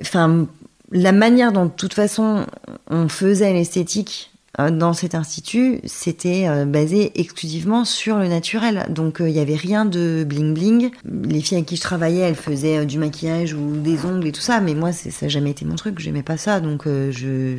enfin 0.00 0.46
la 0.92 1.12
manière 1.12 1.52
dont 1.52 1.64
de 1.64 1.70
toute 1.70 1.94
façon 1.94 2.46
on 2.88 3.08
faisait 3.08 3.52
l'esthétique 3.52 4.30
dans 4.72 4.92
cet 4.92 5.14
institut, 5.14 5.80
c'était 5.84 6.66
basé 6.66 7.12
exclusivement 7.18 7.84
sur 7.84 8.18
le 8.18 8.26
naturel. 8.26 8.84
Donc 8.90 9.18
il 9.20 9.32
n'y 9.32 9.38
avait 9.38 9.54
rien 9.54 9.84
de 9.84 10.24
bling 10.28 10.52
bling. 10.52 10.90
Les 11.04 11.40
filles 11.40 11.58
avec 11.58 11.68
qui 11.68 11.76
je 11.76 11.80
travaillais, 11.80 12.18
elles 12.22 12.34
faisaient 12.34 12.84
du 12.84 12.98
maquillage 12.98 13.54
ou 13.54 13.76
des 13.76 14.04
ongles 14.04 14.26
et 14.26 14.32
tout 14.32 14.40
ça, 14.40 14.60
mais 14.60 14.74
moi 14.74 14.92
ça 14.92 15.08
n'a 15.22 15.28
jamais 15.28 15.50
été 15.50 15.64
mon 15.64 15.76
truc. 15.76 16.00
J'aimais 16.00 16.24
pas 16.24 16.36
ça, 16.36 16.60
donc 16.60 16.82
je 16.86 17.54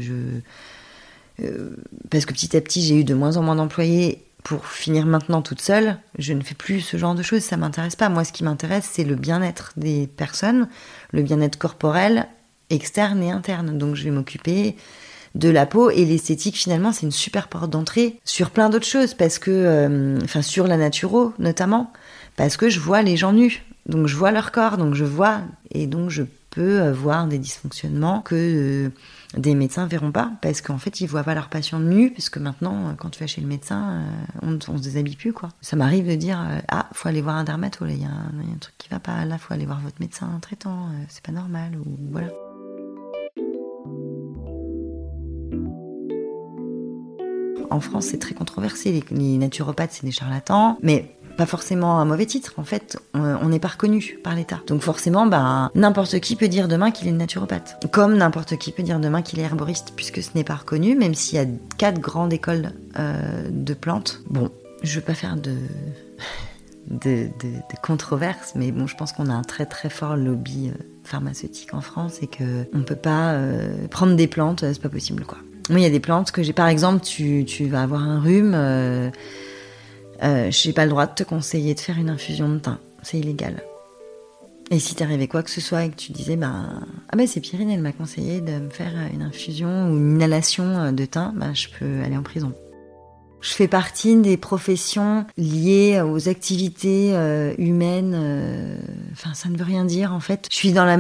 parce 2.10 2.26
que 2.26 2.34
petit 2.34 2.56
à 2.56 2.62
petit 2.62 2.84
j'ai 2.84 3.00
eu 3.00 3.04
de 3.06 3.14
moins 3.14 3.38
en 3.38 3.42
moins 3.42 3.56
d'employés 3.56 4.20
pour 4.44 4.68
finir 4.68 5.06
maintenant 5.06 5.42
toute 5.42 5.62
seule, 5.62 5.98
je 6.18 6.34
ne 6.34 6.42
fais 6.42 6.56
plus 6.56 6.82
ce 6.82 6.98
genre 6.98 7.16
de 7.16 7.24
choses, 7.24 7.42
ça 7.42 7.58
m'intéresse 7.58 7.96
pas. 7.96 8.10
Moi, 8.10 8.24
ce 8.24 8.32
qui 8.32 8.44
m'intéresse, 8.44 8.90
c'est 8.92 9.04
le 9.04 9.16
bien-être 9.16 9.74
des 9.78 10.08
personnes, 10.08 10.68
le 11.12 11.22
bien-être 11.22 11.58
corporel, 11.58 12.28
externe 12.70 13.22
et 13.22 13.32
interne. 13.32 13.78
Donc, 13.78 13.96
je 13.96 14.04
vais 14.04 14.12
m'occuper 14.12 14.76
de 15.36 15.50
la 15.50 15.66
peau 15.66 15.90
et 15.90 16.06
l'esthétique. 16.06 16.58
Finalement, 16.58 16.92
c'est 16.92 17.06
une 17.06 17.12
super 17.12 17.48
porte 17.48 17.70
d'entrée 17.70 18.20
sur 18.26 18.50
plein 18.50 18.70
d'autres 18.70 18.88
choses, 18.88 19.14
parce 19.14 19.40
que, 19.40 19.52
euh, 19.52 20.42
sur 20.42 20.68
la 20.68 20.78
naturo 20.78 21.34
notamment, 21.40 21.94
parce 22.36 22.58
que 22.58 22.70
je 22.70 22.80
vois 22.80 23.02
les 23.02 23.18
gens 23.18 23.34
nus, 23.34 23.64
donc 23.86 24.08
je 24.08 24.16
vois 24.16 24.32
leur 24.32 24.52
corps, 24.52 24.78
donc 24.78 24.96
je 24.96 25.06
vois 25.06 25.42
et 25.72 25.88
donc 25.88 26.10
je 26.10 26.24
peux 26.50 26.90
voir 26.90 27.28
des 27.28 27.38
dysfonctionnements 27.38 28.22
que 28.22 28.36
euh, 28.36 28.90
des 29.38 29.56
médecins 29.56 29.88
verront 29.88 30.12
pas 30.12 30.32
parce 30.42 30.62
qu'en 30.62 30.78
fait 30.78 31.00
ils 31.02 31.08
voient 31.08 31.24
pas 31.24 31.34
leur 31.34 31.50
patient 31.50 31.80
nu 31.80 32.12
puisque 32.12 32.38
maintenant 32.38 32.94
quand 32.98 33.10
tu 33.10 33.20
vas 33.20 33.28
chez 33.28 33.42
le 33.42 33.48
médecin 33.48 34.04
euh, 34.44 34.58
on, 34.68 34.78
se 34.78 34.84
déshabille 34.84 35.16
plus 35.16 35.34
quoi. 35.34 35.50
Ça 35.62 35.76
m'arrive 35.76 36.08
de 36.08 36.16
dire 36.16 36.40
euh, 36.42 36.60
ah 36.68 36.88
faut 36.94 37.08
aller 37.08 37.22
voir 37.22 37.36
un 37.36 37.44
dermato 37.44 37.86
il 37.86 38.02
y, 38.02 38.06
a 38.06 38.10
un 38.10 38.58
truc 38.60 38.76
qui 38.78 38.90
va 38.90 39.00
pas 39.00 39.24
là 39.26 39.38
faut 39.38 39.54
aller 39.54 39.66
voir 39.66 39.80
votre 39.82 40.00
médecin 40.00 40.38
traitant 40.42 40.88
euh, 40.88 41.04
c'est 41.08 41.24
pas 41.24 41.32
normal 41.32 41.78
ou 41.78 41.86
voilà. 42.12 42.28
En 47.70 47.80
France 47.80 48.08
c'est 48.08 48.20
très 48.20 48.34
controversé 48.34 49.02
les 49.12 49.38
naturopathes 49.38 49.94
c'est 49.94 50.06
des 50.06 50.12
charlatans 50.12 50.78
mais 50.84 51.16
pas 51.38 51.46
forcément 51.46 52.00
un 52.00 52.06
mauvais 52.06 52.26
titre. 52.26 52.54
En 52.58 52.64
fait, 52.64 52.98
on 53.14 53.50
n'est 53.50 53.60
pas 53.60 53.70
reconnu 53.70 54.18
par 54.24 54.36
l'État. 54.36 54.62
Donc 54.68 54.82
forcément, 54.82 55.26
bah, 55.26 55.72
n'importe 55.76 56.20
qui 56.20 56.36
peut 56.36 56.48
dire 56.48 56.68
demain 56.68 56.92
qu'il 56.92 57.08
est 57.08 57.14
naturopathe. 57.14 57.78
Comme 57.92 58.18
n'importe 58.18 58.58
qui 58.58 58.72
peut 58.72 58.84
dire 58.84 59.00
demain 59.00 59.22
qu'il 59.22 59.40
est 59.40 59.44
herboriste, 59.44 59.94
puisque 59.96 60.22
ce 60.22 60.30
n'est 60.36 60.44
pas 60.44 60.56
reconnu, 60.56 60.96
même 60.96 61.14
s'il 61.14 61.38
y 61.38 61.42
a 61.42 61.48
quatre 61.78 62.00
grandes 62.00 62.34
écoles 62.34 62.72
euh, 63.00 63.48
de 63.50 63.74
plantes. 63.74 64.22
Bon, 64.30 64.50
je 64.84 64.96
veux 64.96 65.06
pas 65.06 65.16
faire 65.16 65.36
de... 65.38 65.56
De, 66.90 67.30
controverses, 67.84 68.54
mais 68.56 68.72
bon, 68.72 68.88
je 68.88 68.98
pense 68.98 69.14
qu'on 69.14 69.30
a 69.30 69.34
un 69.34 69.44
très 69.44 69.68
très 69.68 69.90
fort 69.90 70.18
lobby 70.18 70.70
euh, 70.70 70.84
pharmaceutique 71.04 71.76
en 71.76 71.80
France 71.80 72.18
et 72.24 72.28
que 72.28 72.66
on 72.74 72.82
peut 72.82 72.96
pas 72.96 73.34
euh, 73.34 73.88
prendre 73.88 74.16
des 74.16 74.28
plantes, 74.28 74.62
c'est 74.62 74.82
pas 74.82 74.90
possible 74.90 75.24
quoi. 75.24 75.38
Moi, 75.70 75.80
il 75.80 75.84
y 75.84 75.86
a 75.86 75.92
des 75.92 76.00
plantes 76.00 76.32
que 76.32 76.42
j'ai, 76.42 76.54
par 76.54 76.68
exemple, 76.68 77.02
tu, 77.02 77.46
vas 77.68 77.84
avoir 77.84 78.02
un 78.02 78.20
rhume, 78.20 78.56
j'ai 80.22 80.74
pas 80.74 80.86
le 80.86 80.92
droit 80.92 81.08
de 81.08 81.16
te 81.16 81.24
conseiller 81.24 81.74
de 81.74 81.80
faire 81.80 81.98
une 81.98 82.10
infusion 82.10 82.50
de 82.50 82.60
thym, 82.60 82.78
c'est 83.02 83.20
illégal. 83.20 83.64
Et 84.70 84.80
si 84.80 84.96
t'arrivait 84.96 85.28
quoi 85.28 85.44
que 85.44 85.50
ce 85.50 85.60
soit 85.60 85.84
et 85.84 85.90
que 85.90 85.98
tu 85.98 86.14
disais, 86.14 86.38
bah, 86.38 86.54
ah 87.10 87.16
ben 87.18 87.28
c'est 87.28 87.42
Pyrine, 87.42 87.70
elle 87.70 87.82
m'a 87.82 87.92
conseillé 87.92 88.40
de 88.40 88.54
me 88.54 88.70
faire 88.70 88.94
une 89.14 89.22
infusion 89.22 89.90
ou 89.90 89.98
une 89.98 90.16
inhalation 90.16 90.94
de 90.94 91.06
thym, 91.06 91.34
bah, 91.36 91.54
je 91.54 91.68
peux 91.78 92.02
aller 92.04 92.16
en 92.16 92.24
prison. 92.24 92.54
Je 93.42 93.54
fais 93.54 93.68
partie 93.68 94.16
des 94.18 94.38
professions 94.38 95.26
liées 95.36 96.00
aux 96.02 96.30
activités 96.30 97.12
euh, 97.14 97.54
humaines. 97.58 98.14
euh, 98.16 98.78
Enfin, 99.14 99.34
ça 99.34 99.50
ne 99.50 99.58
veut 99.58 99.64
rien 99.66 99.84
dire 99.84 100.14
en 100.14 100.20
fait. 100.20 100.48
Je 100.52 100.56
suis 100.56 100.72
dans 100.74 100.86
le 100.86 100.98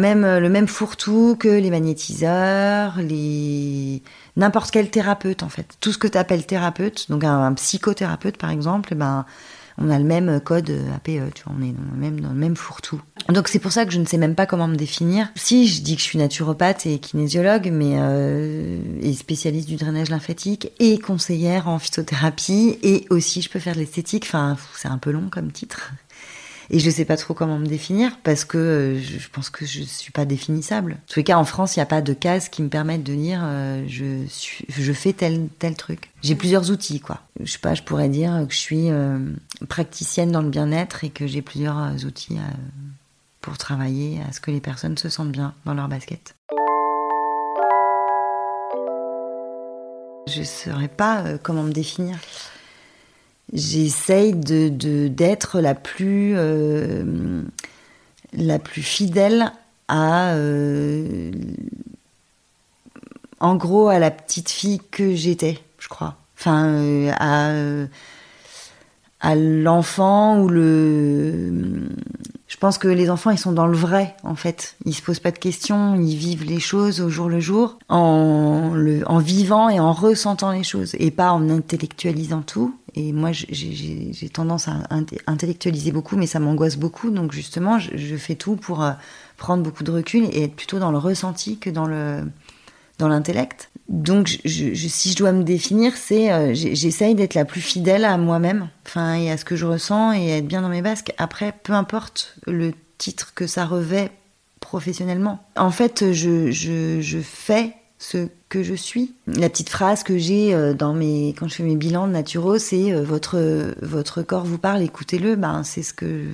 même 0.49 0.67
fourre-tout 0.67 1.35
que 1.39 1.47
les 1.47 1.69
magnétiseurs, 1.69 2.97
les 2.97 4.01
n'importe 4.37 4.71
quel 4.71 4.89
thérapeute 4.89 5.43
en 5.43 5.49
fait. 5.49 5.77
Tout 5.81 5.91
ce 5.91 5.97
que 5.97 6.07
tu 6.07 6.17
appelles 6.17 6.45
thérapeute, 6.45 7.09
donc 7.09 7.23
un, 7.23 7.43
un 7.43 7.53
psychothérapeute 7.53 8.37
par 8.37 8.49
exemple, 8.49 8.89
eh 8.93 8.95
ben 8.95 9.25
on 9.77 9.89
a 9.89 9.97
le 9.97 10.05
même 10.05 10.39
code 10.41 10.69
APE, 10.95 11.33
tu 11.33 11.43
vois, 11.43 11.53
on 11.57 11.63
est 11.63 11.71
dans 11.71 12.29
le 12.29 12.35
même, 12.35 12.55
fourre-tout. 12.55 13.01
Donc 13.29 13.47
c'est 13.47 13.59
pour 13.59 13.71
ça 13.71 13.85
que 13.85 13.91
je 13.91 13.99
ne 13.99 14.05
sais 14.05 14.17
même 14.17 14.35
pas 14.35 14.45
comment 14.45 14.67
me 14.67 14.75
définir. 14.75 15.29
Si 15.35 15.67
je 15.67 15.81
dis 15.81 15.95
que 15.95 16.01
je 16.01 16.05
suis 16.05 16.17
naturopathe 16.17 16.85
et 16.85 16.99
kinésiologue, 16.99 17.69
mais 17.71 17.97
euh, 17.97 19.13
spécialiste 19.13 19.67
du 19.67 19.75
drainage 19.75 20.09
lymphatique 20.09 20.71
et 20.79 20.99
conseillère 20.99 21.67
en 21.67 21.79
phytothérapie 21.79 22.77
et 22.83 23.05
aussi 23.09 23.41
je 23.41 23.49
peux 23.49 23.59
faire 23.59 23.75
de 23.75 23.79
l'esthétique. 23.79 24.25
Enfin, 24.27 24.57
c'est 24.75 24.87
un 24.87 24.97
peu 24.97 25.11
long 25.11 25.29
comme 25.29 25.51
titre. 25.51 25.91
Et 26.73 26.79
je 26.79 26.89
sais 26.89 27.03
pas 27.03 27.17
trop 27.17 27.33
comment 27.33 27.59
me 27.59 27.65
définir 27.65 28.17
parce 28.23 28.45
que 28.45 28.57
euh, 28.57 28.99
je 29.01 29.27
pense 29.29 29.49
que 29.49 29.65
je 29.65 29.83
suis 29.83 30.13
pas 30.13 30.23
définissable. 30.23 30.93
En 30.93 31.11
tous 31.11 31.19
les 31.19 31.25
cas, 31.25 31.37
en 31.37 31.43
France, 31.43 31.75
il 31.75 31.79
n'y 31.79 31.83
a 31.83 31.85
pas 31.85 32.01
de 32.01 32.13
case 32.13 32.47
qui 32.47 32.63
me 32.63 32.69
permettent 32.69 33.03
de 33.03 33.13
dire 33.13 33.41
euh, 33.43 33.85
je 33.89 34.93
fais 34.93 35.11
tel 35.11 35.49
tel 35.59 35.75
truc. 35.75 36.11
J'ai 36.23 36.33
plusieurs 36.33 36.71
outils, 36.71 37.01
quoi. 37.01 37.19
Je 37.43 37.51
sais 37.51 37.59
pas, 37.59 37.73
je 37.73 37.83
pourrais 37.83 38.07
dire 38.07 38.45
que 38.47 38.53
je 38.53 38.59
suis 38.59 38.89
euh, 38.89 39.19
praticienne 39.67 40.31
dans 40.31 40.41
le 40.41 40.49
bien-être 40.49 41.03
et 41.03 41.09
que 41.09 41.27
j'ai 41.27 41.41
plusieurs 41.41 42.05
outils 42.05 42.37
pour 43.41 43.57
travailler 43.57 44.21
à 44.29 44.31
ce 44.31 44.39
que 44.39 44.51
les 44.51 44.61
personnes 44.61 44.97
se 44.97 45.09
sentent 45.09 45.33
bien 45.33 45.53
dans 45.65 45.73
leur 45.73 45.89
basket. 45.89 46.35
Je 50.29 50.43
saurais 50.43 50.87
pas 50.87 51.37
comment 51.43 51.63
me 51.63 51.73
définir. 51.73 52.17
J'essaye 53.53 54.33
de 54.33 54.69
d'être 55.07 55.59
la 55.59 55.75
plus 55.75 56.33
euh, 56.37 57.41
la 58.33 58.59
plus 58.59 58.81
fidèle 58.81 59.51
à 59.89 60.33
euh, 60.35 61.31
en 63.41 63.55
gros 63.55 63.89
à 63.89 63.99
la 63.99 64.09
petite 64.09 64.49
fille 64.49 64.79
que 64.91 65.15
j'étais, 65.15 65.59
je 65.79 65.89
crois. 65.89 66.15
Enfin 66.39 66.67
euh, 66.67 67.11
à 67.17 67.51
à 69.19 69.35
l'enfant 69.35 70.39
ou 70.39 70.47
le 70.47 71.89
je 72.51 72.57
pense 72.57 72.77
que 72.77 72.89
les 72.89 73.09
enfants 73.09 73.31
ils 73.31 73.37
sont 73.37 73.53
dans 73.53 73.65
le 73.65 73.77
vrai 73.77 74.13
en 74.23 74.35
fait. 74.35 74.75
Ils 74.83 74.93
se 74.93 75.01
posent 75.01 75.21
pas 75.21 75.31
de 75.31 75.37
questions 75.37 75.95
ils 75.95 76.17
vivent 76.17 76.43
les 76.43 76.59
choses 76.59 76.99
au 76.99 77.09
jour 77.09 77.29
le 77.29 77.39
jour 77.39 77.79
en 77.87 79.19
vivant 79.19 79.69
et 79.69 79.79
en 79.79 79.93
ressentant 79.93 80.51
les 80.51 80.63
choses 80.63 80.93
et 80.99 81.11
pas 81.11 81.31
en 81.31 81.49
intellectualisant 81.49 82.41
tout. 82.41 82.75
Et 82.93 83.13
moi 83.13 83.31
j'ai- 83.31 84.11
tendance 84.33 84.67
à 84.67 84.73
inte- 84.89 85.17
intellectualiser 85.27 85.93
beaucoup 85.93 86.17
mais 86.17 86.27
ça 86.27 86.39
m'angoisse 86.39 86.75
beaucoup. 86.75 87.09
Donc 87.09 87.31
justement 87.31 87.79
je, 87.79 88.17
fais 88.17 88.35
tout 88.35 88.57
pour 88.57 88.83
euh, 88.83 88.91
prendre 89.37 89.63
beaucoup 89.63 89.85
de 89.85 89.91
recul 89.91 90.25
et 90.25 90.43
être 90.43 90.55
plutôt 90.57 90.77
dans 90.79 90.91
le 90.91 90.97
ressenti 90.97 91.57
que 91.57 91.69
dans 91.69 91.87
dans 92.99 93.07
l'intellect. 93.07 93.70
Donc, 93.91 94.39
si 94.45 95.11
je 95.11 95.17
dois 95.17 95.33
me 95.33 95.43
définir, 95.43 95.97
c'est 95.97 96.31
euh, 96.31 96.53
j'essaye 96.53 97.13
d'être 97.13 97.33
la 97.33 97.43
plus 97.43 97.59
fidèle 97.59 98.05
à 98.05 98.17
moi-même, 98.17 98.69
enfin 98.87 99.15
et 99.15 99.29
à 99.29 99.35
ce 99.35 99.43
que 99.43 99.57
je 99.57 99.65
ressens 99.65 100.13
et 100.13 100.29
être 100.29 100.47
bien 100.47 100.61
dans 100.61 100.69
mes 100.69 100.81
basques. 100.81 101.11
Après, 101.17 101.53
peu 101.63 101.73
importe 101.73 102.37
le 102.47 102.71
titre 102.97 103.33
que 103.35 103.47
ça 103.47 103.65
revêt 103.65 104.09
professionnellement. 104.61 105.45
En 105.57 105.71
fait, 105.71 106.13
je, 106.13 106.51
je, 106.51 107.19
fais 107.21 107.73
ce 107.99 108.29
que 108.47 108.63
je 108.63 108.75
suis. 108.75 109.13
La 109.27 109.49
petite 109.49 109.69
phrase 109.69 110.03
que 110.03 110.17
j'ai 110.17 110.53
euh, 110.53 110.73
dans 110.73 110.93
mes 110.93 111.35
quand 111.37 111.49
je 111.49 111.55
fais 111.55 111.63
mes 111.63 111.75
bilans 111.75 112.07
de 112.07 112.13
naturo, 112.13 112.59
c'est 112.59 112.93
euh, 112.93 113.03
votre 113.03 113.75
votre 113.81 114.21
corps 114.21 114.45
vous 114.45 114.57
parle, 114.57 114.83
écoutez-le. 114.83 115.35
Ben 115.35 115.65
c'est 115.65 115.83
ce 115.83 115.93
que 115.93 116.27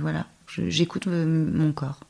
voilà, 0.00 0.24
j'écoute 0.56 1.06
mon 1.06 1.72
corps. 1.72 2.00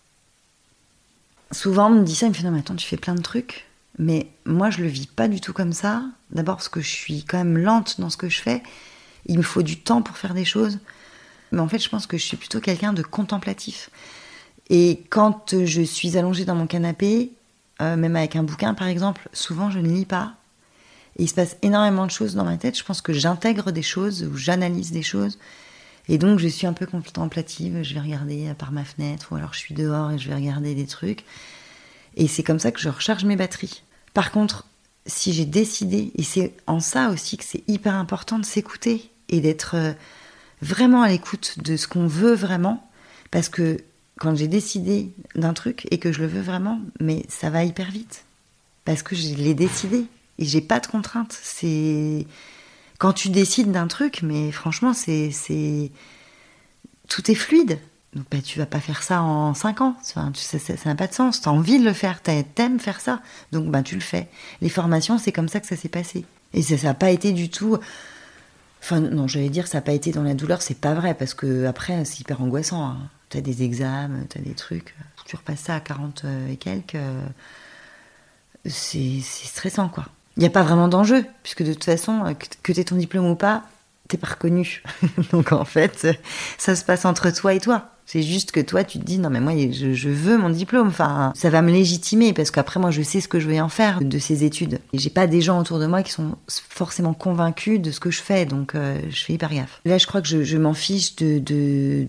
Souvent, 1.50 1.88
on 1.88 1.90
me 1.96 2.04
dit 2.04 2.14
ça, 2.14 2.26
il 2.26 2.28
me 2.28 2.34
fait 2.34 2.44
non, 2.44 2.52
mais 2.52 2.60
attends, 2.60 2.76
tu 2.76 2.86
fais 2.86 2.96
plein 2.96 3.16
de 3.16 3.20
trucs. 3.20 3.66
Mais 3.98 4.28
moi, 4.46 4.70
je 4.70 4.82
le 4.82 4.88
vis 4.88 5.06
pas 5.06 5.28
du 5.28 5.40
tout 5.40 5.52
comme 5.52 5.72
ça. 5.72 6.02
D'abord 6.30 6.56
parce 6.56 6.68
que 6.68 6.80
je 6.80 6.88
suis 6.88 7.24
quand 7.24 7.38
même 7.38 7.58
lente 7.58 8.00
dans 8.00 8.10
ce 8.10 8.16
que 8.16 8.28
je 8.28 8.40
fais. 8.40 8.62
Il 9.26 9.38
me 9.38 9.42
faut 9.42 9.62
du 9.62 9.78
temps 9.78 10.02
pour 10.02 10.16
faire 10.16 10.34
des 10.34 10.44
choses. 10.44 10.78
Mais 11.52 11.60
en 11.60 11.68
fait, 11.68 11.78
je 11.78 11.88
pense 11.88 12.06
que 12.06 12.16
je 12.16 12.24
suis 12.24 12.36
plutôt 12.36 12.60
quelqu'un 12.60 12.92
de 12.92 13.02
contemplatif. 13.02 13.90
Et 14.70 15.04
quand 15.10 15.54
je 15.64 15.82
suis 15.82 16.16
allongée 16.16 16.44
dans 16.44 16.54
mon 16.54 16.66
canapé, 16.66 17.32
euh, 17.82 17.96
même 17.96 18.16
avec 18.16 18.36
un 18.36 18.42
bouquin 18.42 18.74
par 18.74 18.86
exemple, 18.86 19.28
souvent 19.32 19.70
je 19.70 19.78
ne 19.78 19.88
lis 19.88 20.06
pas. 20.06 20.34
Et 21.16 21.24
il 21.24 21.28
se 21.28 21.34
passe 21.34 21.56
énormément 21.60 22.06
de 22.06 22.10
choses 22.10 22.34
dans 22.34 22.44
ma 22.44 22.56
tête. 22.56 22.78
Je 22.78 22.84
pense 22.84 23.02
que 23.02 23.12
j'intègre 23.12 23.70
des 23.70 23.82
choses 23.82 24.22
ou 24.24 24.36
j'analyse 24.36 24.92
des 24.92 25.02
choses. 25.02 25.38
Et 26.08 26.16
donc 26.16 26.38
je 26.38 26.48
suis 26.48 26.66
un 26.66 26.72
peu 26.72 26.86
contemplative. 26.86 27.82
Je 27.82 27.92
vais 27.94 28.00
regarder 28.00 28.52
par 28.58 28.72
ma 28.72 28.84
fenêtre 28.84 29.28
ou 29.30 29.36
alors 29.36 29.52
je 29.52 29.58
suis 29.58 29.74
dehors 29.74 30.10
et 30.10 30.18
je 30.18 30.28
vais 30.28 30.34
regarder 30.34 30.74
des 30.74 30.86
trucs. 30.86 31.24
Et 32.16 32.28
c'est 32.28 32.42
comme 32.42 32.58
ça 32.58 32.72
que 32.72 32.80
je 32.80 32.88
recharge 32.88 33.24
mes 33.24 33.36
batteries. 33.36 33.82
Par 34.14 34.30
contre, 34.30 34.66
si 35.06 35.32
j'ai 35.32 35.44
décidé, 35.44 36.12
et 36.16 36.22
c'est 36.22 36.54
en 36.66 36.80
ça 36.80 37.10
aussi 37.10 37.36
que 37.36 37.44
c'est 37.44 37.64
hyper 37.68 37.94
important 37.94 38.38
de 38.38 38.44
s'écouter 38.44 39.10
et 39.28 39.40
d'être 39.40 39.74
euh, 39.74 39.92
vraiment 40.60 41.02
à 41.02 41.08
l'écoute 41.08 41.58
de 41.58 41.76
ce 41.76 41.88
qu'on 41.88 42.06
veut 42.06 42.34
vraiment, 42.34 42.88
parce 43.30 43.48
que 43.48 43.78
quand 44.18 44.36
j'ai 44.36 44.46
décidé 44.46 45.10
d'un 45.34 45.54
truc 45.54 45.88
et 45.90 45.98
que 45.98 46.12
je 46.12 46.20
le 46.20 46.28
veux 46.28 46.42
vraiment, 46.42 46.80
mais 47.00 47.24
ça 47.28 47.50
va 47.50 47.64
hyper 47.64 47.90
vite, 47.90 48.24
parce 48.84 49.02
que 49.02 49.16
je 49.16 49.34
l'ai 49.34 49.54
décidé 49.54 50.06
et 50.38 50.44
j'ai 50.44 50.60
pas 50.60 50.80
de 50.80 50.86
contraintes. 50.86 51.36
C'est 51.42 52.26
quand 52.98 53.12
tu 53.12 53.30
décides 53.30 53.72
d'un 53.72 53.88
truc, 53.88 54.22
mais 54.22 54.52
franchement, 54.52 54.92
c'est 54.92 55.30
c'est 55.32 55.90
tout 57.08 57.30
est 57.30 57.34
fluide. 57.34 57.78
Donc 58.14 58.26
bah, 58.30 58.38
tu 58.44 58.58
vas 58.58 58.66
pas 58.66 58.80
faire 58.80 59.02
ça 59.02 59.22
en 59.22 59.54
5 59.54 59.80
ans, 59.80 59.96
ça 60.02 60.30
n'a 60.84 60.94
pas 60.94 61.06
de 61.06 61.14
sens. 61.14 61.40
Tu 61.40 61.48
as 61.48 61.52
envie 61.52 61.78
de 61.78 61.84
le 61.84 61.94
faire, 61.94 62.20
T'as- 62.22 62.42
t'aimes 62.42 62.78
faire 62.78 63.00
ça, 63.00 63.20
donc 63.52 63.70
bah, 63.70 63.82
tu 63.82 63.94
le 63.94 64.02
fais. 64.02 64.28
Les 64.60 64.68
formations, 64.68 65.18
c'est 65.18 65.32
comme 65.32 65.48
ça 65.48 65.60
que 65.60 65.66
ça 65.66 65.76
s'est 65.76 65.88
passé. 65.88 66.24
Et 66.52 66.62
ça 66.62 66.76
n'a 66.82 66.94
pas 66.94 67.10
été 67.10 67.32
du 67.32 67.48
tout... 67.48 67.78
Enfin 68.82 68.98
non, 69.00 69.28
j'allais 69.28 69.48
dire 69.48 69.68
ça 69.68 69.78
n'a 69.78 69.82
pas 69.82 69.92
été 69.92 70.10
dans 70.10 70.24
la 70.24 70.34
douleur, 70.34 70.60
c'est 70.60 70.78
pas 70.78 70.92
vrai, 70.92 71.14
parce 71.14 71.34
que 71.34 71.66
après 71.66 72.04
c'est 72.04 72.20
hyper 72.20 72.42
angoissant. 72.42 72.84
Hein. 72.84 72.96
Tu 73.30 73.38
as 73.38 73.40
des 73.40 73.62
examens, 73.62 74.24
tu 74.28 74.38
as 74.38 74.40
des 74.42 74.54
trucs, 74.54 74.94
tu 75.24 75.36
repasses 75.36 75.60
ça 75.60 75.76
à 75.76 75.80
40 75.80 76.24
et 76.50 76.56
quelques, 76.56 76.96
euh, 76.96 77.24
c'est 78.66 79.20
stressant 79.22 79.88
quoi. 79.88 80.06
Il 80.36 80.40
n'y 80.40 80.46
a 80.46 80.50
pas 80.50 80.62
vraiment 80.62 80.88
d'enjeu, 80.88 81.24
puisque 81.42 81.62
de 81.62 81.72
toute 81.74 81.84
façon, 81.84 82.24
euh, 82.24 82.34
que, 82.34 82.46
que 82.62 82.72
tu 82.72 82.80
aies 82.80 82.84
ton 82.84 82.96
diplôme 82.96 83.26
ou 83.26 83.34
pas, 83.36 83.64
t'es 84.08 84.16
pas 84.16 84.28
reconnu. 84.28 84.82
Donc 85.32 85.52
en 85.52 85.64
fait, 85.64 86.04
euh, 86.04 86.12
ça 86.58 86.74
se 86.74 86.84
passe 86.84 87.04
entre 87.04 87.30
toi 87.30 87.54
et 87.54 87.60
toi. 87.60 87.90
C'est 88.12 88.22
juste 88.22 88.52
que 88.52 88.60
toi, 88.60 88.84
tu 88.84 88.98
te 88.98 89.04
dis, 89.04 89.16
non 89.18 89.30
mais 89.30 89.40
moi, 89.40 89.54
je, 89.56 90.08
veux 90.10 90.36
mon 90.36 90.50
diplôme. 90.50 90.88
Enfin, 90.88 91.32
ça 91.34 91.48
va 91.48 91.62
me 91.62 91.72
légitimer, 91.72 92.34
parce 92.34 92.50
qu'après, 92.50 92.78
moi, 92.78 92.90
je 92.90 93.00
sais 93.00 93.22
ce 93.22 93.28
que 93.28 93.40
je 93.40 93.48
vais 93.48 93.58
en 93.58 93.70
faire 93.70 94.02
de 94.02 94.18
ces 94.18 94.44
études. 94.44 94.80
Et 94.92 94.98
j'ai 94.98 95.08
pas 95.08 95.26
des 95.26 95.40
gens 95.40 95.58
autour 95.58 95.78
de 95.78 95.86
moi 95.86 96.02
qui 96.02 96.12
sont 96.12 96.36
forcément 96.46 97.14
convaincus 97.14 97.80
de 97.80 97.90
ce 97.90 98.00
que 98.00 98.10
je 98.10 98.20
fais, 98.20 98.44
donc 98.44 98.74
euh, 98.74 99.00
je 99.08 99.24
fais 99.24 99.32
hyper 99.32 99.54
gaffe. 99.54 99.80
Là, 99.86 99.96
je 99.96 100.06
crois 100.06 100.20
que 100.20 100.28
je, 100.28 100.56
m'en 100.58 100.74
fiche 100.74 101.16
de. 101.16 102.06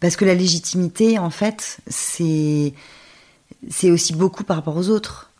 Parce 0.00 0.16
que 0.16 0.26
la 0.26 0.34
légitimité, 0.34 1.18
en 1.18 1.30
fait, 1.30 1.78
c'est 1.86 2.74
c'est 3.70 3.90
aussi 3.90 4.12
beaucoup 4.12 4.44
par 4.44 4.56
rapport 4.56 4.76
aux 4.76 4.90
autres. 4.90 5.30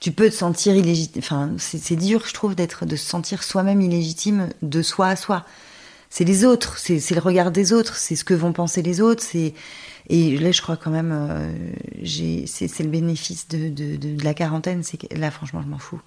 Tu 0.00 0.10
peux 0.10 0.30
te 0.30 0.34
sentir 0.34 0.74
illégitime. 0.74 1.20
Enfin, 1.22 1.50
c'est 1.58 1.76
c'est 1.76 1.96
dur, 1.96 2.22
je 2.26 2.32
trouve, 2.32 2.54
d'être, 2.54 2.86
de 2.86 2.96
se 2.96 3.04
sentir 3.04 3.42
soi-même 3.42 3.82
illégitime 3.82 4.48
de 4.62 4.80
soi 4.80 5.08
à 5.08 5.16
soi. 5.16 5.44
C'est 6.10 6.24
les 6.24 6.44
autres, 6.44 6.78
c'est 6.78 7.14
le 7.14 7.20
regard 7.20 7.50
des 7.50 7.72
autres, 7.72 7.96
c'est 7.96 8.16
ce 8.16 8.24
que 8.24 8.34
vont 8.34 8.52
penser 8.52 8.82
les 8.82 9.00
autres. 9.00 9.22
C'est 9.22 9.54
et 10.08 10.38
là, 10.38 10.52
je 10.52 10.62
crois 10.62 10.76
quand 10.76 10.90
même, 10.90 11.12
euh, 11.12 11.52
c'est 12.46 12.82
le 12.82 12.88
bénéfice 12.88 13.48
de, 13.48 13.68
de, 13.68 13.96
de, 13.96 14.24
la 14.24 14.32
quarantaine. 14.32 14.82
C'est 14.82 15.12
là, 15.12 15.30
franchement, 15.30 15.60
je 15.62 15.68
m'en 15.68 15.78
fous. 15.78 16.00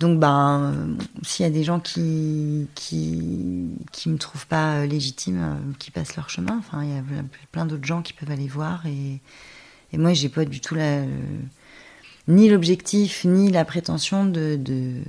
Donc, 0.00 0.18
ben, 0.18 0.72
euh, 0.74 0.94
s'il 1.22 1.44
y 1.44 1.46
a 1.46 1.52
des 1.52 1.62
gens 1.62 1.78
qui 1.78 2.68
qui 2.74 3.68
qui 3.92 4.08
me 4.08 4.18
trouvent 4.18 4.46
pas 4.46 4.76
euh, 4.76 4.86
légitime, 4.86 5.38
euh, 5.42 5.72
qui 5.78 5.90
passent 5.90 6.16
leur 6.16 6.30
chemin. 6.30 6.56
Enfin, 6.58 6.82
il 6.82 6.90
y 6.90 6.98
a 6.98 7.02
plein 7.52 7.66
d'autres 7.66 7.84
gens 7.84 8.02
qui 8.02 8.14
peuvent 8.14 8.30
aller 8.30 8.48
voir 8.48 8.86
et 8.86 9.20
et 9.92 9.98
moi, 9.98 10.12
j'ai 10.14 10.28
pas 10.28 10.44
du 10.44 10.60
tout 10.60 10.74
la, 10.74 11.02
ni 12.28 12.48
l'objectif, 12.48 13.24
ni 13.24 13.50
la 13.50 13.64
prétention 13.64 14.24
de, 14.24 14.56
de, 14.56 15.02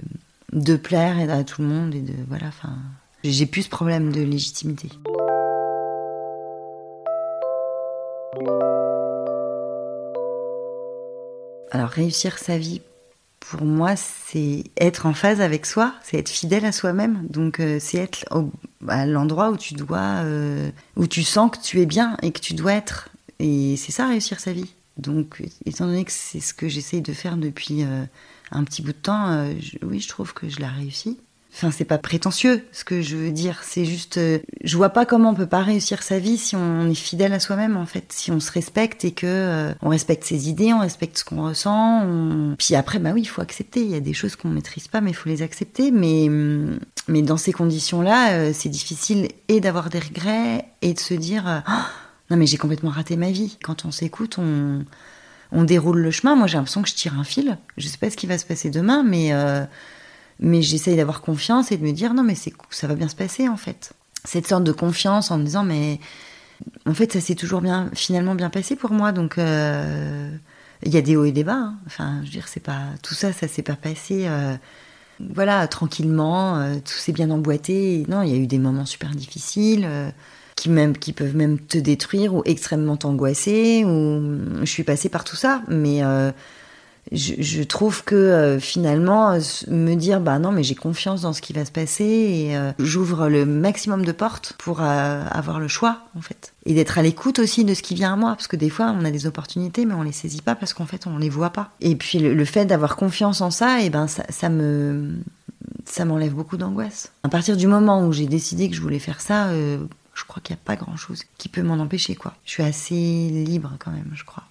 de 0.54 0.76
plaire 0.76 1.18
à 1.30 1.44
tout 1.44 1.62
le 1.62 1.68
monde. 1.68 1.96
Et 1.96 2.02
de, 2.02 2.14
voilà, 2.28 2.48
enfin, 2.48 2.78
j'ai 3.24 3.46
plus 3.46 3.64
ce 3.64 3.70
problème 3.70 4.12
de 4.12 4.22
légitimité. 4.22 4.90
Alors, 11.72 11.90
réussir 11.90 12.38
sa 12.38 12.58
vie, 12.58 12.82
pour 13.40 13.64
moi, 13.64 13.96
c'est 13.96 14.64
être 14.78 15.06
en 15.06 15.14
phase 15.14 15.42
avec 15.42 15.66
soi, 15.66 15.94
c'est 16.04 16.18
être 16.18 16.30
fidèle 16.30 16.66
à 16.66 16.72
soi-même. 16.72 17.26
Donc, 17.30 17.60
euh, 17.60 17.78
c'est 17.80 17.98
être 17.98 18.26
à 18.88 19.06
l'endroit 19.06 19.52
où 19.52 19.58
tu 19.58 19.74
dois, 19.74 20.24
euh, 20.24 20.70
où 20.96 21.08
tu 21.08 21.24
sens 21.24 21.52
que 21.52 21.62
tu 21.62 21.80
es 21.82 21.86
bien 21.86 22.18
et 22.22 22.32
que 22.32 22.40
tu 22.40 22.54
dois 22.54 22.74
être. 22.74 23.10
Et 23.40 23.78
c'est 23.78 23.92
ça, 23.92 24.08
réussir 24.08 24.40
sa 24.40 24.54
vie. 24.54 24.74
Donc, 24.98 25.42
étant 25.66 25.86
donné 25.86 26.04
que 26.04 26.12
c'est 26.12 26.42
ce 26.42 26.54
que 26.54 26.68
j'essaye 26.68 27.02
de 27.02 27.14
faire 27.14 27.38
depuis 27.38 27.84
euh, 27.84 28.04
un 28.52 28.64
petit 28.64 28.82
bout 28.82 28.92
de 28.92 28.98
temps, 28.98 29.50
oui, 29.82 30.00
je 30.00 30.10
trouve 30.10 30.34
que 30.34 30.50
je 30.50 30.60
l'ai 30.60 30.68
réussi. 30.68 31.18
Enfin, 31.54 31.70
c'est 31.70 31.86
pas 31.86 31.98
prétentieux 31.98 32.66
ce 32.72 32.86
que 32.86 33.02
je 33.02 33.18
veux 33.18 33.32
dire. 33.32 33.62
C'est 33.64 33.84
juste, 33.84 34.18
euh, 34.18 34.40
je 34.64 34.78
vois 34.78 34.90
pas 34.90 35.06
comment 35.06 35.32
on 35.32 35.34
peut 35.34 35.48
pas 35.48 35.62
réussir 35.62 36.02
sa 36.02 36.18
vie 36.18 36.38
si 36.38 36.56
on 36.56 36.90
est 36.90 36.96
fidèle 36.96 37.34
à 37.34 37.42
soi-même 37.42 37.76
en 37.76 37.86
fait, 37.86 38.06
si 38.14 38.32
on 38.32 38.40
se 38.40 38.52
respecte 38.52 39.04
et 39.04 39.12
que 39.12 39.28
euh, 39.28 39.74
on 39.82 39.90
respecte 39.90 40.24
ses 40.24 40.48
idées, 40.48 40.72
on 40.72 40.80
respecte 40.80 41.18
ce 41.18 41.26
qu'on 41.26 41.44
ressent. 41.44 42.56
Puis 42.58 42.76
après, 42.76 43.00
bah 43.00 43.12
oui, 43.14 43.22
il 43.24 43.28
faut 43.28 43.42
accepter. 43.42 43.82
Il 43.82 43.90
y 43.90 43.96
a 43.96 44.00
des 44.00 44.14
choses 44.14 44.38
qu'on 44.38 44.48
maîtrise 44.48 44.88
pas, 44.88 45.02
mais 45.02 45.12
il 45.12 45.14
faut 45.14 45.28
les 45.28 45.42
accepter. 45.42 45.92
Mais 45.92 46.30
hum, 46.30 46.80
mais 47.10 47.22
dans 47.22 47.38
ces 47.38 47.52
conditions-là, 47.52 48.34
euh, 48.34 48.52
c'est 48.54 48.70
difficile 48.70 49.28
et 49.50 49.60
d'avoir 49.60 49.90
des 49.90 50.00
regrets 50.00 50.66
et 50.82 50.94
de 50.94 51.00
se 51.00 51.14
dire, 51.14 51.64
oh, 51.68 51.72
non 52.30 52.38
mais 52.38 52.46
j'ai 52.46 52.58
complètement 52.58 52.92
raté 52.92 53.18
ma 53.18 53.30
vie. 53.30 53.58
Quand 53.62 53.84
on 53.84 53.92
s'écoute, 53.92 54.38
on 54.38 54.86
on 55.52 55.66
déroule 55.66 56.00
le 56.00 56.12
chemin. 56.12 56.36
Moi, 56.36 56.48
j'ai 56.48 56.56
l'impression 56.56 56.82
que 56.82 56.88
je 56.88 56.96
tire 56.96 57.20
un 57.20 57.26
fil. 57.26 57.58
Je 57.78 57.90
sais 57.90 57.98
pas 57.98 58.10
ce 58.10 58.16
qui 58.16 58.26
va 58.26 58.38
se 58.38 58.46
passer 58.46 58.70
demain, 58.70 59.04
mais 59.04 59.34
mais 60.42 60.62
j'essaye 60.64 60.98
d'avoir 60.98 61.22
confiance 61.22 61.72
et 61.72 61.78
de 61.78 61.84
me 61.86 61.92
dire 61.92 62.14
non 62.14 62.24
mais 62.24 62.36
c'est 62.36 62.54
ça 62.72 62.88
va 62.88 62.96
bien 62.96 63.08
se 63.08 63.16
passer 63.16 63.48
en 63.48 63.58
fait. 63.58 63.94
Cette 64.26 64.48
sorte 64.48 64.64
de 64.64 64.72
confiance 64.72 65.32
en 65.32 65.38
me 65.38 65.46
disant 65.46 65.64
mais 65.64 66.00
en 66.86 66.94
fait 66.94 67.14
ça 67.14 67.22
s'est 67.22 67.36
toujours 67.36 67.62
bien 67.62 67.90
finalement 67.94 68.36
bien 68.36 68.50
passé 68.50 68.76
pour 68.76 68.92
moi 68.92 69.12
donc 69.12 69.38
euh, 69.38 70.30
il 70.84 70.94
y 70.94 70.98
a 70.98 71.02
des 71.02 71.16
hauts 71.16 71.26
et 71.26 71.32
des 71.32 71.44
bas. 71.44 71.54
Hein. 71.54 71.76
Enfin 71.86 72.20
je 72.22 72.26
veux 72.26 72.32
dire 72.32 72.48
c'est 72.48 72.60
pas 72.60 72.82
tout 73.04 73.14
ça 73.14 73.32
ça 73.32 73.48
s'est 73.48 73.62
pas 73.62 73.76
passé 73.76 74.26
euh, 74.28 74.56
voilà 75.20 75.68
tranquillement 75.68 76.58
euh, 76.58 76.76
tout 76.76 76.98
s'est 76.98 77.14
bien 77.14 77.30
emboîté. 77.30 78.04
Non 78.10 78.24
il 78.24 78.32
y 78.32 78.34
a 78.34 78.38
eu 78.38 78.48
des 78.48 78.60
moments 78.60 78.88
super 78.88 79.12
difficiles 79.12 79.88
qui 80.56 80.70
même 80.70 80.98
qui 80.98 81.14
peuvent 81.14 81.36
même 81.36 81.60
te 81.60 81.78
détruire 81.78 82.34
ou 82.34 82.42
extrêmement 82.46 82.98
t'angoisser 82.98 83.86
ou 83.86 84.22
je 84.60 84.66
suis 84.66 84.84
passée 84.84 85.10
par 85.10 85.24
tout 85.24 85.36
ça 85.36 85.62
mais 85.68 86.02
je, 87.12 87.64
trouve 87.64 88.04
que 88.04 88.16
euh, 88.16 88.60
finalement 88.60 89.38
me 89.68 89.96
dire 89.96 90.22
bah 90.22 90.40
non 90.40 90.52
mais 90.52 90.64
j'ai 90.64 90.76
confiance 90.76 91.22
dans 91.22 91.34
ce 91.34 91.42
qui 91.42 91.52
va 91.52 91.66
se 91.66 91.72
passer 91.72 92.06
et 92.06 92.58
euh, 92.58 92.72
j'ouvre 92.80 93.28
le 93.28 93.46
maximum 93.46 94.06
de 94.06 94.12
portes 94.12 94.54
pour 94.58 94.82
euh, 94.82 95.24
avoir 95.30 95.60
le 95.60 95.68
choix 95.68 96.04
en 96.16 96.22
fait. 96.22 96.54
Et 96.66 96.74
d'être 96.74 96.98
à 96.98 97.02
l'écoute 97.02 97.40
aussi 97.40 97.66
de 97.66 97.74
ce 97.74 97.82
qui 97.82 97.96
vient 97.96 98.14
à 98.14 98.16
moi 98.16 98.32
parce 98.32 98.48
que 98.48 98.56
des 98.56 98.70
fois 98.70 98.96
on 98.98 99.04
a 99.04 99.12
des 99.12 99.26
opportunités 99.26 99.86
mais 99.86 99.94
on 99.94 100.04
les 100.04 100.12
saisit 100.12 100.42
pas 100.42 100.56
parce 100.56 100.74
qu'en 100.74 100.86
fait 100.86 101.08
on 101.08 101.18
les 101.18 101.30
voit 101.30 101.50
pas. 101.50 101.72
Et 101.82 101.96
puis 101.96 102.20
le, 102.20 102.46
fait 102.46 102.66
d'avoir 102.66 102.96
confiance 102.96 103.42
en 103.42 103.52
ça 103.52 103.82
et 103.82 103.90
ben 103.90 104.08
ça, 104.08 104.24
ça 104.30 104.50
me 104.50 105.16
ça 105.86 106.06
m'enlève 106.06 106.34
beaucoup 106.34 106.58
d'angoisse. 106.58 107.12
À 107.24 107.30
partir 107.30 107.58
du 107.58 107.68
moment 107.68 108.06
où 108.06 108.14
j'ai 108.14 108.28
décidé 108.28 108.70
que 108.70 108.76
je 108.76 108.82
voulais 108.82 109.00
faire 109.00 109.22
ça 109.22 109.52
je 109.52 110.26
crois 110.28 110.42
qu'il 110.42 110.54
n'y 110.56 110.60
a 110.60 110.66
pas 110.66 110.76
grand 110.76 110.96
chose 110.98 111.24
qui 111.38 111.50
peut 111.50 111.64
m'en 111.64 111.80
empêcher 111.80 112.16
quoi. 112.16 112.34
Je 112.46 112.52
suis 112.52 112.64
assez 112.64 112.96
libre 112.96 113.74
quand 113.80 113.92
même 113.92 114.12
je 114.14 114.24
crois 114.24 114.44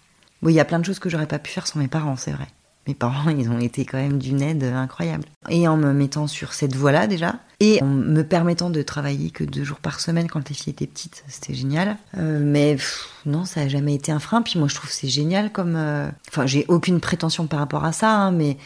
Bon, 0.43 0.49
il 0.49 0.55
y 0.55 0.61
a 0.61 0.64
plein 0.64 0.78
de 0.78 0.84
choses 0.84 0.99
que 0.99 1.09
j'aurais 1.09 1.26
pas 1.26 1.38
pu 1.38 1.51
faire 1.51 1.66
sans 1.66 1.78
mes 1.78 1.88
parents, 1.88 2.16
c'est 2.16 2.32
vrai. 2.32 2.47
Mes 2.86 2.95
parents, 2.95 3.30
ils 3.38 3.51
ont 3.51 3.59
été 3.59 3.84
quand 3.84 3.99
même 3.99 4.18
d'une 4.18 4.43
aide 4.43 4.64
incroyable. 4.64 5.24
Et 5.49 5.68
en 5.68 5.76
me 5.76 5.93
mettant 5.93 6.26
sur 6.26 6.53
cette 6.53 6.74
voie-là 6.74 7.07
déjà, 7.07 7.36
et 7.61 7.82
en 7.82 7.86
me 7.86 8.22
permettant 8.22 8.70
de 8.70 8.80
travailler 8.80 9.30
que 9.30 9.45
deux 9.45 9.64
jours 9.64 9.80
par 9.80 10.01
semaine 10.01 10.28
quand 10.28 10.49
les 10.49 10.55
filles 10.55 10.72
étaient 10.72 10.86
petites, 10.86 11.24
c'était 11.28 11.53
génial. 11.53 11.99
Euh, 12.16 12.41
mais 12.43 12.78
non, 13.26 13.45
ça 13.45 13.61
a 13.61 13.68
jamais 13.68 13.95
été 13.95 14.12
un 14.12 14.18
frein. 14.18 14.41
Puis 14.41 14.59
moi, 14.59 14.66
je 14.66 14.74
trouve 14.74 14.91
c'est 14.91 15.09
génial 15.09 15.53
comme. 15.53 15.76
Euh, 15.76 16.09
enfin, 16.28 16.47
j'ai 16.47 16.64
aucune 16.68 17.01
prétention 17.01 17.47
par 17.47 17.61
rapport 17.61 17.84
à 17.84 17.93
ça, 17.93 18.11
hein, 18.11 18.32
mais 18.32 18.57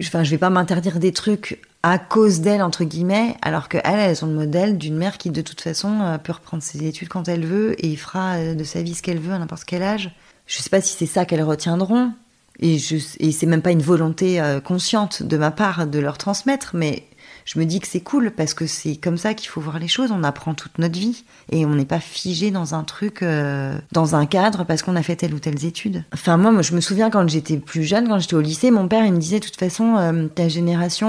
enfin, 0.00 0.24
je 0.24 0.30
vais 0.30 0.38
pas 0.38 0.50
m'interdire 0.50 0.98
des 0.98 1.12
trucs 1.12 1.60
à 1.84 1.98
cause 1.98 2.40
d'elle 2.40 2.62
entre 2.62 2.82
guillemets, 2.82 3.36
alors 3.42 3.68
qu'elles, 3.68 3.82
elles 3.84 4.16
sont 4.16 4.26
le 4.26 4.34
modèle 4.34 4.76
d'une 4.76 4.96
mère 4.96 5.18
qui 5.18 5.30
de 5.30 5.40
toute 5.40 5.60
façon 5.60 6.00
euh, 6.00 6.18
peut 6.18 6.32
reprendre 6.32 6.64
ses 6.64 6.84
études 6.84 7.08
quand 7.08 7.28
elle 7.28 7.46
veut 7.46 7.76
et 7.84 7.94
fera 7.94 8.54
de 8.54 8.64
sa 8.64 8.82
vie 8.82 8.94
ce 8.94 9.02
qu'elle 9.02 9.20
veut 9.20 9.32
à 9.32 9.38
n'importe 9.38 9.64
quel 9.64 9.84
âge. 9.84 10.10
Je 10.52 10.60
sais 10.60 10.68
pas 10.68 10.82
si 10.82 10.94
c'est 10.94 11.06
ça 11.06 11.24
qu'elles 11.24 11.42
retiendront. 11.42 12.12
Et, 12.60 12.76
et 12.76 13.32
c'est 13.32 13.46
même 13.46 13.62
pas 13.62 13.70
une 13.70 13.80
volonté 13.82 14.38
euh, 14.38 14.60
consciente 14.60 15.22
de 15.22 15.38
ma 15.38 15.50
part 15.50 15.86
de 15.86 15.98
leur 15.98 16.18
transmettre, 16.18 16.72
mais 16.74 17.04
je 17.44 17.58
me 17.58 17.64
dis 17.64 17.80
que 17.80 17.86
c'est 17.86 18.00
cool 18.00 18.30
parce 18.30 18.54
que 18.54 18.66
c'est 18.66 18.96
comme 18.96 19.16
ça 19.16 19.34
qu'il 19.34 19.48
faut 19.48 19.60
voir 19.60 19.78
les 19.78 19.88
choses. 19.88 20.10
On 20.12 20.22
apprend 20.22 20.54
toute 20.54 20.78
notre 20.78 20.98
vie 20.98 21.24
et 21.50 21.66
on 21.66 21.74
n'est 21.74 21.84
pas 21.84 22.00
figé 22.00 22.50
dans 22.50 22.74
un 22.74 22.84
truc, 22.84 23.22
euh, 23.22 23.76
dans 23.92 24.14
un 24.14 24.26
cadre 24.26 24.64
parce 24.64 24.82
qu'on 24.82 24.96
a 24.96 25.02
fait 25.02 25.16
telle 25.16 25.34
ou 25.34 25.38
telle 25.38 25.64
étude. 25.64 26.04
Enfin 26.12 26.36
moi, 26.36 26.62
je 26.62 26.74
me 26.74 26.80
souviens 26.80 27.10
quand 27.10 27.28
j'étais 27.28 27.58
plus 27.58 27.84
jeune, 27.84 28.08
quand 28.08 28.18
j'étais 28.18 28.34
au 28.34 28.40
lycée, 28.40 28.70
mon 28.70 28.88
père 28.88 29.04
il 29.04 29.12
me 29.12 29.18
disait 29.18 29.40
de 29.40 29.44
toute 29.44 29.58
façon 29.58 29.96
euh, 29.96 30.26
ta 30.28 30.48
génération, 30.48 31.02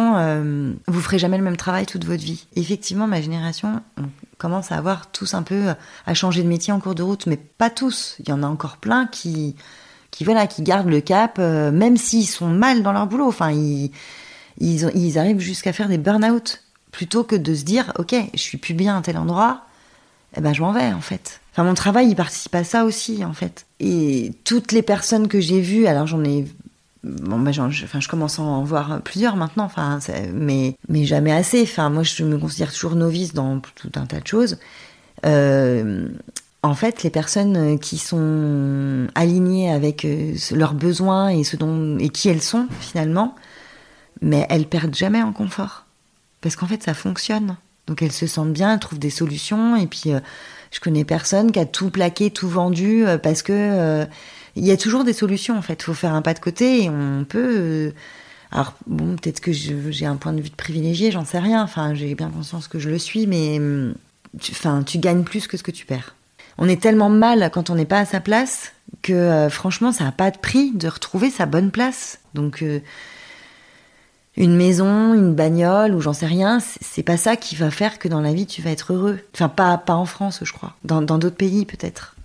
vous 0.88 1.02
ferez 1.02 1.20
jamais 1.20 1.38
le 1.38 1.44
même 1.44 1.58
travail 1.58 1.86
toute 1.86 2.06
votre 2.06 2.24
vie. 2.24 2.46
effectivement, 2.56 3.08
ma 3.08 3.22
génération, 3.22 3.82
on 3.98 4.06
commence 4.38 4.72
à 4.72 4.78
avoir 4.78 5.12
tous 5.12 5.34
un 5.34 5.44
peu 5.44 5.68
à 6.06 6.14
changer 6.14 6.44
de 6.44 6.48
métier 6.48 6.74
en 6.74 6.80
cours 6.80 6.96
de 6.96 7.04
route, 7.04 7.28
mais 7.28 7.38
pas 7.38 7.70
tous. 7.70 8.16
Il 8.20 8.30
y 8.30 8.32
en 8.32 8.44
a 8.44 8.48
encore 8.48 8.78
plein 8.78 9.08
qui 9.08 9.56
qui 10.14 10.24
voilà, 10.24 10.46
qui 10.46 10.62
gardent 10.62 10.90
le 10.90 11.02
cap, 11.02 11.38
euh, 11.40 11.72
même 11.72 11.98
s'ils 11.98 12.28
sont 12.28 12.48
mal 12.48 12.84
dans 12.84 12.92
leur 12.92 13.08
boulot. 13.08 13.28
Enfin, 13.28 13.52
ils, 13.52 13.92
ils, 14.64 15.18
arrivent 15.18 15.40
jusqu'à 15.40 15.74
faire 15.74 15.90
des 15.90 15.98
burn-out 15.98 16.62
plutôt 16.92 17.24
que 17.24 17.36
de 17.36 17.56
se 17.56 17.64
dire, 17.64 17.92
ok, 17.98 18.16
je 18.34 18.40
suis 18.40 18.58
plus 18.58 18.74
bien 18.74 18.98
à 18.98 19.02
tel 19.02 19.18
endroit, 19.18 19.62
eh 20.38 20.42
ben 20.42 20.54
je 20.54 20.62
m'en 20.62 20.72
vais 20.72 20.94
en 20.94 21.02
fait. 21.02 21.42
Enfin, 21.52 21.64
mon 21.64 21.74
travail, 21.74 22.10
il 22.10 22.16
participe 22.16 22.56
à 22.56 22.64
ça 22.64 22.86
aussi 22.86 23.24
en 23.26 23.34
fait. 23.34 23.66
Et 23.80 24.34
toutes 24.44 24.72
les 24.72 24.82
personnes 24.82 25.28
que 25.28 25.40
j'ai 25.40 25.62
vues, 25.62 25.88
alors 25.88 26.08
j'en 26.08 26.24
ai 26.24 26.46
bon 27.04 27.38
ben 27.38 27.52
enfin 27.60 28.00
je 28.00 28.08
commence 28.08 28.40
à 28.40 28.44
en 28.44 28.64
voir 28.64 29.02
plusieurs 29.02 29.36
maintenant 29.36 29.66
enfin 29.66 30.00
mais 30.34 30.78
mais 30.88 31.04
jamais 31.04 31.34
assez 31.34 31.62
enfin 31.64 31.90
moi 31.90 32.04
je 32.04 32.24
me 32.24 32.38
considère 32.38 32.72
toujours 32.72 32.96
novice 32.96 33.34
dans 33.34 33.60
tout 33.60 33.92
un 33.96 34.06
tas 34.06 34.22
de 34.22 34.28
choses 34.28 34.58
euh, 35.26 36.08
en 36.64 36.76
fait, 36.76 37.04
les 37.04 37.10
personnes 37.10 37.78
qui 37.78 37.98
sont 37.98 39.08
alignées 39.16 39.70
avec 39.70 40.06
euh, 40.06 40.34
leurs 40.52 40.74
besoins 40.74 41.28
et 41.28 41.44
ce 41.44 41.58
dont 41.58 41.98
et 41.98 42.08
qui 42.10 42.30
elles 42.30 42.42
sont 42.42 42.68
finalement, 42.80 43.36
mais 44.24 44.48
elles 44.50 44.66
perdent 44.66 44.96
jamais 44.96 45.22
en 45.22 45.32
confort 45.32 45.86
parce 46.42 46.56
qu'en 46.56 46.68
fait 46.68 46.82
ça 46.84 46.94
fonctionne. 46.94 47.58
Donc 47.88 48.02
elles 48.02 48.12
se 48.12 48.28
sentent 48.28 48.54
bien, 48.54 48.74
elles 48.74 48.80
trouvent 48.80 49.00
des 49.00 49.10
solutions 49.10 49.76
et 49.76 49.88
puis 49.88 50.04
euh, 50.08 50.20
je 50.72 50.80
connais 50.80 51.04
personne 51.04 51.52
qui 51.52 51.60
a 51.60 51.66
tout 51.66 51.90
plaqué, 51.90 52.32
tout 52.32 52.50
vendu 52.50 53.06
parce 53.22 53.44
que 53.44 54.06
il 54.56 54.66
y 54.66 54.72
a 54.72 54.78
toujours 54.78 55.04
des 55.04 55.14
solutions 55.14 55.58
en 55.58 55.62
fait. 55.62 55.76
Il 55.76 55.84
faut 55.84 55.94
faire 55.94 56.14
un 56.14 56.22
pas 56.22 56.34
de 56.34 56.40
côté 56.40 56.84
et 56.84 56.90
on 56.90 57.26
peut. 57.28 57.94
alors 58.52 58.74
bon, 58.88 59.16
peut-être 59.16 59.40
que 59.40 59.52
j'ai 59.52 60.06
un 60.06 60.16
point 60.16 60.34
de 60.34 60.42
vue 60.42 60.50
de 60.50 60.56
privilégié, 60.56 61.12
j'en 61.12 61.26
sais 61.26 61.40
rien. 61.40 61.62
Enfin, 61.62 61.94
j'ai 61.94 62.16
bien 62.16 62.30
conscience 62.30 62.68
que 62.68 62.80
je 62.80 62.90
le 62.90 62.98
suis, 62.98 63.28
mais 63.28 63.60
hum, 63.60 63.94
enfin, 64.52 64.82
tu 64.84 64.98
gagnes 64.98 65.24
plus 65.24 65.48
que 65.48 65.58
ce 65.58 65.64
que 65.64 65.72
tu 65.72 65.86
perds 65.86 66.16
on 66.58 66.68
est 66.68 66.82
tellement 66.82 67.10
mal 67.10 67.50
quand 67.52 67.70
on 67.70 67.76
n'est 67.76 67.86
pas 67.86 68.00
à 68.00 68.06
sa 68.06 68.20
place 68.20 68.74
que 69.02 69.14
euh, 69.14 69.50
franchement, 69.50 69.92
ça 69.92 70.04
n'a 70.04 70.12
pas 70.12 70.32
de 70.32 70.38
prix 70.38 70.72
de 70.72 70.88
retrouver 70.88 71.30
sa 71.30 71.46
bonne 71.46 71.72
place. 71.72 72.20
Donc, 72.34 72.62
euh, 72.62 72.80
une 74.36 74.56
maison, 74.56 75.14
une 75.14 75.34
bagnole 75.34 75.94
ou 75.94 76.02
j'en 76.02 76.14
sais 76.14 76.26
rien, 76.26 76.60
c'est 76.82 77.04
pas 77.04 77.18
ça 77.18 77.36
qui 77.36 77.56
va 77.56 77.70
faire 77.70 78.00
que 78.00 78.08
dans 78.08 78.22
la 78.22 78.34
vie 78.34 78.48
tu 78.48 78.62
vas 78.62 78.72
être 78.72 78.94
heureux. 78.94 79.20
Enfin, 79.34 79.50
pas, 79.50 79.78
pas 79.78 79.94
en 79.94 80.06
France, 80.06 80.40
je 80.44 80.54
crois. 80.54 80.76
Dans 80.84 81.02
d'autres 81.02 81.36
pays, 81.36 81.66
peut-être. 81.66 82.16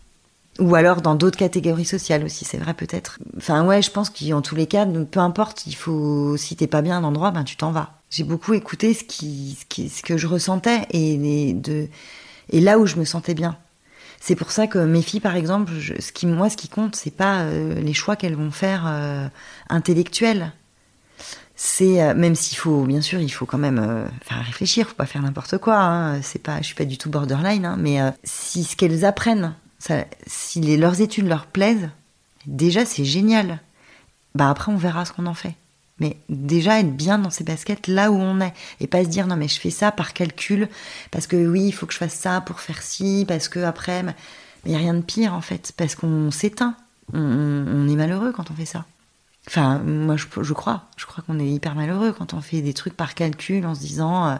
Ou 0.58 0.74
alors 0.74 1.02
dans 1.02 1.14
d'autres 1.14 1.38
catégories 1.38 1.84
sociales 1.84 2.24
aussi, 2.24 2.44
c'est 2.44 2.58
vrai 2.58 2.74
peut-être. 2.74 3.18
Enfin 3.36 3.64
ouais, 3.64 3.80
je 3.80 3.90
pense 3.90 4.10
qu'en 4.10 4.42
tous 4.42 4.56
les 4.56 4.66
cas, 4.66 4.86
peu 4.86 5.20
importe, 5.20 5.66
il 5.66 5.74
faut 5.74 6.36
si 6.36 6.56
t'es 6.56 6.66
pas 6.66 6.82
bien 6.82 6.96
à 6.96 6.98
un 6.98 7.04
endroit, 7.04 7.30
ben 7.30 7.44
tu 7.44 7.56
t'en 7.56 7.70
vas. 7.70 7.92
J'ai 8.10 8.24
beaucoup 8.24 8.54
écouté 8.54 8.94
ce 8.94 9.04
qui, 9.04 9.56
ce 9.60 9.66
qui, 9.66 9.88
ce 9.88 10.02
que 10.02 10.16
je 10.16 10.26
ressentais 10.26 10.86
et 10.90 11.52
de 11.52 11.88
et 12.50 12.60
là 12.60 12.78
où 12.78 12.86
je 12.86 12.96
me 12.96 13.04
sentais 13.04 13.34
bien. 13.34 13.56
C'est 14.20 14.34
pour 14.34 14.50
ça 14.50 14.66
que 14.66 14.78
mes 14.78 15.02
filles, 15.02 15.20
par 15.20 15.36
exemple, 15.36 15.72
ce 16.00 16.12
qui, 16.12 16.26
moi, 16.26 16.50
ce 16.50 16.56
qui 16.56 16.68
compte, 16.68 16.96
c'est 16.96 17.14
pas 17.14 17.42
euh, 17.42 17.74
les 17.74 17.94
choix 17.94 18.16
qu'elles 18.16 18.34
vont 18.34 18.50
faire 18.50 18.84
euh, 18.86 19.28
intellectuels. 19.68 20.52
C'est 21.60 22.00
euh, 22.00 22.14
même 22.14 22.34
s'il 22.34 22.56
faut, 22.56 22.84
bien 22.84 23.00
sûr, 23.02 23.20
il 23.20 23.28
faut 23.28 23.44
quand 23.44 23.58
même 23.58 24.08
faire 24.22 24.42
réfléchir, 24.44 24.88
faut 24.88 24.94
pas 24.94 25.06
faire 25.06 25.22
n'importe 25.22 25.58
quoi. 25.58 25.76
Hein, 25.76 26.22
c'est 26.22 26.42
pas, 26.42 26.58
je 26.58 26.66
suis 26.66 26.74
pas 26.74 26.84
du 26.84 26.96
tout 26.96 27.10
borderline, 27.10 27.66
hein, 27.66 27.76
mais 27.78 27.98
si 28.22 28.64
ce 28.64 28.76
qu'elles 28.76 29.04
apprennent, 29.04 29.54
si 30.26 30.60
les, 30.60 30.76
leurs 30.76 31.00
études 31.00 31.26
leur 31.26 31.46
plaisent, 31.46 31.90
déjà 32.46 32.84
c'est 32.84 33.04
génial. 33.04 33.60
Bah 34.34 34.50
après 34.50 34.70
on 34.70 34.76
verra 34.76 35.04
ce 35.04 35.12
qu'on 35.12 35.26
en 35.26 35.34
fait. 35.34 35.54
Mais 36.00 36.16
déjà 36.28 36.78
être 36.78 36.96
bien 36.96 37.18
dans 37.18 37.30
ses 37.30 37.42
baskets 37.42 37.88
là 37.88 38.12
où 38.12 38.14
on 38.14 38.40
est 38.40 38.54
et 38.80 38.86
pas 38.86 39.02
se 39.02 39.08
dire 39.08 39.26
non 39.26 39.36
mais 39.36 39.48
je 39.48 39.58
fais 39.58 39.70
ça 39.70 39.90
par 39.90 40.12
calcul 40.12 40.68
parce 41.10 41.26
que 41.26 41.36
oui 41.36 41.64
il 41.66 41.72
faut 41.72 41.86
que 41.86 41.92
je 41.92 41.98
fasse 41.98 42.14
ça 42.14 42.40
pour 42.40 42.60
faire 42.60 42.82
ci 42.82 43.24
parce 43.26 43.48
que 43.48 43.58
après 43.58 44.04
il 44.64 44.70
y 44.70 44.74
a 44.76 44.78
rien 44.78 44.94
de 44.94 45.00
pire 45.00 45.34
en 45.34 45.40
fait 45.40 45.72
parce 45.76 45.96
qu'on 45.96 46.30
s'éteint 46.30 46.76
on, 47.12 47.88
est 47.88 47.96
malheureux 47.96 48.32
quand 48.32 48.50
on 48.52 48.54
fait 48.54 48.64
ça 48.64 48.84
enfin 49.48 49.78
moi 49.78 50.16
je, 50.16 50.26
je 50.40 50.52
crois 50.52 50.84
je 50.96 51.06
crois 51.06 51.24
qu'on 51.26 51.40
est 51.40 51.48
hyper 51.48 51.74
malheureux 51.74 52.12
quand 52.12 52.34
on 52.34 52.40
fait 52.40 52.60
des 52.60 52.74
trucs 52.74 52.96
par 52.96 53.14
calcul 53.14 53.66
en 53.66 53.74
se 53.74 53.80
disant 53.80 54.28
euh, 54.28 54.36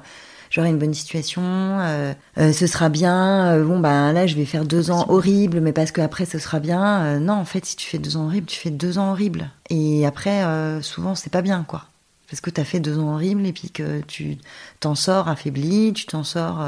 j'aurai 0.51 0.69
une 0.69 0.79
bonne 0.79 0.95
situation, 0.95 1.43
euh, 1.45 2.13
euh, 2.39 2.53
ce 2.53 2.67
sera 2.67 2.89
bien. 2.89 3.55
Euh, 3.55 3.65
bon, 3.65 3.79
ben 3.81 4.13
là, 4.13 4.27
je 4.27 4.35
vais 4.37 4.45
faire 4.45 4.65
deux 4.65 4.91
ans 4.91 5.07
horribles, 5.09 5.61
mais 5.61 5.73
parce 5.73 5.93
qu'après, 5.93 6.25
ce 6.25 6.39
sera 6.39 6.61
bien. 6.61 7.19
non, 7.21 7.35
en 7.35 7.45
fait, 7.45 7.65
si 7.65 7.77
tu 7.77 7.89
fais 7.89 7.99
deux 7.99 8.17
ans 8.17 8.27
horribles, 8.27 8.47
tu 8.47 8.59
fais 8.59 8.71
deux 8.71 8.99
ans 8.99 9.11
horribles. 9.11 9.51
Et 9.71 10.07
après, 10.07 10.43
souvent, 10.83 11.15
c'est 11.15 11.31
pas 11.31 11.43
bien, 11.43 11.65
quoi. 11.67 11.85
Parce 12.31 12.41
que 12.41 12.51
tu 12.51 12.61
as 12.61 12.65
fait 12.65 12.81
deux 12.81 12.99
ans 12.99 13.15
horribles 13.15 13.47
et 13.47 13.53
puis 13.53 13.71
que 13.71 14.01
tu 14.03 14.37
t'en 14.81 14.95
sors 14.95 15.29
affaibli, 15.29 15.93
tu 15.95 16.07
t'en 16.07 16.25
sors 16.25 16.63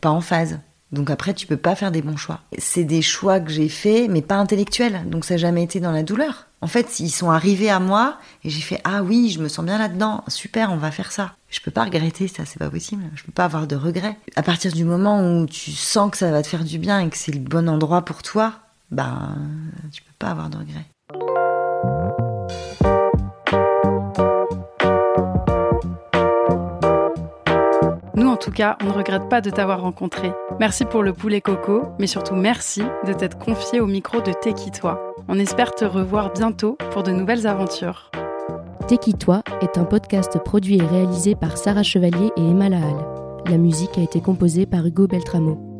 pas 0.00 0.10
en 0.10 0.20
phase. 0.20 0.58
Donc 0.94 1.10
après, 1.10 1.34
tu 1.34 1.46
peux 1.46 1.56
pas 1.56 1.74
faire 1.74 1.90
des 1.90 2.02
bons 2.02 2.16
choix. 2.16 2.40
C'est 2.56 2.84
des 2.84 3.02
choix 3.02 3.40
que 3.40 3.50
j'ai 3.50 3.68
faits, 3.68 4.08
mais 4.08 4.22
pas 4.22 4.36
intellectuels. 4.36 5.02
Donc 5.06 5.24
ça 5.24 5.34
n'a 5.34 5.38
jamais 5.38 5.62
été 5.62 5.80
dans 5.80 5.92
la 5.92 6.02
douleur. 6.02 6.46
En 6.60 6.66
fait, 6.66 7.00
ils 7.00 7.10
sont 7.10 7.30
arrivés 7.30 7.68
à 7.68 7.80
moi 7.80 8.16
et 8.42 8.50
j'ai 8.50 8.62
fait 8.62 8.80
ah 8.84 9.02
oui, 9.02 9.30
je 9.30 9.40
me 9.40 9.48
sens 9.48 9.64
bien 9.64 9.76
là-dedans. 9.76 10.24
Super, 10.28 10.72
on 10.72 10.76
va 10.76 10.90
faire 10.90 11.12
ça. 11.12 11.34
Je 11.50 11.60
peux 11.60 11.70
pas 11.70 11.84
regretter 11.84 12.26
ça, 12.28 12.44
c'est 12.46 12.58
pas 12.58 12.70
possible. 12.70 13.02
Je 13.14 13.24
peux 13.24 13.32
pas 13.32 13.44
avoir 13.44 13.66
de 13.66 13.76
regrets. 13.76 14.16
À 14.36 14.42
partir 14.42 14.72
du 14.72 14.84
moment 14.84 15.20
où 15.20 15.46
tu 15.46 15.72
sens 15.72 16.10
que 16.10 16.16
ça 16.16 16.30
va 16.30 16.42
te 16.42 16.48
faire 16.48 16.64
du 16.64 16.78
bien 16.78 17.00
et 17.00 17.08
que 17.10 17.18
c'est 17.18 17.32
le 17.32 17.40
bon 17.40 17.68
endroit 17.68 18.02
pour 18.02 18.22
toi, 18.22 18.54
ben 18.90 19.36
tu 19.92 20.02
peux 20.02 20.14
pas 20.18 20.28
avoir 20.28 20.48
de 20.48 20.56
regrets. 20.56 22.33
Tout 28.44 28.50
cas, 28.50 28.76
on 28.82 28.86
ne 28.86 28.92
regrette 28.92 29.30
pas 29.30 29.40
de 29.40 29.48
t'avoir 29.48 29.80
rencontré. 29.80 30.30
Merci 30.60 30.84
pour 30.84 31.02
le 31.02 31.14
poulet 31.14 31.40
coco, 31.40 31.84
mais 31.98 32.06
surtout 32.06 32.34
merci 32.34 32.82
de 33.06 33.14
t'être 33.14 33.38
confié 33.38 33.80
au 33.80 33.86
micro 33.86 34.20
de 34.20 34.32
Toi. 34.70 35.14
On 35.28 35.38
espère 35.38 35.74
te 35.74 35.84
revoir 35.86 36.30
bientôt 36.30 36.76
pour 36.90 37.02
de 37.02 37.10
nouvelles 37.10 37.46
aventures. 37.46 38.10
Toi 39.18 39.42
est 39.62 39.78
un 39.78 39.84
podcast 39.84 40.38
produit 40.44 40.76
et 40.76 40.82
réalisé 40.82 41.34
par 41.34 41.56
Sarah 41.56 41.82
Chevalier 41.82 42.32
et 42.36 42.42
Emma 42.42 42.68
Lahal. 42.68 42.96
La 43.46 43.56
musique 43.56 43.96
a 43.96 44.02
été 44.02 44.20
composée 44.20 44.66
par 44.66 44.84
Hugo 44.84 45.06
Beltramo. 45.06 45.73